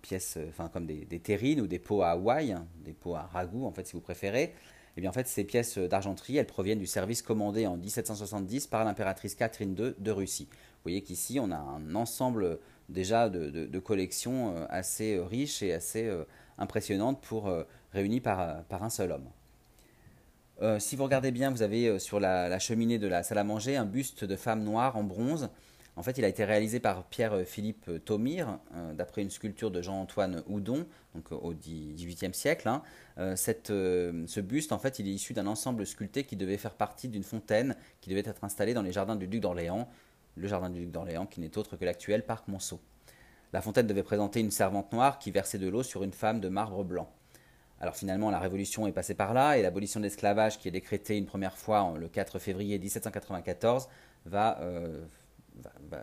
pièces, 0.03 0.37
euh, 0.37 0.47
enfin 0.49 0.69
comme 0.69 0.87
des, 0.87 1.07
terrines 1.21 1.61
ou 1.61 1.67
des 1.67 1.79
pots 1.79 2.03
à 2.03 2.11
Hawaï, 2.11 2.53
hein, 2.53 2.67
des 2.85 2.93
pots 2.93 3.15
à 3.15 3.23
ragoût 3.23 3.67
en 3.67 3.73
fait 3.73 3.87
si 3.87 3.95
vous 3.95 4.01
préférez. 4.01 4.55
Eh 4.97 5.01
bien 5.01 5.11
en 5.11 5.25
ces 5.25 5.45
pièces 5.45 5.77
d'argenterie, 5.79 6.37
elles 6.37 6.47
proviennent 6.47 6.79
du 6.79 6.87
service 6.87 7.21
commandé 7.21 7.67
en 7.67 7.77
1770 7.77 8.69
par 8.69 8.85
l'impératrice 8.85 9.35
Catherine 9.35 9.75
II 9.77 9.95
de 9.99 10.11
Russie. 10.13 10.47
Vous 10.51 10.83
voyez 10.85 11.03
qu'ici 11.03 11.41
on 11.41 11.51
a 11.51 11.57
un 11.57 11.95
ensemble 11.97 12.61
déjà 12.89 13.29
de, 13.29 13.79
collections 13.79 14.57
euh, 14.57 14.67
assez 14.69 15.17
euh, 15.17 15.25
riches 15.25 15.63
et 15.63 15.73
assez 15.73 16.09
impressionnantes 16.59 17.21
pour 17.21 17.51
réunies 17.93 18.21
par, 18.21 18.65
un 18.71 18.91
seul 18.91 19.11
homme. 19.11 20.79
si 20.79 20.95
vous 20.95 21.03
regardez 21.03 21.33
bien, 21.33 21.51
vous 21.51 21.63
avez 21.63 21.99
sur 21.99 22.21
la, 22.21 22.59
cheminée 22.61 22.99
de 22.99 23.09
la 23.09 23.25
salle 23.25 23.39
à 23.39 23.45
manger 23.45 23.77
un 23.77 23.85
buste 23.85 24.25
de 24.25 24.37
femme 24.37 24.63
noire 24.63 24.97
en 24.97 25.03
bronze 25.03 25.49
en 25.97 26.03
fait, 26.03 26.19
il 26.19 26.25
a 26.25 26.29
été 26.29 26.45
réalisé 26.45 26.81
par 26.81 27.05
Pierre-Philippe 27.05 28.05
Thomire, 28.05 28.59
euh, 28.75 28.93
d'après 28.95 29.23
une 29.23 29.31
sculpture 29.31 29.71
de 29.71 29.81
Jean-Antoine 29.81 30.43
Houdon, 30.49 30.87
euh, 31.17 31.37
au 31.37 31.55
XVIIIe 31.55 32.35
siècle. 32.35 32.69
Hein. 32.69 32.83
Euh, 33.19 33.37
ce 33.37 34.41
buste, 34.41 34.73
en 34.73 34.79
fait, 34.79 34.99
il 34.99 35.09
est 35.09 35.13
issu 35.13 35.35
d'un 35.35 35.47
ensemble 35.47 35.87
sculpté 35.87 36.25
qui 36.25 36.35
devait 36.35 36.57
faire 36.57 36.75
partie 36.75 37.09
d'une 37.09 37.23
fontaine 37.23 37.77
qui 38.01 38.11
devait 38.11 38.29
être 38.29 38.43
installée 38.43 38.75
dans 38.75 38.83
les 38.83 38.91
jardins 38.91 39.15
du 39.15 39.29
duc 39.29 39.41
d'Orléans, 39.41 39.89
le 40.37 40.49
jardin 40.49 40.69
du 40.69 40.81
duc 40.81 40.91
d'Orléans 40.91 41.27
qui 41.27 41.41
n'est 41.41 41.57
autre 41.57 41.77
que 41.77 41.85
l'actuel 41.85 42.25
parc 42.25 42.49
Monceau. 42.49 42.81
La 43.53 43.63
fontaine 43.63 43.87
devait 43.87 44.03
présenter 44.03 44.41
une 44.41 44.51
servante 44.51 44.93
noire 44.93 45.21
qui 45.21 45.31
versait 45.31 45.59
de 45.59 45.69
l'eau 45.69 45.85
sur 45.85 46.03
une 46.03 46.13
femme 46.13 46.41
de 46.41 46.49
marbre 46.49 46.83
blanc. 46.83 47.09
Alors 47.81 47.95
finalement, 47.95 48.31
la 48.31 48.41
Révolution 48.41 48.89
est 48.89 48.93
passée 48.93 49.15
par 49.15 49.33
là 49.33 49.59
et 49.59 49.63
l'abolition 49.63 50.01
de 50.01 50.05
l'esclavage 50.05 50.59
qui 50.59 50.67
est 50.67 50.73
décrétée 50.73 51.17
une 51.17 51.27
première 51.27 51.57
fois 51.57 51.95
le 51.97 52.09
4 52.09 52.41
février 52.41 52.79
1794 52.81 53.89
va 54.27 54.59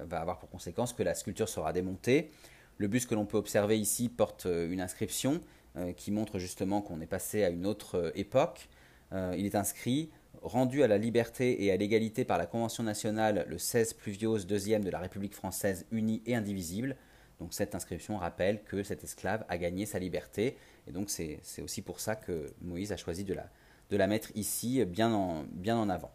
va, 0.06 0.22
avoir 0.22 0.40
pour 0.40 0.50
conséquence 0.50 0.94
que 0.94 1.04
la 1.04 1.16
sculpture 1.16 1.50
sera 1.50 1.74
démontée. 1.74 2.32
Le 2.78 2.88
buste 2.88 3.10
que 3.10 3.16
l'on 3.16 3.26
peut 3.26 3.38
observer 3.38 3.80
ici 3.80 4.10
porte 4.10 4.48
euh, 4.48 4.72
une 4.72 4.82
inscription 4.82 5.40
euh, 5.78 5.94
qui 5.94 6.12
montre 6.12 6.40
justement 6.40 6.82
qu'on 6.82 7.00
est 7.02 7.06
passé 7.06 7.44
à 7.44 7.50
une 7.50 7.66
autre 7.66 7.96
euh, 7.98 8.12
époque. 8.16 8.70
il 9.14 9.46
est 9.46 9.56
inscrit 9.56 10.10
rendu 10.42 10.82
à 10.82 10.88
la 10.88 10.98
liberté 10.98 11.64
et 11.64 11.72
à 11.72 11.78
l'égalité 11.78 12.26
par 12.26 12.38
la 12.38 12.48
Convention 12.48 12.84
nationale 12.84 13.46
le 13.48 13.58
16 13.58 13.94
Pluviose 13.94 14.48
2 14.48 14.80
de 14.80 14.90
la 14.90 15.00
République 15.00 15.36
française 15.36 15.86
unie 15.92 16.24
et 16.26 16.34
indivisible. 16.34 16.96
Donc 17.40 17.54
cette 17.54 17.76
inscription 17.76 18.18
rappelle 18.18 18.64
que 18.64 18.84
cet 18.84 19.04
esclave 19.04 19.46
a 19.50 19.58
gagné 19.58 19.86
sa 19.86 20.00
liberté. 20.00 20.58
Et 20.88 20.92
donc 20.92 21.10
c'est 21.10 21.42
aussi 21.62 21.82
pour 21.82 22.00
ça 22.00 22.16
que 22.16 22.48
Moïse 22.62 22.92
a 22.92 22.98
choisi 22.98 23.24
de 23.24 23.34
la, 23.34 23.50
de 23.92 23.98
la 23.98 24.08
mettre 24.08 24.32
ici 24.36 24.84
bien 24.86 25.14
en, 25.14 25.44
bien 25.52 25.78
en 25.78 25.90
avant. 25.90 26.12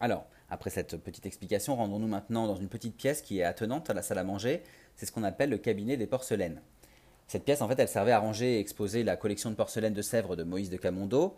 Alors, 0.00 0.26
après 0.48 0.70
cette 0.70 0.96
petite 0.96 1.26
explication, 1.26 1.76
rendons-nous 1.76 2.06
maintenant 2.06 2.46
dans 2.46 2.56
une 2.56 2.68
petite 2.68 2.96
pièce 2.96 3.20
qui 3.20 3.40
est 3.40 3.42
attenante 3.42 3.90
à 3.90 3.94
la 3.94 4.02
salle 4.02 4.18
à 4.18 4.24
manger. 4.24 4.62
C'est 4.94 5.06
ce 5.06 5.12
qu'on 5.12 5.24
appelle 5.24 5.50
le 5.50 5.58
cabinet 5.58 5.96
des 5.96 6.06
porcelaines. 6.06 6.60
Cette 7.26 7.44
pièce, 7.44 7.60
en 7.60 7.68
fait, 7.68 7.78
elle 7.78 7.88
servait 7.88 8.12
à 8.12 8.20
ranger 8.20 8.56
et 8.56 8.60
exposer 8.60 9.02
la 9.02 9.16
collection 9.16 9.50
de 9.50 9.56
porcelaine 9.56 9.94
de 9.94 10.02
Sèvres 10.02 10.36
de 10.36 10.44
Moïse 10.44 10.70
de 10.70 10.76
Camondo. 10.76 11.36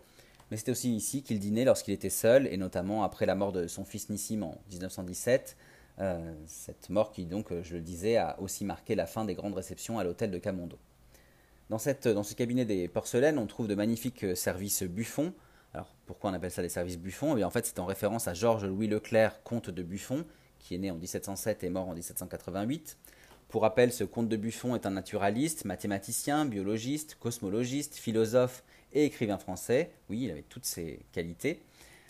Mais 0.51 0.57
c'était 0.57 0.71
aussi 0.71 0.95
ici 0.95 1.23
qu'il 1.23 1.39
dînait 1.39 1.65
lorsqu'il 1.65 1.93
était 1.93 2.11
seul, 2.11 2.47
et 2.47 2.57
notamment 2.57 3.03
après 3.03 3.25
la 3.25 3.35
mort 3.35 3.51
de 3.51 3.67
son 3.67 3.85
fils 3.85 4.09
Nissim 4.09 4.43
en 4.43 4.55
1917. 4.69 5.57
Euh, 5.99 6.33
cette 6.45 6.89
mort 6.89 7.11
qui, 7.11 7.25
donc, 7.25 7.51
je 7.63 7.75
le 7.75 7.81
disais, 7.81 8.17
a 8.17 8.39
aussi 8.39 8.65
marqué 8.65 8.93
la 8.93 9.07
fin 9.07 9.25
des 9.25 9.33
grandes 9.33 9.55
réceptions 9.55 9.97
à 9.97 10.03
l'hôtel 10.03 10.29
de 10.29 10.37
Camondo. 10.37 10.77
Dans, 11.69 11.77
dans 12.13 12.23
ce 12.23 12.35
cabinet 12.35 12.65
des 12.65 12.87
porcelaines, 12.87 13.39
on 13.39 13.47
trouve 13.47 13.67
de 13.67 13.75
magnifiques 13.75 14.37
services 14.37 14.83
buffons, 14.83 15.33
alors 15.73 15.95
pourquoi 16.05 16.31
on 16.31 16.33
appelle 16.33 16.51
ça 16.51 16.61
des 16.61 16.69
services 16.69 16.97
Buffon? 16.97 17.37
Eh 17.37 17.43
En 17.43 17.49
fait, 17.49 17.65
c'est 17.65 17.79
en 17.79 17.85
référence 17.85 18.27
à 18.27 18.33
Georges-Louis 18.33 18.87
Leclerc, 18.87 19.43
comte 19.43 19.69
de 19.69 19.83
Buffon, 19.83 20.25
qui 20.57 20.75
est 20.75 20.79
né 20.79 20.91
en 20.91 20.95
1707 20.95 21.63
et 21.63 21.69
mort 21.69 21.87
en 21.87 21.93
1788. 21.93 22.97
Pour 23.49 23.63
rappel, 23.63 23.91
ce 23.91 24.03
comte 24.03 24.29
de 24.29 24.37
Buffon 24.37 24.75
est 24.75 24.85
un 24.85 24.91
naturaliste, 24.91 25.65
mathématicien, 25.65 26.45
biologiste, 26.45 27.17
cosmologiste, 27.19 27.95
philosophe 27.95 28.63
et 28.93 29.05
écrivain 29.05 29.37
français. 29.37 29.91
Oui, 30.09 30.21
il 30.23 30.31
avait 30.31 30.43
toutes 30.43 30.65
ces 30.65 31.05
qualités. 31.11 31.61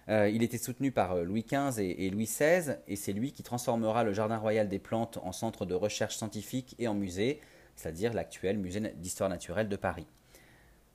Euh, 0.10 0.30
il 0.30 0.42
était 0.42 0.58
soutenu 0.58 0.92
par 0.92 1.14
euh, 1.14 1.24
Louis 1.24 1.46
XV 1.50 1.80
et, 1.80 2.10
Louis 2.10 2.26
XVI, 2.26 2.78
et 2.88 2.96
c'est 2.96 3.14
lui 3.14 3.32
qui 3.32 3.44
transformera 3.44 4.04
le 4.04 4.12
Jardin 4.12 4.38
royal 4.38 4.68
des 4.68 4.80
plantes 4.80 5.20
en 5.22 5.32
centre 5.32 5.66
de 5.66 5.76
recherche 5.76 6.18
scientifique 6.18 6.76
et 6.80 6.88
en 6.88 6.96
musée, 6.96 7.40
c'est-à-dire 7.76 8.14
l'actuel 8.14 8.58
musée 8.58 8.80
d'histoire 8.96 9.30
naturelle 9.30 9.70
de 9.70 9.76
Paris. 9.76 10.08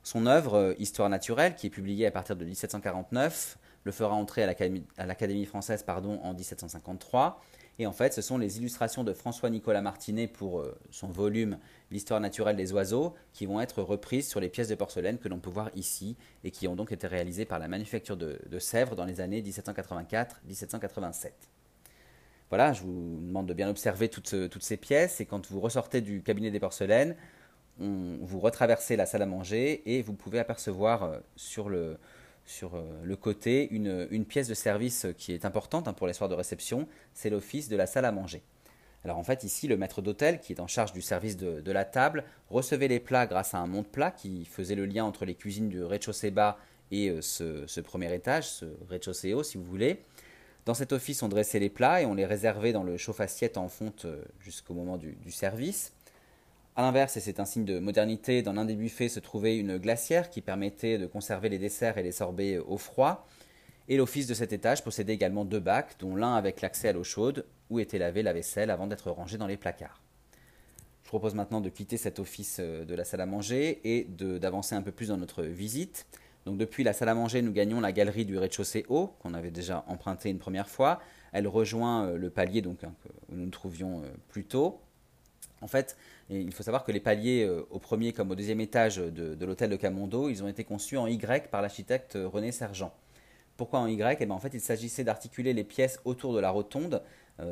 Son 0.05 0.27
œuvre 0.27 0.53
euh, 0.53 0.73
Histoire 0.77 1.09
naturelle, 1.09 1.55
qui 1.55 1.65
est 1.65 1.71
publiée 1.71 2.05
à 2.05 2.11
partir 2.11 2.35
de 2.35 2.45
1749, 2.45 3.57
le 3.85 3.91
fera 3.91 4.13
entrer 4.13 4.43
à 4.43 5.05
l'Académie 5.05 5.45
française 5.45 5.81
pardon, 5.81 6.19
en 6.21 6.35
1753. 6.35 7.41
Et 7.79 7.87
en 7.87 7.91
fait, 7.91 8.13
ce 8.13 8.21
sont 8.21 8.37
les 8.37 8.59
illustrations 8.59 9.03
de 9.03 9.13
François-Nicolas 9.13 9.81
Martinet 9.81 10.27
pour 10.27 10.59
euh, 10.59 10.77
son 10.91 11.07
volume 11.07 11.57
L'histoire 11.89 12.19
naturelle 12.21 12.55
des 12.55 12.71
oiseaux 12.71 13.15
qui 13.33 13.47
vont 13.47 13.59
être 13.59 13.81
reprises 13.81 14.27
sur 14.27 14.39
les 14.39 14.47
pièces 14.47 14.67
de 14.67 14.75
porcelaine 14.75 15.17
que 15.17 15.27
l'on 15.27 15.39
peut 15.39 15.49
voir 15.49 15.71
ici 15.75 16.17
et 16.43 16.51
qui 16.51 16.67
ont 16.67 16.75
donc 16.75 16.91
été 16.91 17.07
réalisées 17.07 17.45
par 17.45 17.57
la 17.57 17.67
manufacture 17.67 18.15
de, 18.15 18.59
Sèvres 18.59 18.95
dans 18.95 19.05
les 19.05 19.21
années 19.21 19.41
1784-1787. 19.41 21.31
Voilà, 22.49 22.73
je 22.73 22.83
vous 22.83 23.17
demande 23.23 23.47
de 23.47 23.55
bien 23.55 23.69
observer 23.69 24.07
toutes, 24.09 24.49
toutes, 24.51 24.63
ces 24.63 24.77
pièces 24.77 25.19
et 25.19 25.25
quand 25.25 25.49
vous 25.49 25.59
ressortez 25.59 26.01
du 26.01 26.21
cabinet 26.21 26.51
des 26.51 26.59
porcelaines, 26.59 27.15
vous 27.79 28.39
retraversez 28.39 28.95
la 28.95 29.05
salle 29.05 29.21
à 29.21 29.25
manger 29.25 29.81
et 29.85 30.01
vous 30.01 30.13
pouvez 30.13 30.39
apercevoir 30.39 31.03
euh, 31.03 31.19
sur 31.35 31.69
le, 31.69 31.97
euh, 32.63 33.15
côté 33.19 33.67
une, 33.71 34.25
pièce 34.25 34.47
de 34.47 34.53
service 34.53 35.07
qui 35.17 35.33
est 35.33 35.45
importante 35.45 35.87
hein, 35.87 35.93
pour 35.93 36.07
les 36.07 36.13
soirs 36.13 36.29
de 36.29 36.35
réception, 36.35 36.87
c'est 37.13 37.29
l'office 37.29 37.69
de 37.69 37.75
la 37.75 37.85
salle 37.85 38.05
à 38.05 38.11
manger. 38.11 38.43
Alors 39.05 39.19
en 39.19 39.23
fait 39.23 39.43
ici 39.43 39.67
le 39.67 39.77
maître 39.77 40.01
d'hôtel 40.01 40.39
qui 40.39 40.53
est 40.53 40.59
en 40.59 40.67
charge 40.67 40.91
du 40.91 41.01
service 41.01 41.37
de, 41.37 41.71
la 41.71 41.85
table 41.85 42.23
recevait 42.49 42.87
les 42.87 42.99
plats 42.99 43.27
grâce 43.27 43.53
à 43.53 43.59
un 43.59 43.67
monte-plat 43.67 44.09
qui 44.09 44.45
faisait 44.45 44.73
le 44.73 44.85
lien 44.85 45.03
entre 45.03 45.25
les 45.25 45.35
cuisines 45.35 45.69
du 45.69 45.83
rez-de-chaussée 45.83 46.31
bas 46.31 46.57
et 46.91 47.09
euh, 47.09 47.21
ce, 47.21 47.79
premier 47.81 48.13
étage, 48.13 48.49
ce 48.49 48.65
rez-de-chaussée 48.89 49.33
haut 49.33 49.43
si 49.43 49.57
vous 49.57 49.63
voulez. 49.63 50.03
Dans 50.65 50.73
cet 50.73 50.91
office, 50.91 51.21
on 51.21 51.29
dressait 51.29 51.59
les 51.59 51.69
plats 51.69 52.01
et 52.01 52.07
on 52.07 52.15
les 52.15 52.25
réservait 52.25 52.73
dans 52.73 52.83
le 52.83 52.97
chauffe-assiette 52.97 53.57
en 53.57 53.69
fonte 53.69 54.05
euh, 54.05 54.23
jusqu'au 54.39 54.73
moment 54.73 54.97
du, 54.97 55.15
service. 55.29 55.93
A 56.77 56.81
l'inverse, 56.81 57.15
et 57.15 57.21
c'est 57.21 57.39
un 57.39 57.45
signe 57.45 57.63
de 57.63 57.79
modernité, 57.79 58.41
dans 58.41 58.51
l'un 58.51 58.65
des 58.65 58.75
buffets 58.75 59.07
se 59.07 59.21
trouvait 59.21 59.57
une 59.57 59.77
glacière 59.77 60.29
qui 60.29 60.41
permettait 60.41 60.97
de 60.97 61.07
conserver 61.07 61.47
les 61.47 61.57
desserts 61.57 61.97
et 61.97 62.03
les 62.03 62.11
sorbets 62.11 62.57
au 62.57 62.77
froid. 62.77 63.27
Et 63.87 63.95
l'office 63.95 64.27
de 64.27 64.33
cet 64.33 64.51
étage 64.51 64.83
possédait 64.83 65.13
également 65.13 65.45
deux 65.45 65.61
bacs, 65.61 65.95
dont 65.99 66.17
l'un 66.17 66.35
avec 66.35 66.59
l'accès 66.59 66.89
à 66.89 66.93
l'eau 66.93 67.05
chaude, 67.05 67.45
où 67.69 67.79
était 67.79 67.97
lavée 67.97 68.23
la 68.23 68.33
vaisselle 68.33 68.69
avant 68.69 68.87
d'être 68.87 69.09
rangée 69.09 69.37
dans 69.37 69.47
les 69.47 69.55
placards. 69.55 70.01
Je 71.03 71.09
propose 71.09 71.35
maintenant 71.35 71.61
de 71.61 71.69
quitter 71.69 71.97
cet 71.97 72.19
office 72.19 72.57
euh, 72.59 72.83
de 72.83 72.95
la 72.95 73.05
salle 73.05 73.21
à 73.21 73.25
manger 73.25 73.79
et 73.83 74.05
d'avancer 74.05 74.75
un 74.75 74.81
peu 74.81 74.91
plus 74.91 75.09
dans 75.09 75.17
notre 75.17 75.43
visite. 75.43 76.07
Donc 76.45 76.57
depuis 76.57 76.83
la 76.83 76.93
salle 76.93 77.09
à 77.09 77.15
manger, 77.15 77.41
nous 77.41 77.53
gagnons 77.53 77.79
la 77.79 77.91
galerie 77.91 78.25
du 78.25 78.37
rez-de-chaussée 78.37 78.85
haut, 78.89 79.13
qu'on 79.19 79.33
avait 79.33 79.51
déjà 79.51 79.85
emprunté 79.87 80.29
une 80.29 80.39
première 80.39 80.67
fois. 80.67 80.99
Elle 81.31 81.47
rejoint 81.47 82.07
euh, 82.07 82.17
le 82.17 82.29
palier 82.29 82.61
donc, 82.61 82.83
hein, 82.83 82.93
nous 83.29 83.45
nous 83.45 83.49
trouvions 83.51 84.01
euh, 84.01 84.07
plus 84.27 84.45
tôt. 84.45 84.81
En 85.61 85.67
fait, 85.67 85.97
il 86.29 86.53
faut 86.53 86.63
savoir 86.63 86.83
que 86.83 86.91
les 86.91 86.99
paliers 86.99 87.43
euh, 87.43 87.65
au 87.69 87.79
premier 87.79 88.13
comme 88.13 88.31
au 88.31 88.35
deuxième 88.35 88.59
étage 88.59 88.97
de, 88.97 89.45
l'hôtel 89.45 89.69
de 89.69 89.75
Camondo, 89.75 90.29
ils 90.29 90.43
ont 90.43 90.47
été 90.47 90.63
conçus 90.63 90.97
en 90.97 91.07
Y 91.07 91.49
par 91.49 91.61
l'architecte 91.61 92.17
René 92.21 92.51
Sergent. 92.51 92.93
Pourquoi 93.57 93.79
en 93.79 93.87
Y? 93.87 94.17
Eh 94.19 94.25
ben, 94.25 94.35
En 94.35 94.39
fait, 94.39 94.53
il 94.53 94.61
s'agissait 94.61 95.03
d'articuler 95.03 95.53
les 95.53 95.63
pièces 95.63 95.99
autour 96.05 96.33
de 96.33 96.39
la 96.39 96.49
rotonde 96.49 97.01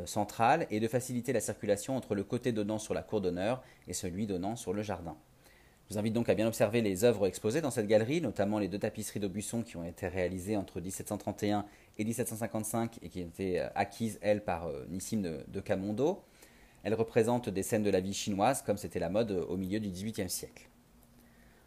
centrale 0.05 0.65
et 0.69 0.79
de 0.79 0.87
faciliter 0.87 1.33
la 1.33 1.41
circulation 1.41 1.97
entre 1.97 2.15
le 2.15 2.23
côté 2.23 2.53
donnant 2.53 2.79
sur 2.79 2.93
la 2.93 3.03
cour 3.03 3.19
d'honneur 3.19 3.61
et 3.87 3.93
celui 3.93 4.27
donnant 4.27 4.55
sur 4.55 4.73
le 4.73 4.81
jardin. 4.81 5.17
Je 5.89 5.95
vous 5.95 5.99
invite 5.99 6.13
donc 6.13 6.29
à 6.29 6.33
bien 6.33 6.47
observer 6.47 6.81
les 6.81 7.03
œuvres 7.03 7.27
exposées 7.27 7.59
dans 7.59 7.71
cette 7.71 7.87
galerie, 7.87 8.21
notamment 8.21 8.57
les 8.57 8.69
deux 8.69 8.79
tapisseries 8.79 9.19
d'Aubusson 9.19 9.63
qui 9.63 9.75
ont 9.75 9.83
été 9.83 10.07
réalisées 10.07 10.55
entre 10.55 10.79
1731 10.79 11.65
et 11.97 12.05
1755 12.05 12.99
et 13.01 13.09
qui 13.09 13.19
ont 13.19 13.27
été 13.27 13.59
euh, 13.59 13.67
acquises, 13.75 14.17
elles, 14.21 14.43
par 14.43 14.67
euh, 14.67 14.85
Nissim 14.89 15.21
de, 15.21 15.59
Camondo. 15.59 16.23
Elles 16.83 16.93
représentent 16.93 17.49
des 17.49 17.63
scènes 17.63 17.83
de 17.83 17.89
la 17.89 17.99
vie 17.99 18.13
chinoise 18.13 18.61
comme 18.61 18.77
c'était 18.77 18.99
la 18.99 19.09
mode 19.09 19.31
au 19.31 19.57
milieu 19.57 19.79
du 19.79 19.89
XVIIIe 19.89 20.29
siècle. 20.29 20.69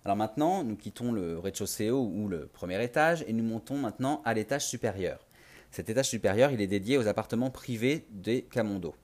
Alors 0.05 0.17
maintenant, 0.17 0.63
nous 0.63 0.77
quittons 0.77 1.11
le 1.11 1.39
rez-de-chaussée 1.39 1.91
ou 1.91 2.29
le 2.29 2.47
premier 2.47 2.83
étage 2.85 3.25
et 3.27 3.33
nous 3.33 3.43
montons 3.43 3.77
maintenant 3.77 4.23
à 4.25 4.35
l'étage 4.35 4.67
supérieur. 4.67 5.27
Cet 5.71 5.91
étage 5.91 6.09
supérieur, 6.09 6.53
il 6.53 6.61
est 6.61 6.67
dédié 6.67 6.97
aux 6.97 7.09
appartements 7.09 7.51
privés 7.51 8.07
des 8.11 8.43
Camondo. 8.43 8.95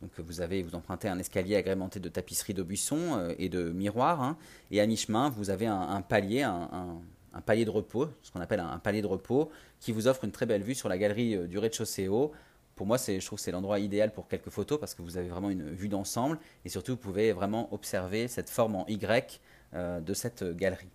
Donc 0.00 0.10
vous 0.18 0.40
avez, 0.40 0.62
vous 0.62 0.74
empruntez 0.74 1.08
un 1.08 1.18
escalier 1.18 1.56
agrémenté 1.56 2.00
de 2.00 2.08
tapisseries 2.08 2.54
d'Aubusson 2.54 3.18
euh, 3.18 3.34
et 3.38 3.48
de 3.48 3.70
miroirs, 3.70 4.22
hein. 4.22 4.36
et 4.70 4.80
à 4.80 4.86
mi-chemin 4.86 5.28
vous 5.28 5.50
avez 5.50 5.66
un, 5.66 6.00
palier, 6.02 6.42
un, 6.42 7.00
palier 7.44 7.64
de 7.64 7.70
repos, 7.70 8.08
ce 8.22 8.30
qu'on 8.30 8.40
appelle 8.40 8.60
un, 8.60 8.78
palier 8.78 9.02
de 9.02 9.06
repos, 9.06 9.50
qui 9.80 9.92
vous 9.92 10.06
offre 10.06 10.24
une 10.24 10.32
très 10.32 10.46
belle 10.46 10.62
vue 10.62 10.74
sur 10.74 10.88
la 10.88 10.98
galerie 10.98 11.36
euh, 11.36 11.46
du 11.46 11.58
rez-de-chaussée. 11.58 12.08
Pour 12.78 12.86
moi, 12.86 12.96
je 12.96 13.26
trouve 13.26 13.40
que 13.40 13.42
c'est 13.42 13.50
l'endroit 13.50 13.80
idéal 13.80 14.12
pour 14.12 14.28
quelques 14.28 14.50
photos 14.50 14.78
parce 14.78 14.94
que 14.94 15.02
vous 15.02 15.16
avez 15.16 15.26
vraiment 15.26 15.50
une 15.50 15.68
vue 15.68 15.88
d'ensemble 15.88 16.38
et 16.64 16.68
surtout 16.68 16.92
vous 16.92 16.98
pouvez 16.98 17.32
vraiment 17.32 17.74
observer 17.74 18.28
cette 18.28 18.48
forme 18.48 18.76
en 18.76 18.86
Y 18.86 19.40
euh, 19.74 20.00
de 20.00 20.14
cette 20.14 20.44
galerie. 20.56 20.88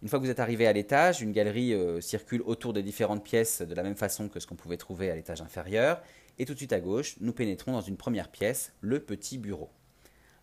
Une 0.00 0.08
fois 0.08 0.20
que 0.20 0.24
vous 0.24 0.30
êtes 0.30 0.38
arrivé 0.38 0.68
à 0.68 0.72
l'étage, 0.72 1.20
une 1.20 1.32
galerie 1.32 1.74
circule 2.00 2.42
autour 2.42 2.72
des 2.72 2.84
différentes 2.84 3.24
pièces 3.24 3.62
de 3.62 3.74
la 3.74 3.82
même 3.82 3.96
façon 3.96 4.28
que 4.28 4.38
ce 4.38 4.46
qu'on 4.46 4.54
pouvait 4.54 4.76
trouver 4.76 5.10
à 5.10 5.16
l'étage 5.16 5.42
inférieur 5.42 6.00
et 6.38 6.44
tout 6.44 6.52
de 6.52 6.58
suite 6.58 6.72
à 6.72 6.80
gauche, 6.80 7.16
nous 7.20 7.32
pénétrons 7.32 7.72
dans 7.72 7.80
une 7.80 7.96
première 7.96 8.28
pièce, 8.28 8.72
le 8.80 9.00
petit 9.00 9.38
bureau. 9.38 9.70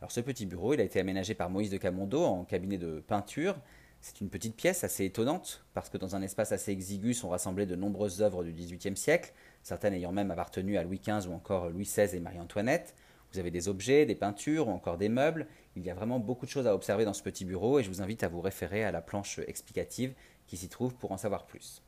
Alors 0.01 0.11
ce 0.11 0.19
petit 0.19 0.45
bureau, 0.45 0.73
il 0.73 0.81
a 0.81 0.83
été 0.83 0.99
aménagé 0.99 1.35
par 1.35 1.49
Moïse 1.49 1.69
de 1.69 1.77
Camondo 1.77 2.21
en 2.23 2.43
cabinet 2.43 2.77
de 2.77 2.99
peinture. 2.99 3.55
C'est 4.01 4.21
une 4.21 4.29
petite 4.29 4.55
pièce 4.55 4.83
assez 4.83 5.05
étonnante, 5.05 5.65
parce 5.73 5.89
que 5.89 5.97
dans 5.97 6.15
un 6.15 6.21
espace 6.21 6.51
assez 6.51 6.71
exigu 6.71 7.13
sont 7.13 7.29
rassemblées 7.29 7.65
de 7.65 7.75
nombreuses 7.75 8.21
œuvres 8.21 8.43
du 8.43 8.53
XVIIIe 8.53 8.95
siècle, 8.95 9.33
certaines 9.61 9.93
ayant 9.93 10.13
même 10.13 10.31
appartenu 10.31 10.77
à 10.77 10.83
Louis 10.83 10.99
XV 10.99 11.29
ou 11.29 11.33
encore 11.33 11.69
Louis 11.69 11.83
XVI 11.83 12.15
et 12.15 12.19
Marie-Antoinette. 12.19 12.95
Vous 13.31 13.39
avez 13.39 13.51
des 13.51 13.67
objets, 13.67 14.05
des 14.05 14.15
peintures 14.15 14.69
ou 14.69 14.71
encore 14.71 14.97
des 14.97 15.09
meubles. 15.09 15.47
Il 15.75 15.83
y 15.83 15.91
a 15.91 15.93
vraiment 15.93 16.19
beaucoup 16.19 16.45
de 16.45 16.51
choses 16.51 16.65
à 16.65 16.73
observer 16.73 17.05
dans 17.05 17.13
ce 17.13 17.21
petit 17.21 17.45
bureau 17.45 17.79
et 17.79 17.83
je 17.83 17.89
vous 17.89 18.01
invite 18.01 18.23
à 18.23 18.29
vous 18.29 18.41
référer 18.41 18.83
à 18.83 18.91
la 18.91 19.01
planche 19.01 19.39
explicative 19.47 20.13
qui 20.47 20.57
s'y 20.57 20.69
trouve 20.69 20.95
pour 20.95 21.11
en 21.11 21.17
savoir 21.17 21.45
plus. 21.45 21.83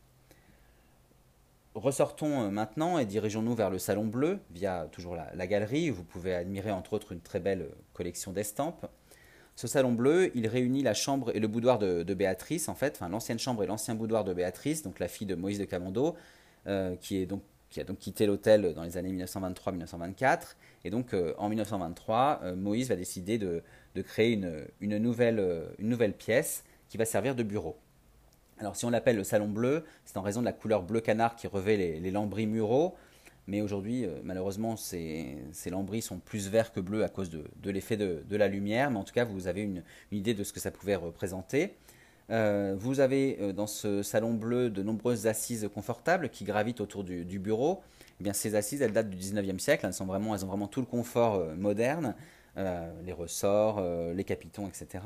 Ressortons 1.73 2.41
euh, 2.41 2.49
maintenant 2.49 2.99
et 2.99 3.05
dirigeons-nous 3.05 3.55
vers 3.55 3.69
le 3.69 3.79
Salon 3.79 4.05
Bleu, 4.05 4.39
via 4.51 4.89
toujours 4.91 5.15
la, 5.15 5.47
galerie, 5.47 5.89
où 5.89 5.95
vous 5.95 6.03
pouvez 6.03 6.35
admirer 6.35 6.71
entre 6.71 6.93
autres 6.93 7.13
une 7.13 7.21
très 7.21 7.39
belle 7.39 7.61
euh, 7.61 7.75
collection 7.93 8.33
d'estampes. 8.33 8.87
Ce 9.61 9.67
Salon 9.67 9.91
Bleu, 9.91 10.31
il 10.33 10.47
réunit 10.47 10.81
la 10.81 10.95
chambre 10.95 11.35
et 11.35 11.39
le 11.39 11.47
boudoir 11.47 11.77
de, 11.77 12.13
Béatrice, 12.15 12.67
en 12.67 12.73
fait, 12.73 12.99
l'ancienne 13.07 13.37
chambre 13.37 13.61
et 13.63 13.67
l'ancien 13.67 13.93
boudoir 13.93 14.23
de 14.23 14.33
Béatrice, 14.33 14.81
donc 14.81 14.97
la 14.97 15.07
fille 15.07 15.27
de 15.27 15.35
Moïse 15.35 15.59
de 15.59 15.65
Camondo, 15.65 16.15
euh, 16.65 16.95
qui, 16.95 17.21
a 17.21 17.83
donc 17.83 17.99
quitté 17.99 18.25
l'hôtel 18.25 18.73
dans 18.73 18.81
les 18.81 18.97
années 18.97 19.13
1923-1924. 19.23 20.55
Et 20.83 20.89
donc 20.89 21.15
en 21.37 21.47
1923, 21.47 22.55
Moïse 22.55 22.89
va 22.89 22.95
décider 22.95 23.37
de, 23.37 23.61
créer 24.01 24.33
une 24.79 24.97
nouvelle 24.97 26.13
pièce 26.17 26.63
qui 26.89 26.97
va 26.97 27.05
servir 27.05 27.35
de 27.35 27.43
bureau. 27.43 27.77
Alors 28.57 28.75
si 28.75 28.85
on 28.85 28.89
l'appelle 28.89 29.17
le 29.17 29.23
salon 29.23 29.47
bleu, 29.47 29.85
c'est 30.05 30.17
en 30.17 30.23
raison 30.23 30.39
de 30.39 30.45
la 30.45 30.53
couleur 30.53 30.81
bleu 30.81 31.01
canard 31.01 31.35
qui 31.35 31.45
revêt 31.45 31.77
les, 31.77 32.09
lambris 32.09 32.47
muraux. 32.47 32.95
Mais 33.51 33.59
aujourd'hui, 33.59 34.05
euh, 34.05 34.21
malheureusement, 34.23 34.77
ces, 34.77 35.35
lambris 35.69 36.01
sont 36.01 36.19
plus 36.19 36.47
verts 36.47 36.71
que 36.71 36.79
bleus 36.79 37.03
à 37.03 37.09
cause 37.09 37.29
de, 37.29 37.69
l'effet 37.69 37.97
de, 37.97 38.35
la 38.37 38.47
lumière. 38.47 38.89
Mais 38.91 38.97
en 38.97 39.03
tout 39.03 39.13
cas, 39.13 39.25
vous 39.25 39.47
avez 39.47 39.61
une, 39.61 39.83
idée 40.13 40.33
de 40.33 40.45
ce 40.45 40.53
que 40.53 40.61
ça 40.61 40.71
pouvait 40.71 40.95
représenter. 40.95 41.73
Euh, 42.29 42.77
vous 42.79 43.01
avez 43.01 43.39
euh, 43.41 43.51
dans 43.51 43.67
ce 43.67 44.03
salon 44.03 44.35
bleu 44.35 44.69
de 44.69 44.81
nombreuses 44.81 45.27
assises 45.27 45.69
confortables 45.73 46.29
qui 46.29 46.45
gravitent 46.45 46.79
autour 46.79 47.03
du, 47.03 47.39
bureau. 47.39 47.81
Eh 48.21 48.23
bien, 48.23 48.31
ces 48.31 48.55
assises, 48.55 48.81
elles 48.81 48.93
datent 48.93 49.09
du 49.09 49.17
19e 49.17 49.59
siècle. 49.59 49.85
Elles, 49.85 49.93
sont 49.93 50.05
vraiment, 50.05 50.33
elles 50.33 50.45
ont 50.45 50.47
vraiment 50.47 50.67
tout 50.67 50.79
le 50.79 50.85
confort 50.85 51.45
moderne, 51.57 52.15
les 52.55 53.11
ressorts, 53.11 53.83
les 54.13 54.23
capitons, 54.23 54.69
etc. 54.69 55.03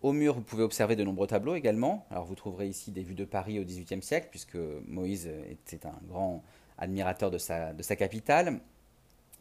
Au 0.00 0.12
mur, 0.12 0.34
vous 0.34 0.40
pouvez 0.40 0.62
observer 0.62 0.96
de 0.96 1.04
nombreux 1.04 1.26
tableaux 1.26 1.56
également. 1.56 2.06
Alors 2.10 2.24
vous 2.24 2.36
trouverez 2.36 2.68
ici 2.68 2.90
des 2.90 3.02
vues 3.02 3.14
de 3.14 3.26
Paris 3.26 3.58
au 3.58 3.64
XVIIIe 3.64 4.02
siècle, 4.02 4.28
puisque 4.30 4.56
Moïse 4.86 5.28
était 5.50 5.86
un 5.86 5.98
grand 6.08 6.42
admirateur 6.78 7.30
de 7.30 7.38
sa, 7.38 7.96
capitale. 7.96 8.60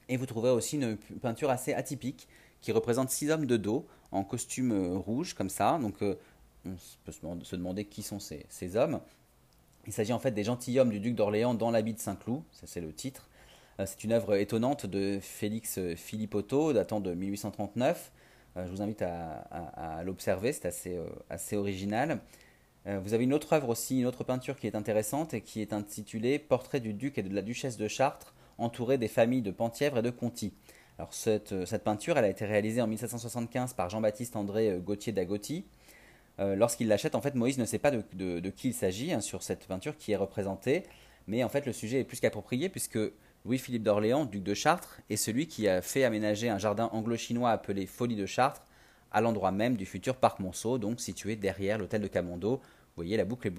Et 0.10 0.18
vous 0.18 0.26
trouverez 0.26 0.52
aussi 0.52 0.76
une 0.78 0.98
peinture 1.22 1.50
assez 1.50 1.74
atypique 1.74 2.28
qui 2.62 2.72
représente 2.72 3.10
six 3.10 3.30
hommes 3.30 3.46
de 3.46 3.58
dos 3.58 3.88
en 4.12 4.24
costume 4.24 4.72
euh, 4.72 4.98
rouge, 4.98 5.34
comme 5.34 5.50
ça. 5.50 5.78
Donc 5.80 6.02
euh, 6.02 6.16
on 6.66 6.76
peut 7.06 7.12
se 7.12 7.56
demander 7.56 7.86
qui 7.86 8.04
sont 8.04 8.20
ces, 8.20 8.78
hommes. 8.78 9.02
Il 9.86 9.94
s'agit 9.94 10.14
en 10.14 10.20
fait 10.20 10.32
des 10.32 10.46
gentilshommes 10.46 10.90
du 10.90 11.00
duc 11.00 11.16
d'Orléans 11.16 11.54
dans 11.54 11.72
l'habit 11.72 11.94
de 11.94 12.00
Saint-Cloud, 12.00 12.42
ça 12.52 12.68
c'est 12.68 12.82
le 12.82 12.94
titre. 12.94 13.28
Euh, 13.80 13.86
c'est 13.86 14.04
une 14.04 14.14
œuvre 14.14 14.36
étonnante 14.36 14.86
de 14.86 15.20
Félix 15.22 15.80
Philippotto, 15.96 16.74
datant 16.74 17.02
de 17.02 17.14
1839. 17.14 18.12
Euh, 18.56 18.66
je 18.66 18.72
vous 18.72 18.82
invite 18.82 19.02
à, 19.02 20.04
l'observer, 20.06 20.54
c'est 20.54 20.68
assez, 20.68 20.98
assez 21.30 21.58
original. 21.58 22.20
Euh, 22.88 23.00
vous 23.00 23.14
avez 23.14 23.24
une 23.24 23.34
autre 23.34 23.54
œuvre 23.54 23.70
aussi, 23.70 24.00
une 24.00 24.06
autre 24.06 24.24
peinture 24.24 24.58
qui 24.58 24.68
est 24.68 24.76
intéressante 24.76 25.34
et 25.34 25.42
qui 25.42 25.62
est 25.62 25.74
intitulée 25.74 26.40
Portrait 26.40 26.80
du 26.80 26.94
duc 26.94 27.18
et 27.18 27.24
de 27.24 27.34
la 27.34 27.42
duchesse 27.42 27.78
de 27.78 27.88
Chartres, 27.88 28.34
entouré 28.58 28.98
des 28.98 29.08
familles 29.08 29.42
de 29.42 29.52
Penthièvre 29.52 30.00
et 30.00 30.02
de 30.02 30.10
Conti. 30.10 30.54
Alors 30.98 31.14
cette, 31.14 31.66
cette, 31.66 31.84
peinture, 31.84 32.18
elle 32.18 32.26
a 32.26 32.30
été 32.30 32.46
réalisée 32.46 32.82
en 32.82 32.88
1775 32.88 33.74
par 33.74 33.90
Jean-Baptiste 33.90 34.36
André 34.36 34.80
Gauthier 34.84 35.12
d'Agotti. 35.12 35.66
Lorsqu'il 36.40 36.88
l'achète, 36.88 37.16
en 37.16 37.22
fait, 37.22 37.36
Moïse 37.36 37.58
ne 37.58 37.66
sait 37.66 37.80
pas 37.80 37.92
de, 37.92 38.50
qui 38.50 38.70
il 38.70 38.74
s'agit 38.74 39.14
hein, 39.14 39.22
sur 39.22 39.44
cette 39.44 39.66
peinture 39.66 39.98
qui 39.98 40.12
est 40.12 40.16
représentée, 40.16 40.84
mais 41.28 41.44
en 41.44 41.50
fait, 41.50 41.66
le 41.66 41.74
sujet 41.74 42.00
est 42.00 42.04
plus 42.04 42.20
qu'approprié 42.20 42.70
puisque 42.70 43.00
Louis-Philippe 43.46 43.84
d'Orléans, 43.84 44.26
duc 44.26 44.44
de 44.44 44.54
Chartres, 44.54 45.00
est 45.10 45.16
celui 45.16 45.48
qui 45.48 45.68
a 45.68 45.82
fait 45.82 46.04
aménager 46.04 46.50
un 46.50 46.58
jardin 46.58 46.90
anglo-chinois 46.94 47.52
appelé 47.52 47.86
Folie 47.86 48.16
de 48.16 48.26
Chartres, 48.26 48.64
à 49.14 49.22
l'endroit 49.22 49.52
même 49.52 49.78
du 49.78 49.86
futur 49.86 50.16
parc 50.16 50.40
Monceau, 50.40 50.78
donc 50.78 51.00
situé 51.00 51.36
derrière 51.36 51.78
l'hôtel 51.78 52.02
de 52.02 52.08
Camondo. 52.08 52.58
Vous 52.58 52.62
voyez, 52.96 53.16
la 53.16 53.26
boucle 53.26 53.48
est. 53.48 53.54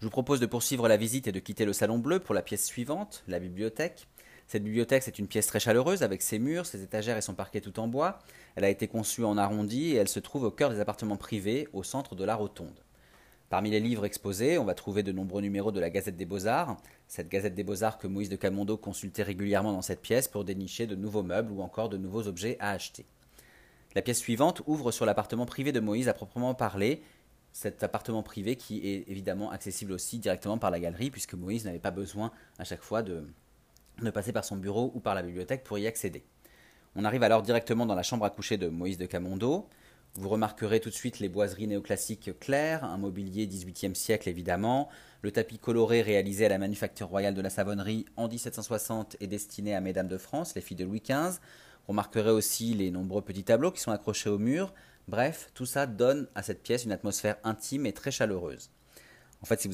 Je 0.00 0.06
vous 0.06 0.10
propose 0.10 0.40
de 0.40 0.46
poursuivre 0.46 0.88
la 0.88 0.96
visite 0.96 1.28
et 1.28 1.32
de 1.32 1.38
quitter 1.38 1.64
le 1.64 1.72
salon 1.72 1.98
bleu 1.98 2.18
pour 2.18 2.34
la 2.34 2.42
pièce 2.42 2.66
suivante, 2.66 3.24
la 3.28 3.38
bibliothèque. 3.38 4.08
Cette 4.46 4.64
bibliothèque, 4.64 5.02
c'est 5.02 5.18
une 5.18 5.28
pièce 5.28 5.46
très 5.46 5.60
chaleureuse 5.60 6.02
avec 6.02 6.20
ses 6.20 6.38
murs, 6.38 6.66
ses 6.66 6.82
étagères 6.82 7.16
et 7.16 7.22
son 7.22 7.34
parquet 7.34 7.60
tout 7.60 7.78
en 7.80 7.88
bois. 7.88 8.18
Elle 8.56 8.64
a 8.64 8.68
été 8.68 8.88
conçue 8.88 9.24
en 9.24 9.38
arrondi 9.38 9.92
et 9.92 9.94
elle 9.94 10.08
se 10.08 10.20
trouve 10.20 10.44
au 10.44 10.50
cœur 10.50 10.70
des 10.70 10.80
appartements 10.80 11.16
privés, 11.16 11.68
au 11.72 11.82
centre 11.82 12.14
de 12.14 12.24
la 12.24 12.34
rotonde. 12.34 12.84
Parmi 13.48 13.70
les 13.70 13.80
livres 13.80 14.04
exposés, 14.04 14.58
on 14.58 14.64
va 14.64 14.74
trouver 14.74 15.02
de 15.02 15.12
nombreux 15.12 15.40
numéros 15.40 15.70
de 15.70 15.80
la 15.80 15.88
Gazette 15.88 16.16
des 16.16 16.24
Beaux-Arts, 16.24 16.76
cette 17.06 17.28
Gazette 17.28 17.54
des 17.54 17.62
Beaux-Arts 17.62 17.98
que 17.98 18.06
Moïse 18.06 18.28
de 18.28 18.36
Camondo 18.36 18.76
consultait 18.76 19.22
régulièrement 19.22 19.72
dans 19.72 19.82
cette 19.82 20.02
pièce 20.02 20.28
pour 20.28 20.44
dénicher 20.44 20.86
de 20.86 20.96
nouveaux 20.96 21.22
meubles 21.22 21.52
ou 21.52 21.62
encore 21.62 21.88
de 21.88 21.96
nouveaux 21.96 22.26
objets 22.26 22.56
à 22.58 22.70
acheter. 22.70 23.06
La 23.94 24.02
pièce 24.02 24.18
suivante 24.18 24.62
ouvre 24.66 24.90
sur 24.90 25.06
l'appartement 25.06 25.46
privé 25.46 25.70
de 25.70 25.78
Moïse 25.78 26.08
à 26.08 26.14
proprement 26.14 26.54
parler, 26.54 27.02
cet 27.52 27.84
appartement 27.84 28.24
privé 28.24 28.56
qui 28.56 28.78
est 28.88 29.08
évidemment 29.08 29.52
accessible 29.52 29.92
aussi 29.92 30.18
directement 30.18 30.58
par 30.58 30.72
la 30.72 30.80
galerie 30.80 31.10
puisque 31.10 31.34
Moïse 31.34 31.64
n'avait 31.64 31.78
pas 31.78 31.92
besoin 31.92 32.32
à 32.58 32.64
chaque 32.64 32.82
fois 32.82 33.02
de, 33.02 33.24
passer 34.12 34.32
par 34.32 34.44
son 34.44 34.56
bureau 34.56 34.90
ou 34.94 35.00
par 35.00 35.14
la 35.14 35.22
bibliothèque 35.22 35.62
pour 35.62 35.78
y 35.78 35.86
accéder. 35.86 36.24
On 36.96 37.04
arrive 37.04 37.22
alors 37.22 37.42
directement 37.42 37.86
dans 37.86 37.94
la 37.94 38.02
chambre 38.02 38.24
à 38.24 38.30
coucher 38.30 38.56
de 38.56 38.66
Moïse 38.66 38.98
de 38.98 39.06
Camondo. 39.06 39.68
Vous 40.16 40.28
remarquerez 40.28 40.80
tout 40.80 40.90
de 40.90 40.94
suite 40.94 41.20
les 41.20 41.28
boiseries 41.28 41.68
néoclassiques 41.68 42.38
claires, 42.40 42.84
un 42.84 42.98
mobilier 42.98 43.46
18e 43.46 43.94
siècle 43.94 44.28
évidemment, 44.28 44.88
le 45.22 45.30
tapis 45.30 45.58
coloré 45.58 46.02
réalisé 46.02 46.46
à 46.46 46.48
la 46.48 46.58
Manufacture 46.58 47.08
royale 47.08 47.34
de 47.34 47.40
la 47.40 47.50
Savonnerie 47.50 48.06
en 48.16 48.28
1760 48.28 49.16
est 49.20 49.26
destiné 49.28 49.74
à 49.74 49.80
Mesdames 49.80 50.08
de 50.08 50.18
France, 50.18 50.56
les 50.56 50.60
filles 50.60 50.76
de 50.76 50.84
Louis 50.84 51.00
XV. 51.00 51.38
Remarquerez 51.88 52.30
aussi 52.30 52.74
les 52.74 52.90
nombreux 52.90 53.22
petits 53.22 53.44
tableaux 53.44 53.70
qui 53.70 53.80
sont 53.80 53.92
accrochés 53.92 54.30
au 54.30 54.38
mur. 54.38 54.72
Bref, 55.06 55.50
tout 55.54 55.66
ça 55.66 55.86
donne 55.86 56.28
à 56.34 56.42
cette 56.42 56.62
pièce 56.62 56.84
une 56.84 56.92
atmosphère 56.92 57.36
intime 57.44 57.86
et 57.86 57.92
très 57.92 58.10
chaleureuse. 58.10 58.70
En 59.42 59.46
fait, 59.46 59.60
si 59.60 59.68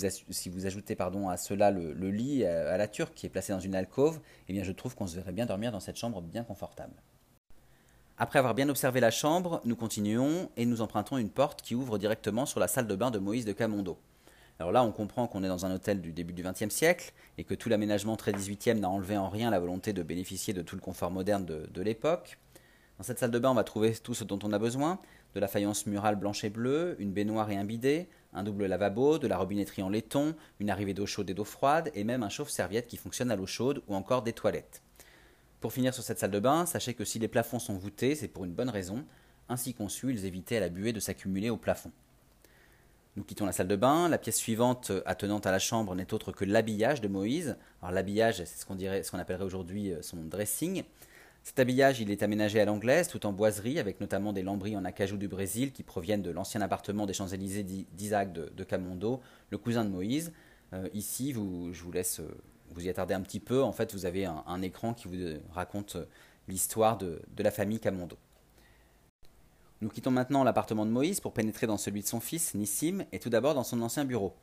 vous, 0.49 0.67
ajoutez 0.67 0.97
à 0.99 1.37
cela 1.37 1.71
le, 1.71 1.93
lit 2.11 2.45
à, 2.45 2.77
la 2.77 2.89
turque 2.89 3.15
qui 3.15 3.27
est 3.27 3.29
placé 3.29 3.53
dans 3.53 3.61
une 3.61 3.77
alcôve, 3.77 4.21
eh 4.49 4.53
bien 4.53 4.65
je 4.65 4.73
trouve 4.73 4.97
qu'on 4.97 5.07
se 5.07 5.15
verrait 5.15 5.31
bien 5.31 5.47
dormir 5.47 5.71
dans 5.71 5.79
cette 5.79 5.97
chambre 5.97 6.21
bien 6.21 6.43
confortable. 6.43 6.95
Après 8.19 8.41
avoir 8.41 8.57
bien 8.57 8.69
observé 8.69 8.99
la 8.99 9.13
chambre, 9.13 9.61
nous 9.65 9.77
continuons 9.77 10.51
et 10.57 10.67
nous 10.67 10.81
empruntons 10.81 11.19
une 11.19 11.31
porte 11.31 11.63
qui 11.63 11.77
ouvre 11.77 11.99
directement 11.99 12.47
sur 12.47 12.59
la 12.59 12.67
salle 12.67 12.89
de 12.89 12.97
bain 12.97 13.13
de 13.13 13.21
Moïse 13.21 13.45
de 13.45 13.53
Camondo. 13.53 13.97
Alors 14.61 14.73
là, 14.73 14.85
on 14.85 14.93
comprend 14.93 15.27
qu'on 15.27 15.43
est 15.43 15.49
dans 15.49 15.65
un 15.65 15.75
hôtel 15.75 16.03
du 16.03 16.13
début 16.13 16.35
du 16.35 16.43
XXe 16.43 16.69
siècle 16.69 17.15
et 17.39 17.45
que 17.45 17.55
tout 17.55 17.71
l'aménagement 17.71 18.19
très 18.19 18.35
XVIIIe 18.35 18.79
n'a 18.79 18.91
enlevé 18.91 19.17
en 19.17 19.31
rien 19.31 19.49
la 19.49 19.59
volonté 19.59 19.95
de 19.95 20.03
bénéficier 20.03 20.53
de 20.53 20.61
tout 20.61 20.77
le 20.77 20.83
confort 20.83 21.11
moderne 21.11 21.47
de, 21.47 21.81
l'époque. 21.81 22.39
Dans 22.99 23.05
cette 23.05 23.19
salle 23.19 23.31
de 23.31 23.39
bain, 23.39 23.53
on 23.53 23.55
va 23.55 23.65
trouver 23.65 23.95
tout 23.95 24.13
ce 24.13 24.23
dont 24.23 24.39
on 24.43 24.53
a 24.53 24.59
besoin 24.59 25.01
de 25.35 25.41
la 25.41 25.49
faïence 25.49 25.87
murale 25.87 26.17
blanche 26.17 26.45
et 26.45 26.51
bleue, 26.51 26.95
une 26.99 27.11
baignoire 27.11 27.51
et 27.51 27.57
un 27.57 27.65
bidet, 27.65 28.11
un 28.35 28.43
double 28.43 28.67
lavabo, 28.67 29.17
de 29.19 29.27
la 29.27 29.39
robinetterie 29.39 29.83
en 29.83 29.89
laiton, 29.89 30.35
une 30.59 30.69
arrivée 30.69 30.93
d'eau 30.93 31.07
chaude 31.07 31.31
et 31.31 31.35
d'eau 31.35 31.45
froide, 31.45 31.91
et 31.95 32.05
même 32.05 32.23
un 32.23 32.29
chauffe-serviette 32.29 32.87
qui 32.87 32.99
fonctionne 32.99 33.31
à 33.31 33.37
l'eau 33.37 33.47
chaude 33.47 33.83
ou 33.89 33.95
encore 33.95 34.21
des 34.21 34.35
toilettes. 34.35 34.83
Pour 35.63 35.73
finir 35.73 35.95
sur 35.95 36.03
cette 36.03 36.19
salle 36.19 36.33
de 36.33 36.39
bain, 36.39 36.67
sachez 36.67 36.93
que 36.93 37.07
si 37.07 37.19
les 37.19 37.29
plafonds 37.29 37.61
sont 37.61 37.79
voûtés, 37.79 38.15
c'est 38.15 38.29
pour 38.29 38.45
une 38.45 38.53
bonne 38.53 38.69
raison. 38.69 39.07
Ainsi 39.49 39.73
conçus, 39.73 40.11
ils 40.11 40.27
évitaient 40.27 40.59
à 40.59 40.61
la 40.61 40.69
buée 40.69 40.93
de 40.93 41.01
s'accumuler 41.01 41.49
au 41.49 41.57
plafond. 41.57 41.93
Nous 43.17 43.25
quittons 43.25 43.47
la 43.47 43.53
salle 43.53 43.69
de 43.69 43.77
bain. 43.77 44.09
La 44.09 44.19
pièce 44.19 44.37
suivante 44.37 44.93
attenante 45.05 45.47
à 45.47 45.51
la 45.51 45.59
chambre 45.59 45.95
n'est 45.95 46.15
autre 46.15 46.33
que 46.33 46.45
l'habillage 46.45 47.01
de 47.01 47.09
Moïse. 47.09 47.57
Alors 47.83 47.93
l'habillage, 47.93 48.37
c'est 48.37 48.47
ce 48.47 48.67
qu'on 48.67 48.77
dirait, 48.77 49.03
appellerait 49.13 49.45
aujourd'hui 49.45 49.93
euh, 49.93 50.03
son 50.03 50.19
dressing. 50.19 50.85
Cet 51.43 51.59
habillage, 51.59 52.01
il 52.01 52.11
est 52.11 52.23
aménagé 52.23 52.61
à 52.61 52.65
l'anglaise, 52.65 53.09
tout 53.09 53.25
en 53.27 53.33
boiserie, 53.33 53.79
avec 53.79 54.01
notamment 54.01 54.33
des 54.33 54.43
lambris 54.43 54.77
en 54.77 54.85
acajou 54.85 55.17
du 55.17 55.27
Brésil 55.27 55.73
qui 55.73 55.83
proviennent 55.83 56.23
de 56.23 56.31
l'ancien 56.31 56.61
appartement 56.61 57.07
des 57.07 57.15
Champs-Élysées 57.15 57.65
d'Isaac 57.65 58.33
de, 58.33 58.65
Camondo, 58.65 59.21
le 59.51 59.59
cousin 59.59 59.85
de 59.85 59.91
Moïse. 59.91 60.33
Euh, 60.75 60.89
ici, 60.93 61.33
je 61.33 61.39
vous 61.39 61.93
laisse 61.93 62.21
euh, 62.21 62.29
vous 62.73 62.87
y 62.87 62.89
attardez 62.89 63.15
un 63.15 63.21
petit 63.21 63.41
peu, 63.41 63.63
en 63.63 63.73
fait, 63.73 63.93
vous 63.95 64.07
avez 64.07 64.25
un, 64.25 64.63
écran 64.63 64.95
qui 64.95 65.09
vous 65.09 65.39
raconte 65.53 65.97
l'histoire 66.49 66.99
de, 66.99 67.21
la 67.39 67.51
famille 67.51 67.81
Camondo. 67.81 68.17
Nous 69.83 69.89
quittons 69.89 70.11
maintenant 70.11 70.45
l'appartement 70.45 70.85
de 70.85 70.91
Moïse 70.91 71.21
pour 71.21 71.33
pénétrer 71.33 71.67
dans 71.67 71.79
celui 71.79 72.03
de 72.03 72.07
son 72.07 72.21
fils, 72.21 72.55
Nissim, 72.55 73.07
et 73.13 73.19
tout 73.19 73.31
d'abord 73.31 73.55
dans 73.55 73.65
son 73.65 73.81
ancien 73.81 74.05
bureau. 74.05 74.35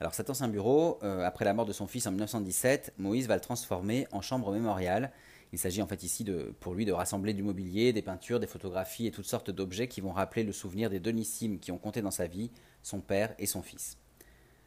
Alors 0.00 0.12
cet 0.12 0.28
ancien 0.28 0.48
bureau, 0.48 0.98
euh, 1.02 1.24
après 1.24 1.46
la 1.46 1.54
mort 1.54 1.64
de 1.64 1.72
son 1.72 1.86
fils 1.86 2.06
en 2.06 2.10
1917, 2.10 2.92
Moïse 2.98 3.26
va 3.26 3.36
le 3.36 3.40
transformer 3.40 4.06
en 4.12 4.20
chambre 4.20 4.52
mémoriale. 4.52 5.10
Il 5.54 5.58
s'agit 5.58 5.80
en 5.80 5.86
fait 5.86 6.02
ici 6.02 6.24
de, 6.24 6.54
pour 6.60 6.74
lui 6.74 6.84
de 6.84 6.92
rassembler 6.92 7.32
du 7.32 7.42
mobilier, 7.42 7.94
des 7.94 8.02
peintures, 8.02 8.38
des 8.38 8.46
photographies 8.46 9.06
et 9.06 9.10
toutes 9.10 9.24
sortes 9.24 9.50
d'objets 9.50 9.88
qui 9.88 10.02
vont 10.02 10.12
rappeler 10.12 10.42
le 10.42 10.52
souvenir 10.52 10.90
des 10.90 11.00
deux 11.00 11.12
Nissim 11.12 11.56
qui 11.58 11.72
ont 11.72 11.78
compté 11.78 12.02
dans 12.02 12.10
sa 12.10 12.26
vie, 12.26 12.50
son 12.82 13.00
père 13.00 13.34
et 13.38 13.46
son 13.46 13.62
fils. 13.62 13.96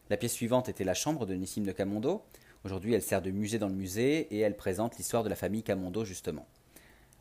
La 0.10 0.18
pièce 0.18 0.34
suivante 0.34 0.70
était 0.70 0.84
la 0.84 0.96
chambre 0.96 1.28
de 1.28 1.36
Nissim 1.36 1.62
de 1.62 1.72
Camondo. 1.72 2.24
Aujourd'hui, 2.64 2.96
elle 2.96 3.04
sert 3.04 3.22
de 3.22 3.30
musée 3.30 3.60
dans 3.60 3.70
le 3.70 3.76
musée 3.76 4.22
et 4.36 4.40
elle 4.40 4.58
présente 4.58 4.98
l'histoire 4.98 5.24
de 5.24 5.30
la 5.30 5.36
famille 5.36 5.62
Camondo, 5.62 6.04
justement. 6.04 6.48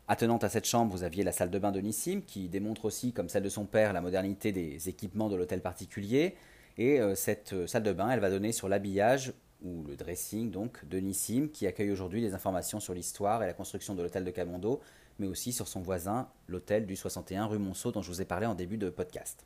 Attenante 0.07 0.43
à 0.43 0.49
cette 0.49 0.65
chambre, 0.65 0.91
vous 0.91 1.01
aviez 1.01 1.23
la 1.23 1.31
salle 1.31 1.49
de 1.49 1.57
bain 1.57 1.71
de 1.71 1.79
Nissim, 1.79 2.21
qui 2.21 2.47
démontre 2.47 2.85
aussi, 2.85 3.11
comme 3.11 3.27
celle 3.27 3.41
de 3.41 3.49
son 3.49 3.65
père, 3.65 3.91
la 3.91 4.01
modernité 4.01 4.51
des 4.51 4.87
équipements 4.87 5.29
de 5.29 5.35
l'hôtel 5.35 5.61
particulier. 5.61 6.35
Et 6.77 7.01
euh, 7.01 7.15
cette 7.15 7.53
euh, 7.53 7.65
salle 7.65 7.81
de 7.81 7.91
bain, 7.91 8.11
elle 8.11 8.19
va 8.19 8.29
donner 8.29 8.51
sur 8.51 8.69
l'habillage, 8.69 9.33
ou 9.63 9.83
le 9.87 9.95
dressing 9.95 10.51
donc, 10.51 10.85
de 10.87 10.99
Nissim, 10.99 11.47
qui 11.51 11.65
accueille 11.65 11.89
aujourd'hui 11.89 12.21
des 12.21 12.35
informations 12.35 12.79
sur 12.79 12.93
l'histoire 12.93 13.41
et 13.41 13.47
la 13.47 13.53
construction 13.53 13.95
de 13.95 14.03
l'hôtel 14.03 14.23
de 14.23 14.29
Camondo, 14.29 14.79
mais 15.17 15.25
aussi 15.25 15.51
sur 15.51 15.67
son 15.67 15.81
voisin, 15.81 16.29
l'hôtel 16.47 16.85
du 16.85 16.95
61 16.95 17.47
rue 17.47 17.57
Monceau, 17.57 17.91
dont 17.91 18.03
je 18.03 18.09
vous 18.11 18.21
ai 18.21 18.25
parlé 18.25 18.45
en 18.45 18.53
début 18.53 18.77
de 18.77 18.91
podcast. 18.91 19.43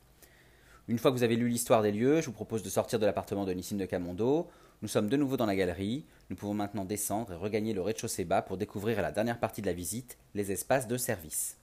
Une 0.90 0.98
fois 0.98 1.12
que 1.12 1.16
vous 1.16 1.24
avez 1.24 1.38
lu 1.38 1.48
l'histoire 1.48 1.84
des 1.84 1.94
lieux, 1.94 2.20
je 2.20 2.26
vous 2.26 2.34
propose 2.34 2.64
de 2.64 2.70
sortir 2.70 3.00
de 3.00 3.06
l'appartement 3.06 3.46
de 3.46 3.54
Nissim 3.54 3.78
de 3.78 3.86
Camondo. 3.86 4.50
Nous 4.82 4.88
sommes 4.88 5.10
de 5.10 5.18
nouveau 5.18 5.36
dans 5.36 5.46
la 5.46 5.58
galerie. 5.58 6.06
Nous 6.30 6.38
pouvons 6.38 6.54
maintenant 6.54 6.86
descendre 6.86 7.34
et 7.34 7.36
regagner 7.36 7.74
le 7.74 7.82
rez-de-chaussée 7.82 8.24
bas 8.24 8.42
pour 8.42 8.56
découvrir 8.56 8.98
à 9.00 9.02
la 9.02 9.12
dernière 9.12 9.38
partie 9.38 9.62
de 9.62 9.66
la 9.66 9.74
visite 9.74 10.18
les 10.36 10.54
espaces 10.54 10.88
de 10.88 10.96
service. 10.96 11.58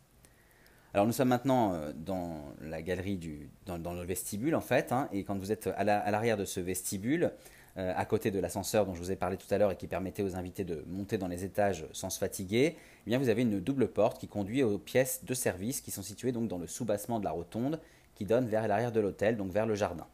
Alors 0.92 1.06
nous 1.06 1.12
sommes 1.12 1.28
maintenant 1.28 1.72
euh, 1.72 1.92
dans 1.94 2.42
la 2.60 2.82
galerie, 2.82 3.16
du, 3.16 3.48
dans, 3.64 3.94
le 3.94 4.02
vestibule 4.04 4.54
en 4.54 4.60
fait, 4.60 4.92
hein, 4.92 5.08
et 5.12 5.24
quand 5.24 5.38
vous 5.38 5.50
êtes 5.50 5.66
à 5.66 5.84
l'arrière 5.84 6.36
de 6.36 6.44
ce 6.44 6.60
vestibule, 6.60 7.32
euh, 7.78 7.92
à 7.96 8.04
côté 8.04 8.30
de 8.30 8.38
l'ascenseur 8.38 8.84
dont 8.84 8.94
je 8.94 9.00
vous 9.00 9.12
ai 9.12 9.16
parlé 9.16 9.38
tout 9.38 9.46
à 9.50 9.56
l'heure 9.56 9.72
et 9.72 9.76
qui 9.76 9.86
permettait 9.86 10.22
aux 10.22 10.36
invités 10.36 10.64
de 10.64 10.84
monter 10.86 11.16
dans 11.16 11.28
les 11.28 11.42
étages 11.42 11.86
sans 11.92 12.10
se 12.10 12.18
fatiguer, 12.18 12.76
eh 13.06 13.10
bien 13.10 13.18
vous 13.18 13.30
avez 13.30 13.42
une 13.42 13.60
double 13.60 13.88
porte 13.88 14.18
qui 14.18 14.28
conduit 14.28 14.62
aux 14.62 14.78
pièces 14.78 15.24
de 15.24 15.32
service 15.32 15.80
qui 15.80 15.90
sont 15.90 16.02
situées 16.02 16.32
donc 16.32 16.48
dans 16.48 16.58
le 16.58 16.66
sous-bassement 16.66 17.18
de 17.18 17.24
la 17.24 17.30
rotonde 17.30 17.80
qui 18.14 18.26
donne 18.26 18.46
vers 18.46 18.68
l'arrière 18.68 18.92
de 18.92 19.00
l'hôtel, 19.00 19.38
donc 19.38 19.52
vers 19.52 19.66
le 19.66 19.74
jardin. 19.74 20.06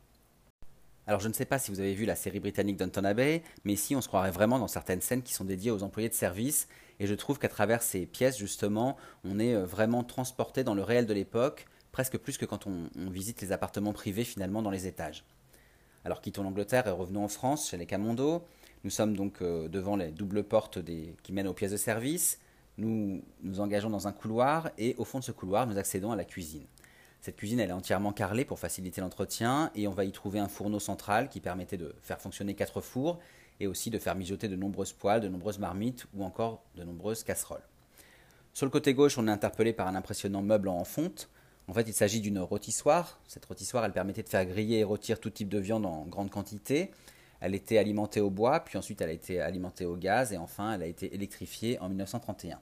Alors 1.06 1.18
je 1.18 1.26
ne 1.26 1.32
sais 1.32 1.44
pas 1.44 1.58
si 1.58 1.72
vous 1.72 1.80
avez 1.80 1.94
vu 1.94 2.04
la 2.04 2.14
série 2.14 2.38
britannique 2.38 2.76
Downton 2.76 3.04
Abbey, 3.04 3.42
mais 3.64 3.72
ici 3.72 3.96
on 3.96 4.00
se 4.00 4.06
croirait 4.06 4.30
vraiment 4.30 4.60
dans 4.60 4.68
certaines 4.68 5.00
scènes 5.00 5.22
qui 5.22 5.34
sont 5.34 5.44
dédiées 5.44 5.72
aux 5.72 5.82
employés 5.82 6.08
de 6.08 6.14
service, 6.14 6.68
et 7.00 7.08
je 7.08 7.14
trouve 7.14 7.40
qu'à 7.40 7.48
travers 7.48 7.82
ces 7.82 8.06
pièces 8.06 8.38
justement, 8.38 8.96
on 9.24 9.40
est 9.40 9.54
euh, 9.54 9.64
vraiment 9.64 10.04
transporté 10.04 10.62
dans 10.62 10.74
le 10.74 10.82
réel 10.82 11.06
de 11.06 11.12
l'époque, 11.12 11.66
presque 11.90 12.18
plus 12.18 12.38
que 12.38 12.44
quand 12.44 12.68
on, 12.68 12.88
visite 13.10 13.42
les 13.42 13.50
appartements 13.50 13.92
privés 13.92 14.22
finalement 14.22 14.62
dans 14.62 14.70
les 14.70 14.86
étages. 14.86 15.24
Alors 16.04 16.20
quittons 16.20 16.44
l'Angleterre 16.44 16.86
et 16.86 16.90
revenons 16.90 17.24
en 17.24 17.28
France, 17.28 17.70
chez 17.70 17.76
les 17.76 17.86
Camondo. 17.86 18.44
Nous 18.84 18.90
sommes 18.90 19.16
donc 19.16 19.42
euh, 19.42 19.68
devant 19.68 19.96
les 19.96 20.12
doubles 20.12 20.44
portes 20.44 20.78
qui 21.22 21.32
mènent 21.32 21.48
aux 21.48 21.54
pièces 21.54 21.72
de 21.72 21.76
service. 21.76 22.38
Nous 22.78 23.22
nous 23.42 23.60
engageons 23.60 23.90
dans 23.90 24.06
un 24.06 24.12
couloir 24.12 24.70
et 24.78 24.94
au 24.98 25.04
fond 25.04 25.18
de 25.18 25.24
ce 25.24 25.32
couloir, 25.32 25.66
nous 25.66 25.78
accédons 25.78 26.12
à 26.12 26.16
la 26.16 26.24
cuisine. 26.24 26.66
Cette 27.22 27.36
cuisine, 27.36 27.60
est 27.60 27.70
entièrement 27.70 28.12
carrelée 28.12 28.44
pour 28.44 28.58
faciliter 28.58 29.00
l'entretien 29.00 29.70
et 29.76 29.86
on 29.86 29.92
va 29.92 30.04
y 30.04 30.10
trouver 30.10 30.40
un 30.40 30.48
fourneau 30.48 30.80
central 30.80 31.28
qui 31.28 31.38
permettait 31.38 31.76
de 31.76 31.94
faire 32.02 32.20
fonctionner 32.20 32.54
quatre 32.54 32.80
fours 32.80 33.20
et 33.60 33.68
aussi 33.68 33.90
de 33.90 33.98
faire 34.00 34.16
mijoter 34.16 34.48
de 34.48 34.56
nombreuses 34.56 34.92
poêles, 34.92 35.20
de 35.20 35.28
nombreuses 35.28 35.60
marmites 35.60 36.04
ou 36.14 36.24
encore 36.24 36.64
de 36.74 36.82
nombreuses 36.82 37.22
casseroles. 37.22 37.62
Sur 38.52 38.66
le 38.66 38.70
côté 38.70 38.92
gauche, 38.92 39.18
on 39.18 39.28
est 39.28 39.30
interpellé 39.30 39.72
par 39.72 39.86
un 39.86 39.94
impressionnant 39.94 40.42
meuble 40.42 40.66
en 40.66 40.82
fonte. 40.82 41.30
En 41.68 41.74
fait, 41.74 41.82
il 41.82 41.94
s'agit 41.94 42.20
d'une 42.20 42.40
rôtissoire. 42.40 43.20
Cette 43.28 43.44
rôtissoire, 43.44 43.88
permettait 43.92 44.24
de 44.24 44.28
faire 44.28 44.44
griller 44.44 44.80
et 44.80 44.84
rôtir 44.84 45.20
tout 45.20 45.30
type 45.30 45.48
de 45.48 45.60
viande 45.60 45.86
en 45.86 46.04
grande 46.06 46.28
quantité. 46.28 46.90
Elle 47.40 47.54
était 47.54 47.78
alimentée 47.78 48.20
au 48.20 48.30
bois, 48.30 48.58
puis 48.58 48.78
ensuite 48.78 49.00
elle 49.00 49.10
a 49.10 49.12
été 49.12 49.40
alimentée 49.40 49.84
au 49.84 49.94
gaz 49.94 50.32
et 50.32 50.38
enfin 50.38 50.74
elle 50.74 50.82
a 50.82 50.86
été 50.86 51.14
électrifiée 51.14 51.78
en 51.78 51.88
1931. 51.88 52.58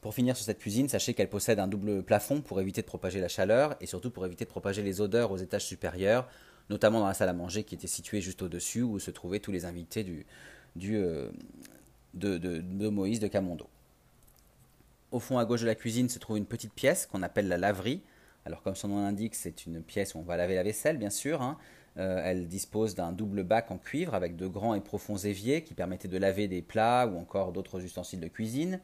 Pour 0.00 0.14
finir 0.14 0.36
sur 0.36 0.44
cette 0.44 0.58
cuisine, 0.58 0.88
sachez 0.88 1.12
qu'elle 1.12 1.28
possède 1.28 1.58
un 1.58 1.66
double 1.66 2.04
plafond 2.04 2.40
pour 2.40 2.60
éviter 2.60 2.82
de 2.82 2.86
propager 2.86 3.20
la 3.20 3.26
chaleur 3.26 3.76
et 3.80 3.86
surtout 3.86 4.10
pour 4.10 4.24
éviter 4.24 4.44
de 4.44 4.50
propager 4.50 4.82
les 4.82 5.00
odeurs 5.00 5.32
aux 5.32 5.38
étages 5.38 5.64
supérieurs, 5.64 6.28
notamment 6.70 7.00
dans 7.00 7.08
la 7.08 7.14
salle 7.14 7.28
à 7.28 7.32
manger 7.32 7.64
qui 7.64 7.74
était 7.74 7.88
située 7.88 8.20
juste 8.20 8.42
au-dessus 8.42 8.82
où 8.82 9.00
se 9.00 9.10
trouvaient 9.10 9.40
tous 9.40 9.50
les 9.50 9.64
invités 9.64 10.06
euh, 10.84 11.30
de, 12.14 12.88
Moïse 12.88 13.18
de 13.18 13.26
Camondo. 13.26 13.68
Au 15.10 15.18
fond 15.18 15.38
à 15.38 15.44
gauche 15.44 15.62
de 15.62 15.66
la 15.66 15.74
cuisine 15.74 16.08
se 16.08 16.20
trouve 16.20 16.38
une 16.38 16.46
petite 16.46 16.74
pièce 16.74 17.06
qu'on 17.06 17.22
appelle 17.22 17.48
la 17.48 17.58
laverie. 17.58 18.02
Alors 18.44 18.62
comme 18.62 18.76
son 18.76 18.88
nom 18.88 19.02
l'indique, 19.02 19.34
c'est 19.34 19.66
une 19.66 19.82
pièce 19.82 20.14
où 20.14 20.18
on 20.18 20.22
va 20.22 20.36
laver 20.36 20.54
la 20.54 20.62
vaisselle 20.62 20.96
bien 20.96 21.10
sûr. 21.10 21.42
Hein. 21.42 21.58
Euh, 21.96 22.20
elle 22.22 22.46
dispose 22.46 22.94
d'un 22.94 23.10
double 23.10 23.42
bac 23.42 23.72
en 23.72 23.78
cuivre 23.78 24.14
avec 24.14 24.36
de 24.36 24.46
grands 24.46 24.76
et 24.76 24.80
profonds 24.80 25.16
éviers 25.16 25.64
qui 25.64 25.74
permettaient 25.74 26.06
de 26.06 26.18
laver 26.18 26.46
des 26.46 26.62
plats 26.62 27.10
ou 27.12 27.18
encore 27.18 27.50
d'autres 27.50 27.82
ustensiles 27.82 28.20
de 28.20 28.28
cuisine. 28.28 28.80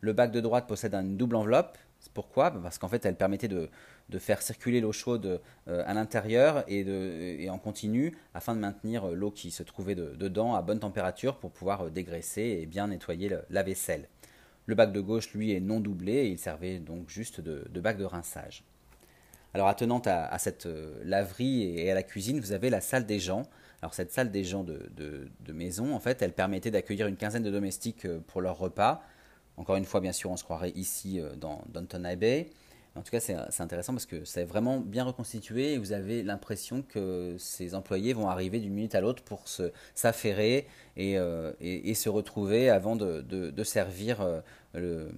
Le 0.00 0.12
bac 0.12 0.30
de 0.30 0.40
droite 0.40 0.66
possède 0.66 0.94
une 0.94 1.16
double 1.16 1.36
enveloppe. 1.36 1.78
Pourquoi? 2.14 2.50
Parce 2.50 2.78
qu'en 2.78 2.88
fait, 2.88 3.04
elle 3.06 3.16
permettait 3.16 3.48
de, 3.48 3.68
faire 4.18 4.40
circuler 4.42 4.80
l'eau 4.80 4.92
chaude 4.92 5.40
euh, 5.68 5.82
à 5.86 5.94
l'intérieur 5.94 6.64
et, 6.68 7.48
en 7.50 7.58
continu 7.58 8.16
afin 8.34 8.54
de 8.54 8.60
maintenir 8.60 9.08
euh, 9.08 9.14
l'eau 9.14 9.30
qui 9.30 9.50
se 9.50 9.62
trouvait 9.62 9.94
dedans 9.94 10.54
à 10.54 10.62
bonne 10.62 10.78
température 10.78 11.36
pour 11.36 11.50
pouvoir 11.50 11.86
euh, 11.86 11.90
dégraisser 11.90 12.60
et 12.62 12.66
bien 12.66 12.88
nettoyer 12.88 13.30
la 13.50 13.62
vaisselle. 13.62 14.08
Le 14.66 14.74
bac 14.74 14.92
de 14.92 15.00
gauche, 15.00 15.32
lui, 15.32 15.52
est 15.52 15.60
non 15.60 15.80
doublé 15.80 16.12
et 16.12 16.28
il 16.28 16.38
servait 16.38 16.78
donc 16.78 17.08
juste 17.08 17.40
de, 17.40 17.80
bac 17.80 17.96
de 17.96 18.04
rinçage. 18.04 18.64
Alors, 19.54 19.68
attenante 19.68 20.06
à, 20.06 20.38
cette 20.38 20.68
laverie 21.02 21.78
et 21.78 21.90
à 21.90 21.94
la 21.94 22.02
cuisine, 22.02 22.40
vous 22.40 22.52
avez 22.52 22.68
la 22.68 22.80
salle 22.80 23.06
des 23.06 23.20
gens. 23.20 23.44
Alors, 23.80 23.94
cette 23.94 24.12
salle 24.12 24.30
des 24.30 24.44
gens 24.44 24.64
de, 24.64 24.90
de 24.96 25.52
maison, 25.52 25.94
en 25.94 26.00
fait, 26.00 26.20
elle 26.20 26.32
permettait 26.32 26.72
d'accueillir 26.72 27.06
une 27.06 27.16
quinzaine 27.16 27.44
de 27.44 27.50
domestiques 27.50 28.06
pour 28.26 28.42
leur 28.42 28.58
repas 28.58 29.02
encore 29.56 29.76
une 29.76 29.84
fois, 29.84 30.00
bien 30.00 30.12
sûr, 30.12 30.30
on 30.30 30.36
se 30.36 30.44
croirait 30.44 30.72
ici 30.74 31.20
euh, 31.20 31.34
dans 31.36 31.62
Downton 31.68 32.04
Abbey. 32.04 32.50
En 32.94 33.02
tout 33.02 33.10
cas, 33.10 33.20
c'est 33.20 33.60
intéressant 33.60 33.92
parce 33.92 34.06
que 34.06 34.24
c'est 34.24 34.44
vraiment 34.44 34.80
bien 34.80 35.04
reconstitué 35.04 35.74
et 35.74 35.78
vous 35.78 35.92
avez 35.92 36.22
l'impression 36.22 36.80
que 36.80 37.36
ces 37.38 37.74
employés 37.74 38.14
vont 38.14 38.28
arriver 38.30 38.58
d'une 38.58 38.72
minute 38.72 38.94
à 38.94 39.02
l'autre 39.02 39.22
pour 39.22 39.44
s'affairer 39.94 40.66
et, 40.96 41.18
euh, 41.18 41.52
et, 41.60 41.92
se 41.92 42.08
retrouver 42.08 42.70
avant 42.70 42.96
de, 42.96 43.62
servir 43.64 44.26
euh, 44.74 45.10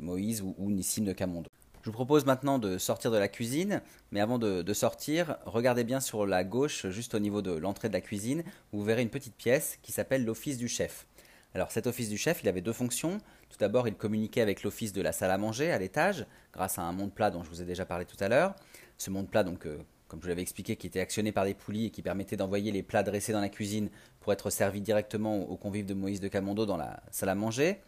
Moïse 0.00 0.42
ou, 0.42 0.70
Nissim 0.72 1.04
de 1.04 1.12
Camondo. 1.12 1.48
Je 1.82 1.90
vous 1.90 1.92
propose 1.92 2.26
maintenant 2.26 2.58
de 2.58 2.76
sortir 2.78 3.12
de 3.12 3.18
la 3.18 3.28
cuisine, 3.28 3.82
mais 4.10 4.20
avant 4.20 4.38
de, 4.38 4.72
sortir, 4.72 5.36
regardez 5.46 5.84
bien 5.84 6.00
sur 6.00 6.26
la 6.26 6.42
gauche, 6.42 6.88
juste 6.88 7.14
au 7.14 7.20
niveau 7.20 7.40
de 7.40 7.52
l'entrée 7.52 7.88
de 7.88 7.94
la 7.94 8.00
cuisine, 8.00 8.42
vous 8.72 8.82
verrez 8.82 9.02
une 9.02 9.10
petite 9.10 9.36
pièce 9.36 9.78
qui 9.82 9.92
s'appelle 9.92 10.24
l'office 10.24 10.58
du 10.58 10.66
chef. 10.66 11.06
Alors 11.54 11.70
cet 11.70 11.86
office 11.86 12.08
du 12.08 12.16
chef, 12.16 12.42
il 12.42 12.48
avait 12.48 12.60
deux 12.60 12.72
fonctions. 12.72 13.18
Tout 13.52 13.58
d'abord, 13.58 13.86
il 13.86 13.94
communiquait 13.94 14.40
avec 14.40 14.62
l'office 14.62 14.94
de 14.94 15.02
la 15.02 15.12
salle 15.12 15.30
à 15.30 15.36
manger 15.36 15.70
à 15.70 15.78
l'étage, 15.78 16.26
grâce 16.54 16.78
à 16.78 16.82
un 16.82 16.92
monde 16.92 17.12
plat 17.12 17.30
dont 17.30 17.44
je 17.44 17.50
vous 17.50 17.60
ai 17.60 17.66
déjà 17.66 17.84
parlé 17.84 18.06
tout 18.06 18.16
à 18.18 18.28
l'heure. 18.28 18.54
Ce 18.96 19.10
monde 19.10 19.30
plat, 19.30 19.44
donc, 19.44 19.66
euh, 19.66 19.76
comme 20.08 20.20
je 20.20 20.24
vous 20.24 20.28
l'avais 20.30 20.40
expliqué, 20.40 20.76
qui 20.76 20.86
était 20.86 21.00
actionné 21.00 21.32
par 21.32 21.44
des 21.44 21.52
poulies 21.52 21.86
et 21.86 21.90
qui 21.90 22.00
permettait 22.00 22.36
d'envoyer 22.36 22.72
les 22.72 22.82
plats 22.82 23.02
dressés 23.02 23.32
dans 23.32 23.42
la 23.42 23.50
cuisine 23.50 23.90
pour 24.20 24.32
être 24.32 24.48
servis 24.48 24.80
directement 24.80 25.42
aux 25.42 25.56
convives 25.56 25.84
de 25.84 25.92
Moïse 25.92 26.20
de 26.20 26.28
Camondo 26.28 26.64
dans 26.64 26.78
la 26.78 27.02
salle 27.10 27.28
à 27.28 27.34
manger 27.34 27.78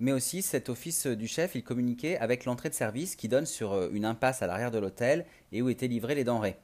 mais 0.00 0.12
aussi 0.12 0.42
cet 0.42 0.68
office 0.68 1.06
du 1.06 1.28
chef, 1.28 1.54
il 1.54 1.62
communiquait 1.62 2.18
avec 2.18 2.44
l'entrée 2.44 2.68
de 2.68 2.74
service 2.74 3.14
qui 3.16 3.28
donne 3.28 3.46
sur 3.46 3.72
euh, 3.72 3.90
une 3.92 4.04
impasse 4.04 4.42
à 4.42 4.46
l'arrière 4.46 4.70
de 4.70 4.78
l'hôtel 4.78 5.24
et 5.52 5.62
où 5.62 5.68
étaient 5.68 5.86
livrées 5.86 6.14
les 6.14 6.24
denrées. 6.24 6.56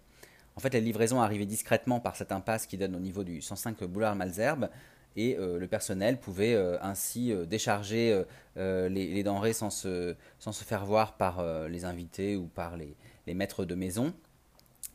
En 0.57 0.61
fait, 0.61 0.75
la 0.75 0.81
livraison 0.81 1.21
arrivait 1.21 1.47
discrètement 1.47 2.01
par 2.01 2.17
cette 2.17 2.33
impasse 2.33 2.67
qui 2.67 2.77
donne 2.77 2.95
au 2.97 3.01
niveau 3.01 3.23
du 3.23 3.41
105 3.41 3.85
boulevard 3.85 4.17
Malzerbe 4.17 4.69
et 5.17 5.37
euh, 5.37 5.59
le 5.59 5.67
personnel 5.67 6.19
pouvait 6.19 6.55
euh, 6.55 6.79
ainsi 6.83 7.33
décharger 7.47 8.25
les, 8.57 9.23
denrées 9.23 9.53
sans 9.53 9.71
se, 9.71 10.15
sans 10.39 10.53
se, 10.53 10.65
faire 10.65 10.85
voir 10.85 11.17
par 11.17 11.43
les 11.69 11.85
invités 11.85 12.37
ou 12.37 12.47
par 12.47 12.77
les, 12.77 12.95
les, 13.27 13.35
maîtres 13.35 13.65
de 13.65 13.75
maison. 13.75 14.13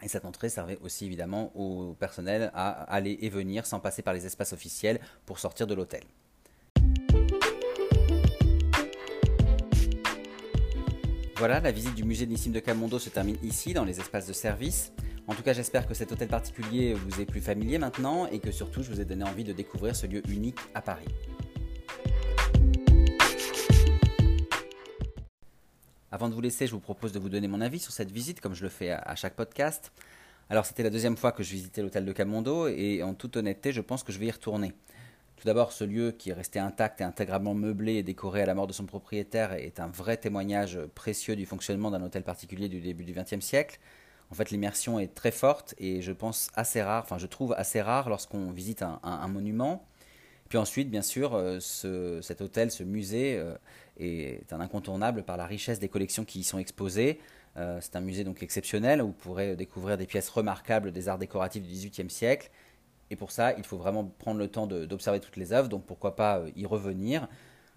Et 0.03 0.07
cette 0.07 0.26
entrée 0.26 0.49
servait 0.49 0.78
aussi 0.84 1.05
évidemment 1.05 1.51
au 1.55 1.93
personnel 1.93 2.51
à 2.53 2.70
aller 2.84 3.18
et 3.22 3.30
venir 3.30 3.66
sans 3.66 3.80
passer 3.80 4.01
par 4.01 4.13
les 4.13 4.26
espaces 4.26 4.53
officiels 4.53 4.99
pour 5.26 5.39
sortir 5.39 5.68
de 5.68 5.74
l'hôtel. 5.74 6.03
Voilà, 11.38 11.59
la 11.59 11.72
visite 11.72 11.95
du 11.95 12.05
musée 12.05 12.26
Nissim 12.26 12.51
de 12.51 12.61
Camondo 12.61 12.97
se 12.97 13.09
termine 13.09 13.36
ici, 13.43 13.74
dans 13.74 13.84
les 13.84 13.99
espaces 13.99 14.26
de 14.26 14.32
service. 14.32 14.93
En 15.28 15.34
tout 15.34 15.41
cas, 15.41 15.53
j'espère 15.53 15.88
que 15.88 15.95
cet 15.95 16.11
hôtel 16.11 16.28
particulier 16.28 16.93
vous 16.93 17.19
est 17.19 17.26
plus 17.26 17.41
familier 17.41 17.80
maintenant 17.80 18.28
et 18.28 18.38
que 18.38 18.51
surtout 18.51 18.84
je 18.84 18.91
vous 18.91 19.01
ai 19.01 19.05
donné 19.05 19.23
envie 19.23 19.43
de 19.43 19.53
découvrir 19.53 19.95
ce 19.95 20.05
lieu 20.05 20.21
unique 20.30 20.59
à 20.76 20.82
Paris. 20.82 21.07
Avant 26.11 26.30
de 26.30 26.36
vous 26.36 26.41
laisser, 26.41 26.67
je 26.67 26.73
vous 26.73 26.80
propose 26.80 27.11
de 27.11 27.17
vous 27.17 27.30
donner 27.30 27.47
mon 27.47 27.59
avis 27.59 27.80
sur 27.80 27.91
cette 27.91 28.11
visite, 28.11 28.39
comme 28.39 28.53
je 28.53 28.61
le 28.61 28.69
fais 28.69 28.91
à 28.91 29.15
chaque 29.15 29.36
podcast. 29.36 29.91
Alors, 30.51 30.63
c'était 30.63 30.84
la 30.84 30.91
deuxième 30.91 31.17
fois 31.17 31.32
que 31.32 31.41
je 31.41 31.51
visitais 31.51 31.82
l'hôtel 31.82 32.05
de 32.05 32.11
Camondo 32.11 32.67
et 32.67 33.01
en 33.01 33.15
toute 33.15 33.36
honnêteté, 33.36 33.71
je 33.71 33.82
pense 33.82 34.03
que 34.03 34.11
je 34.11 34.19
vais 34.19 34.28
y 34.28 34.32
retourner. 34.32 34.73
Tout 35.38 35.45
d'abord, 35.45 35.71
ce 35.71 35.84
lieu 35.84 36.11
qui 36.11 36.30
est 36.30 36.34
resté 36.34 36.59
intact 36.59 37.01
et 37.01 37.03
intégralement 37.03 37.55
meublé 37.55 37.95
et 37.95 38.03
décoré 38.03 38.43
à 38.43 38.45
la 38.45 38.53
mort 38.53 38.67
de 38.67 38.73
son 38.73 38.86
propriétaire 38.86 39.53
est 39.53 39.80
un 39.80 39.88
vrai 39.88 40.17
témoignage 40.17 40.80
précieux 40.93 41.36
du 41.36 41.47
fonctionnement 41.47 41.89
d'un 41.89 42.03
hôtel 42.03 42.21
particulier 42.21 42.69
du 42.69 42.80
début 42.80 43.03
du 43.03 43.13
XXe 43.13 43.43
siècle. 43.43 43.80
En 44.32 44.36
fait, 44.36 44.49
l'immersion 44.51 44.99
est 44.99 45.13
très 45.13 45.32
forte 45.32 45.76
et 45.78 46.01
je 46.01 46.11
pense 46.11 46.49
assez 46.55 46.82
rare, 46.82 47.03
enfin 47.03 47.17
je 47.17 47.28
trouve 47.28 47.53
assez 47.53 47.82
rare 47.82 48.09
lorsqu'on 48.09 48.51
visite 48.51 48.82
un, 48.82 49.28
monument. 49.28 49.86
Puis 50.49 50.57
ensuite, 50.57 50.89
bien 50.89 51.01
sûr, 51.01 51.34
euh, 51.36 51.59
cet 52.21 52.41
hôtel, 52.41 52.71
ce 52.71 52.84
musée 52.84 53.38
euh, 53.38 53.55
est 53.97 54.51
un 54.51 54.61
incontournable 54.61 55.23
par 55.23 55.38
la 55.38 55.45
richesse 55.45 55.80
des 55.80 55.89
collections 55.89 56.26
qui 56.26 56.39
y 56.39 56.43
sont 56.43 56.59
exposées. 56.59 57.19
Euh, 57.57 57.80
c'est 57.82 57.95
un 57.95 58.01
musée 58.01 58.23
donc 58.23 58.43
exceptionnel 58.43 59.01
où 59.01 59.07
vous 59.07 59.13
pourrez 59.13 59.55
découvrir 59.55 59.97
des 59.97 60.05
pièces 60.05 60.30
remarquables 60.30 60.91
des 60.91 61.07
arts 61.07 61.17
décoratifs 61.17 61.63
du 61.63 61.69
XVIIIe 61.69 62.09
siècle 62.09 62.51
et 63.09 63.15
pour 63.15 63.32
ça, 63.32 63.53
il 63.57 63.63
faut 63.63 63.78
vraiment 63.78 64.03
prendre 64.03 64.39
le 64.39 64.47
temps 64.47 64.65
d'observer 64.65 65.19
toutes 65.19 65.38
les 65.38 65.53
œuvres, 65.53 65.69
donc 65.69 65.86
pourquoi 65.86 66.15
pas 66.15 66.41
y 66.55 66.65
revenir. 66.65 67.28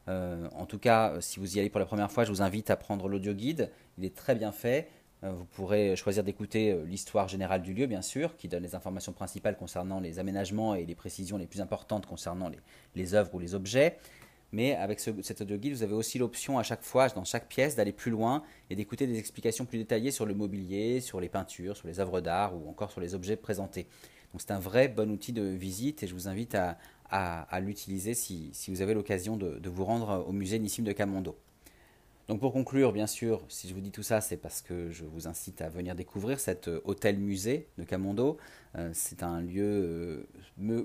En 0.07 0.65
tout 0.65 0.79
cas, 0.79 1.21
si 1.21 1.39
vous 1.39 1.59
y 1.59 1.61
allez 1.61 1.69
pour 1.69 1.81
la 1.81 1.85
première 1.85 2.11
fois, 2.11 2.25
je 2.25 2.31
vous 2.31 2.41
invite 2.41 2.71
à 2.71 2.77
prendre 2.77 3.09
l'audio 3.09 3.35
guide. 3.35 3.71
Il 3.99 4.07
est 4.07 4.17
très 4.17 4.35
bien 4.35 4.53
fait. 4.53 4.89
Vous 5.23 5.45
pourrez 5.47 5.97
choisir 5.97 6.23
d'écouter 6.23 6.77
l'histoire 6.87 7.27
générale 7.27 7.63
du 7.63 7.75
lieu, 7.75 7.87
bien 7.87 8.03
sûr, 8.03 8.37
qui 8.37 8.47
donne 8.47 8.63
les 8.63 8.75
informations 8.75 9.13
principales 9.13 9.57
concernant 9.57 9.99
les 9.99 10.19
aménagements 10.19 10.75
et 10.75 10.87
les 10.87 10.95
précisions 10.95 11.39
les 11.39 11.47
plus 11.47 11.61
importantes 11.61 12.07
concernant 12.07 12.51
les, 12.95 13.15
œuvres 13.15 13.35
ou 13.35 13.39
les 13.39 13.55
objets. 13.55 13.99
Mais 14.53 14.75
avec 14.75 15.01
ce, 15.01 15.11
cet 15.23 15.41
audio 15.43 15.57
guide, 15.57 15.75
vous 15.75 15.83
avez 15.83 15.95
aussi 15.95 16.19
l'option 16.19 16.59
à 16.59 16.63
chaque 16.63 16.83
fois, 16.83 17.09
dans 17.09 17.25
chaque 17.25 17.49
pièce, 17.49 17.77
d'aller 17.77 17.93
plus 17.93 18.11
loin 18.11 18.43
et 18.71 18.77
d'écouter 18.77 19.07
des 19.07 19.19
explications 19.19 19.67
plus 19.67 19.79
détaillées 19.79 20.11
sur 20.11 20.25
le 20.25 20.35
mobilier, 20.35 21.01
sur 21.01 21.21
les 21.21 21.29
peintures, 21.29 21.77
sur 21.77 21.87
les 21.87 22.01
œuvres 22.01 22.21
d'art 22.21 22.57
ou 22.57 22.69
encore 22.69 22.91
sur 22.91 23.01
les 23.01 23.15
objets 23.15 23.37
présentés. 23.37 23.87
Donc 24.33 24.41
c'est 24.41 24.53
un 24.53 24.59
vrai 24.59 24.89
bon 24.89 25.11
outil 25.11 25.33
de 25.33 25.43
visite 25.43 26.03
et 26.03 26.07
je 26.07 26.15
vous 26.15 26.29
invite 26.29 26.55
à, 26.55 26.79
l'utiliser 27.61 28.15
si, 28.15 28.53
vous 28.69 28.83
avez 28.83 28.95
l'occasion 28.95 29.37
de, 29.37 29.69
vous 29.69 29.85
rendre 29.85 30.25
au 30.27 30.33
musée 30.33 30.59
Nissim 30.59 30.85
de 30.85 30.93
Camondo. 30.93 31.37
Donc 32.29 32.41
pour 32.41 32.53
conclure, 32.53 32.93
bien 32.93 33.07
sûr, 33.07 33.41
si 33.49 33.71
je 33.71 33.75
vous 33.75 33.81
dis 33.81 33.91
tout 33.91 34.03
ça, 34.03 34.21
c'est 34.21 34.37
parce 34.37 34.61
que 34.61 34.91
je 34.91 35.07
vous 35.07 35.27
incite 35.29 35.63
à 35.63 35.71
venir 35.71 35.95
découvrir 35.95 36.39
cet 36.39 36.69
euh, 36.69 36.83
hôtel-musée 36.85 37.69
de 37.79 37.85
Camondo. 37.85 38.37
Euh, 38.77 38.91
c'est 38.93 39.23
un 39.23 39.41
lieu 39.41 40.27
euh, 40.61 40.85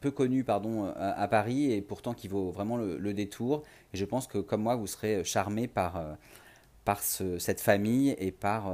peu, 0.00 0.10
connu 0.12 0.44
pardon, 0.44 0.84
à, 0.94 1.26
Paris 1.26 1.72
et 1.72 1.82
pourtant 1.82 2.14
qui 2.14 2.28
vaut 2.28 2.52
vraiment 2.52 2.76
le, 2.76 3.14
détour. 3.14 3.64
Et 3.92 3.96
je 3.96 4.04
pense 4.04 4.28
que 4.28 4.38
comme 4.38 4.62
moi, 4.62 4.76
vous 4.76 4.86
serez 4.86 5.24
charmé 5.24 5.66
par, 5.66 6.16
par 6.84 7.00
cette 7.02 7.60
famille 7.60 8.14
et 8.20 8.30
par, 8.30 8.72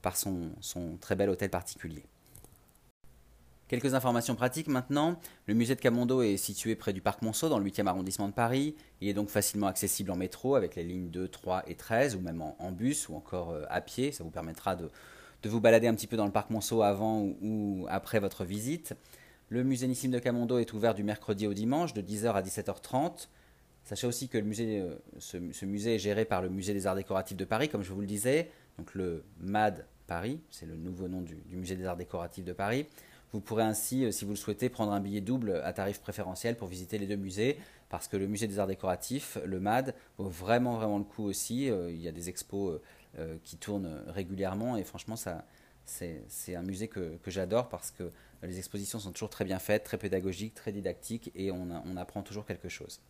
par 0.00 0.16
son 0.16 0.52
très 0.98 1.14
bel 1.14 1.28
hôtel 1.28 1.50
particulier. 1.50 2.04
Quelques 3.70 3.94
informations 3.94 4.34
pratiques 4.34 4.66
maintenant. 4.66 5.16
Le 5.46 5.54
musée 5.54 5.76
de 5.76 5.80
Camondo 5.80 6.22
est 6.22 6.36
situé 6.36 6.74
près 6.74 6.92
du 6.92 7.00
parc 7.00 7.22
Monceau 7.22 7.48
dans 7.48 7.60
le 7.60 7.64
8e 7.64 7.86
arrondissement 7.86 8.26
de 8.26 8.32
Paris. 8.32 8.74
Il 9.00 9.06
est 9.06 9.14
donc 9.14 9.28
facilement 9.28 9.68
accessible 9.68 10.10
en 10.10 10.16
métro 10.16 10.56
avec 10.56 10.74
les 10.74 10.82
lignes 10.82 11.08
2, 11.08 11.28
3 11.28 11.62
et 11.68 11.76
13 11.76 12.16
ou 12.16 12.20
même 12.20 12.42
en, 12.42 12.72
bus 12.72 13.08
ou 13.08 13.14
encore 13.14 13.50
euh, 13.50 13.62
à 13.68 13.80
pied. 13.80 14.10
Ça 14.10 14.24
vous 14.24 14.30
permettra 14.30 14.74
de, 14.74 14.90
vous 15.44 15.60
balader 15.60 15.86
un 15.86 15.94
petit 15.94 16.08
peu 16.08 16.16
dans 16.16 16.26
le 16.26 16.32
parc 16.32 16.50
Monceau 16.50 16.82
avant 16.82 17.20
ou, 17.20 17.86
après 17.88 18.18
votre 18.18 18.44
visite. 18.44 18.96
Le 19.50 19.62
musée 19.62 19.86
Nissim 19.86 20.08
de 20.10 20.18
Camondo 20.18 20.58
est 20.58 20.72
ouvert 20.72 20.92
du 20.92 21.04
mercredi 21.04 21.46
au 21.46 21.54
dimanche 21.54 21.94
de 21.94 22.02
10h 22.02 22.32
à 22.32 22.42
17h30. 22.42 23.28
Sachez 23.84 24.08
aussi 24.08 24.28
que 24.28 24.38
euh, 24.38 24.96
ce, 25.20 25.64
musée 25.64 25.94
est 25.94 26.00
géré 26.00 26.24
par 26.24 26.42
le 26.42 26.48
musée 26.48 26.74
des 26.74 26.88
arts 26.88 26.96
décoratifs 26.96 27.36
de 27.36 27.44
Paris, 27.44 27.68
comme 27.68 27.84
je 27.84 27.92
vous 27.92 28.00
le 28.00 28.08
disais. 28.08 28.50
Donc 28.78 28.96
le 28.96 29.22
MAD 29.38 29.86
Paris, 30.08 30.40
c'est 30.50 30.66
le 30.66 30.74
nouveau 30.74 31.06
nom 31.06 31.20
du 31.20 31.36
musée 31.56 31.76
des 31.76 31.84
arts 31.84 31.96
décoratifs 31.96 32.44
de 32.44 32.52
Paris. 32.52 32.88
Vous 33.32 33.40
pourrez 33.40 33.62
ainsi, 33.62 34.04
euh, 34.04 34.10
si 34.10 34.24
vous 34.24 34.32
le 34.32 34.36
souhaitez, 34.36 34.68
prendre 34.68 34.92
un 34.92 35.00
billet 35.00 35.20
double 35.20 35.60
à 35.64 35.72
tarif 35.72 36.00
préférentiel 36.00 36.56
pour 36.56 36.68
visiter 36.68 36.98
les 36.98 37.06
deux 37.06 37.16
musées, 37.16 37.58
parce 37.88 38.08
que 38.08 38.16
le 38.16 38.26
musée 38.26 38.46
des 38.46 38.58
arts 38.58 38.66
décoratifs, 38.66 39.38
le 39.44 39.60
MAD, 39.60 39.94
vaut 40.18 40.28
vraiment 40.28 40.76
vraiment 40.76 40.98
le 40.98 41.04
coup 41.04 41.24
aussi. 41.24 41.70
Euh, 41.70 41.90
il 41.90 42.00
y 42.00 42.08
a 42.08 42.12
des 42.12 42.28
expos 42.28 42.80
euh, 43.18 43.36
qui 43.44 43.56
tournent 43.56 44.02
régulièrement 44.08 44.76
et 44.76 44.84
franchement, 44.84 45.14
c'est 45.84 46.54
un 46.54 46.62
musée 46.62 46.88
que, 46.88 47.18
j'adore 47.26 47.68
parce 47.68 47.90
que 47.90 48.10
les 48.42 48.58
expositions 48.58 48.98
sont 48.98 49.12
toujours 49.12 49.30
très 49.30 49.44
bien 49.44 49.58
faites, 49.58 49.84
très 49.84 49.98
pédagogiques, 49.98 50.54
très 50.54 50.72
didactiques 50.72 51.30
et 51.34 51.50
on, 51.50 51.96
apprend 51.96 52.22
toujours 52.22 52.46
quelque 52.46 52.68
chose. 52.68 53.00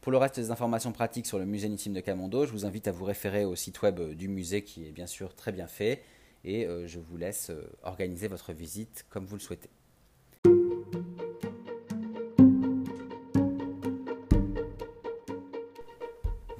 Pour 0.00 0.12
le 0.12 0.18
reste 0.18 0.36
des 0.36 0.50
informations 0.50 0.92
pratiques 0.92 1.26
sur 1.26 1.38
le 1.38 1.44
musée 1.44 1.68
de 1.68 2.00
Camondo, 2.00 2.46
je 2.46 2.52
vous 2.52 2.64
invite 2.64 2.88
à 2.88 2.92
vous 2.92 3.04
référer 3.04 3.44
au 3.44 3.54
site 3.54 3.82
web 3.82 4.00
du 4.14 4.28
musée 4.28 4.62
qui 4.62 4.86
est 4.86 4.92
bien 4.92 5.06
sûr 5.06 5.34
très 5.34 5.52
bien 5.52 5.66
fait 5.66 6.02
et 6.44 6.66
euh, 6.66 6.86
je 6.86 7.00
vous 7.00 7.16
laisse 7.16 7.50
euh, 7.50 7.62
organiser 7.82 8.28
votre 8.28 8.52
visite 8.52 9.06
comme 9.08 9.26
vous 9.26 9.36
le 9.36 9.40
souhaitez. 9.40 9.70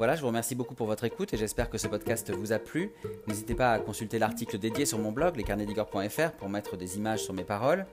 Voilà, 0.00 0.14
je 0.14 0.22
vous 0.22 0.28
remercie 0.28 0.54
beaucoup 0.54 0.74
pour 0.74 0.86
votre 0.86 1.04
écoute 1.04 1.34
et 1.34 1.36
j'espère 1.36 1.68
que 1.68 1.76
ce 1.76 1.86
podcast 1.86 2.32
vous 2.32 2.52
a 2.52 2.58
plu. 2.58 2.90
N'hésitez 3.26 3.54
pas 3.54 3.74
à 3.74 3.78
consulter 3.78 4.18
l'article 4.18 4.58
dédié 4.58 4.86
sur 4.86 4.98
mon 4.98 5.12
blog, 5.12 5.36
lescarnetsdigor.fr, 5.36 6.32
pour 6.38 6.48
mettre 6.48 6.78
des 6.78 6.96
images 6.96 7.22
sur 7.22 7.34
mes 7.34 7.44
paroles. 7.44 7.84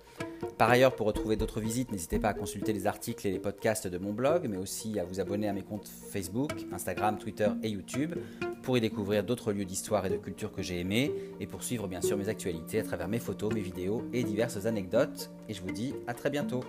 Par 0.57 0.69
ailleurs, 0.69 0.95
pour 0.95 1.05
retrouver 1.05 1.35
d'autres 1.35 1.59
visites, 1.59 1.91
n'hésitez 1.91 2.17
pas 2.17 2.29
à 2.29 2.33
consulter 2.33 2.71
les 2.71 2.87
articles 2.87 3.27
et 3.27 3.31
les 3.31 3.39
podcasts 3.39 3.87
de 3.87 3.97
mon 3.97 4.13
blog, 4.13 4.47
mais 4.49 4.55
aussi 4.55 4.97
à 5.01 5.03
vous 5.03 5.19
abonner 5.19 5.49
à 5.49 5.53
mes 5.53 5.63
comptes 5.63 5.89
Facebook, 5.89 6.53
Instagram, 6.71 7.17
Twitter 7.17 7.49
et 7.61 7.67
YouTube 7.67 8.15
pour 8.63 8.77
y 8.77 8.79
découvrir 8.79 9.25
d'autres 9.25 9.51
lieux 9.51 9.65
d'histoire 9.65 10.05
et 10.05 10.09
de 10.09 10.15
culture 10.15 10.53
que 10.53 10.61
j'ai 10.61 10.79
aimés 10.79 11.13
et 11.41 11.45
pour 11.45 11.61
suivre 11.61 11.89
bien 11.89 11.99
sûr 11.99 12.15
mes 12.15 12.29
actualités 12.29 12.79
à 12.79 12.83
travers 12.83 13.09
mes 13.09 13.19
photos, 13.19 13.53
mes 13.53 13.59
vidéos 13.59 14.07
et 14.13 14.23
diverses 14.23 14.65
anecdotes. 14.65 15.29
Et 15.49 15.53
je 15.53 15.61
vous 15.61 15.71
dis 15.71 15.93
à 16.07 16.13
très 16.13 16.29
bientôt. 16.29 16.63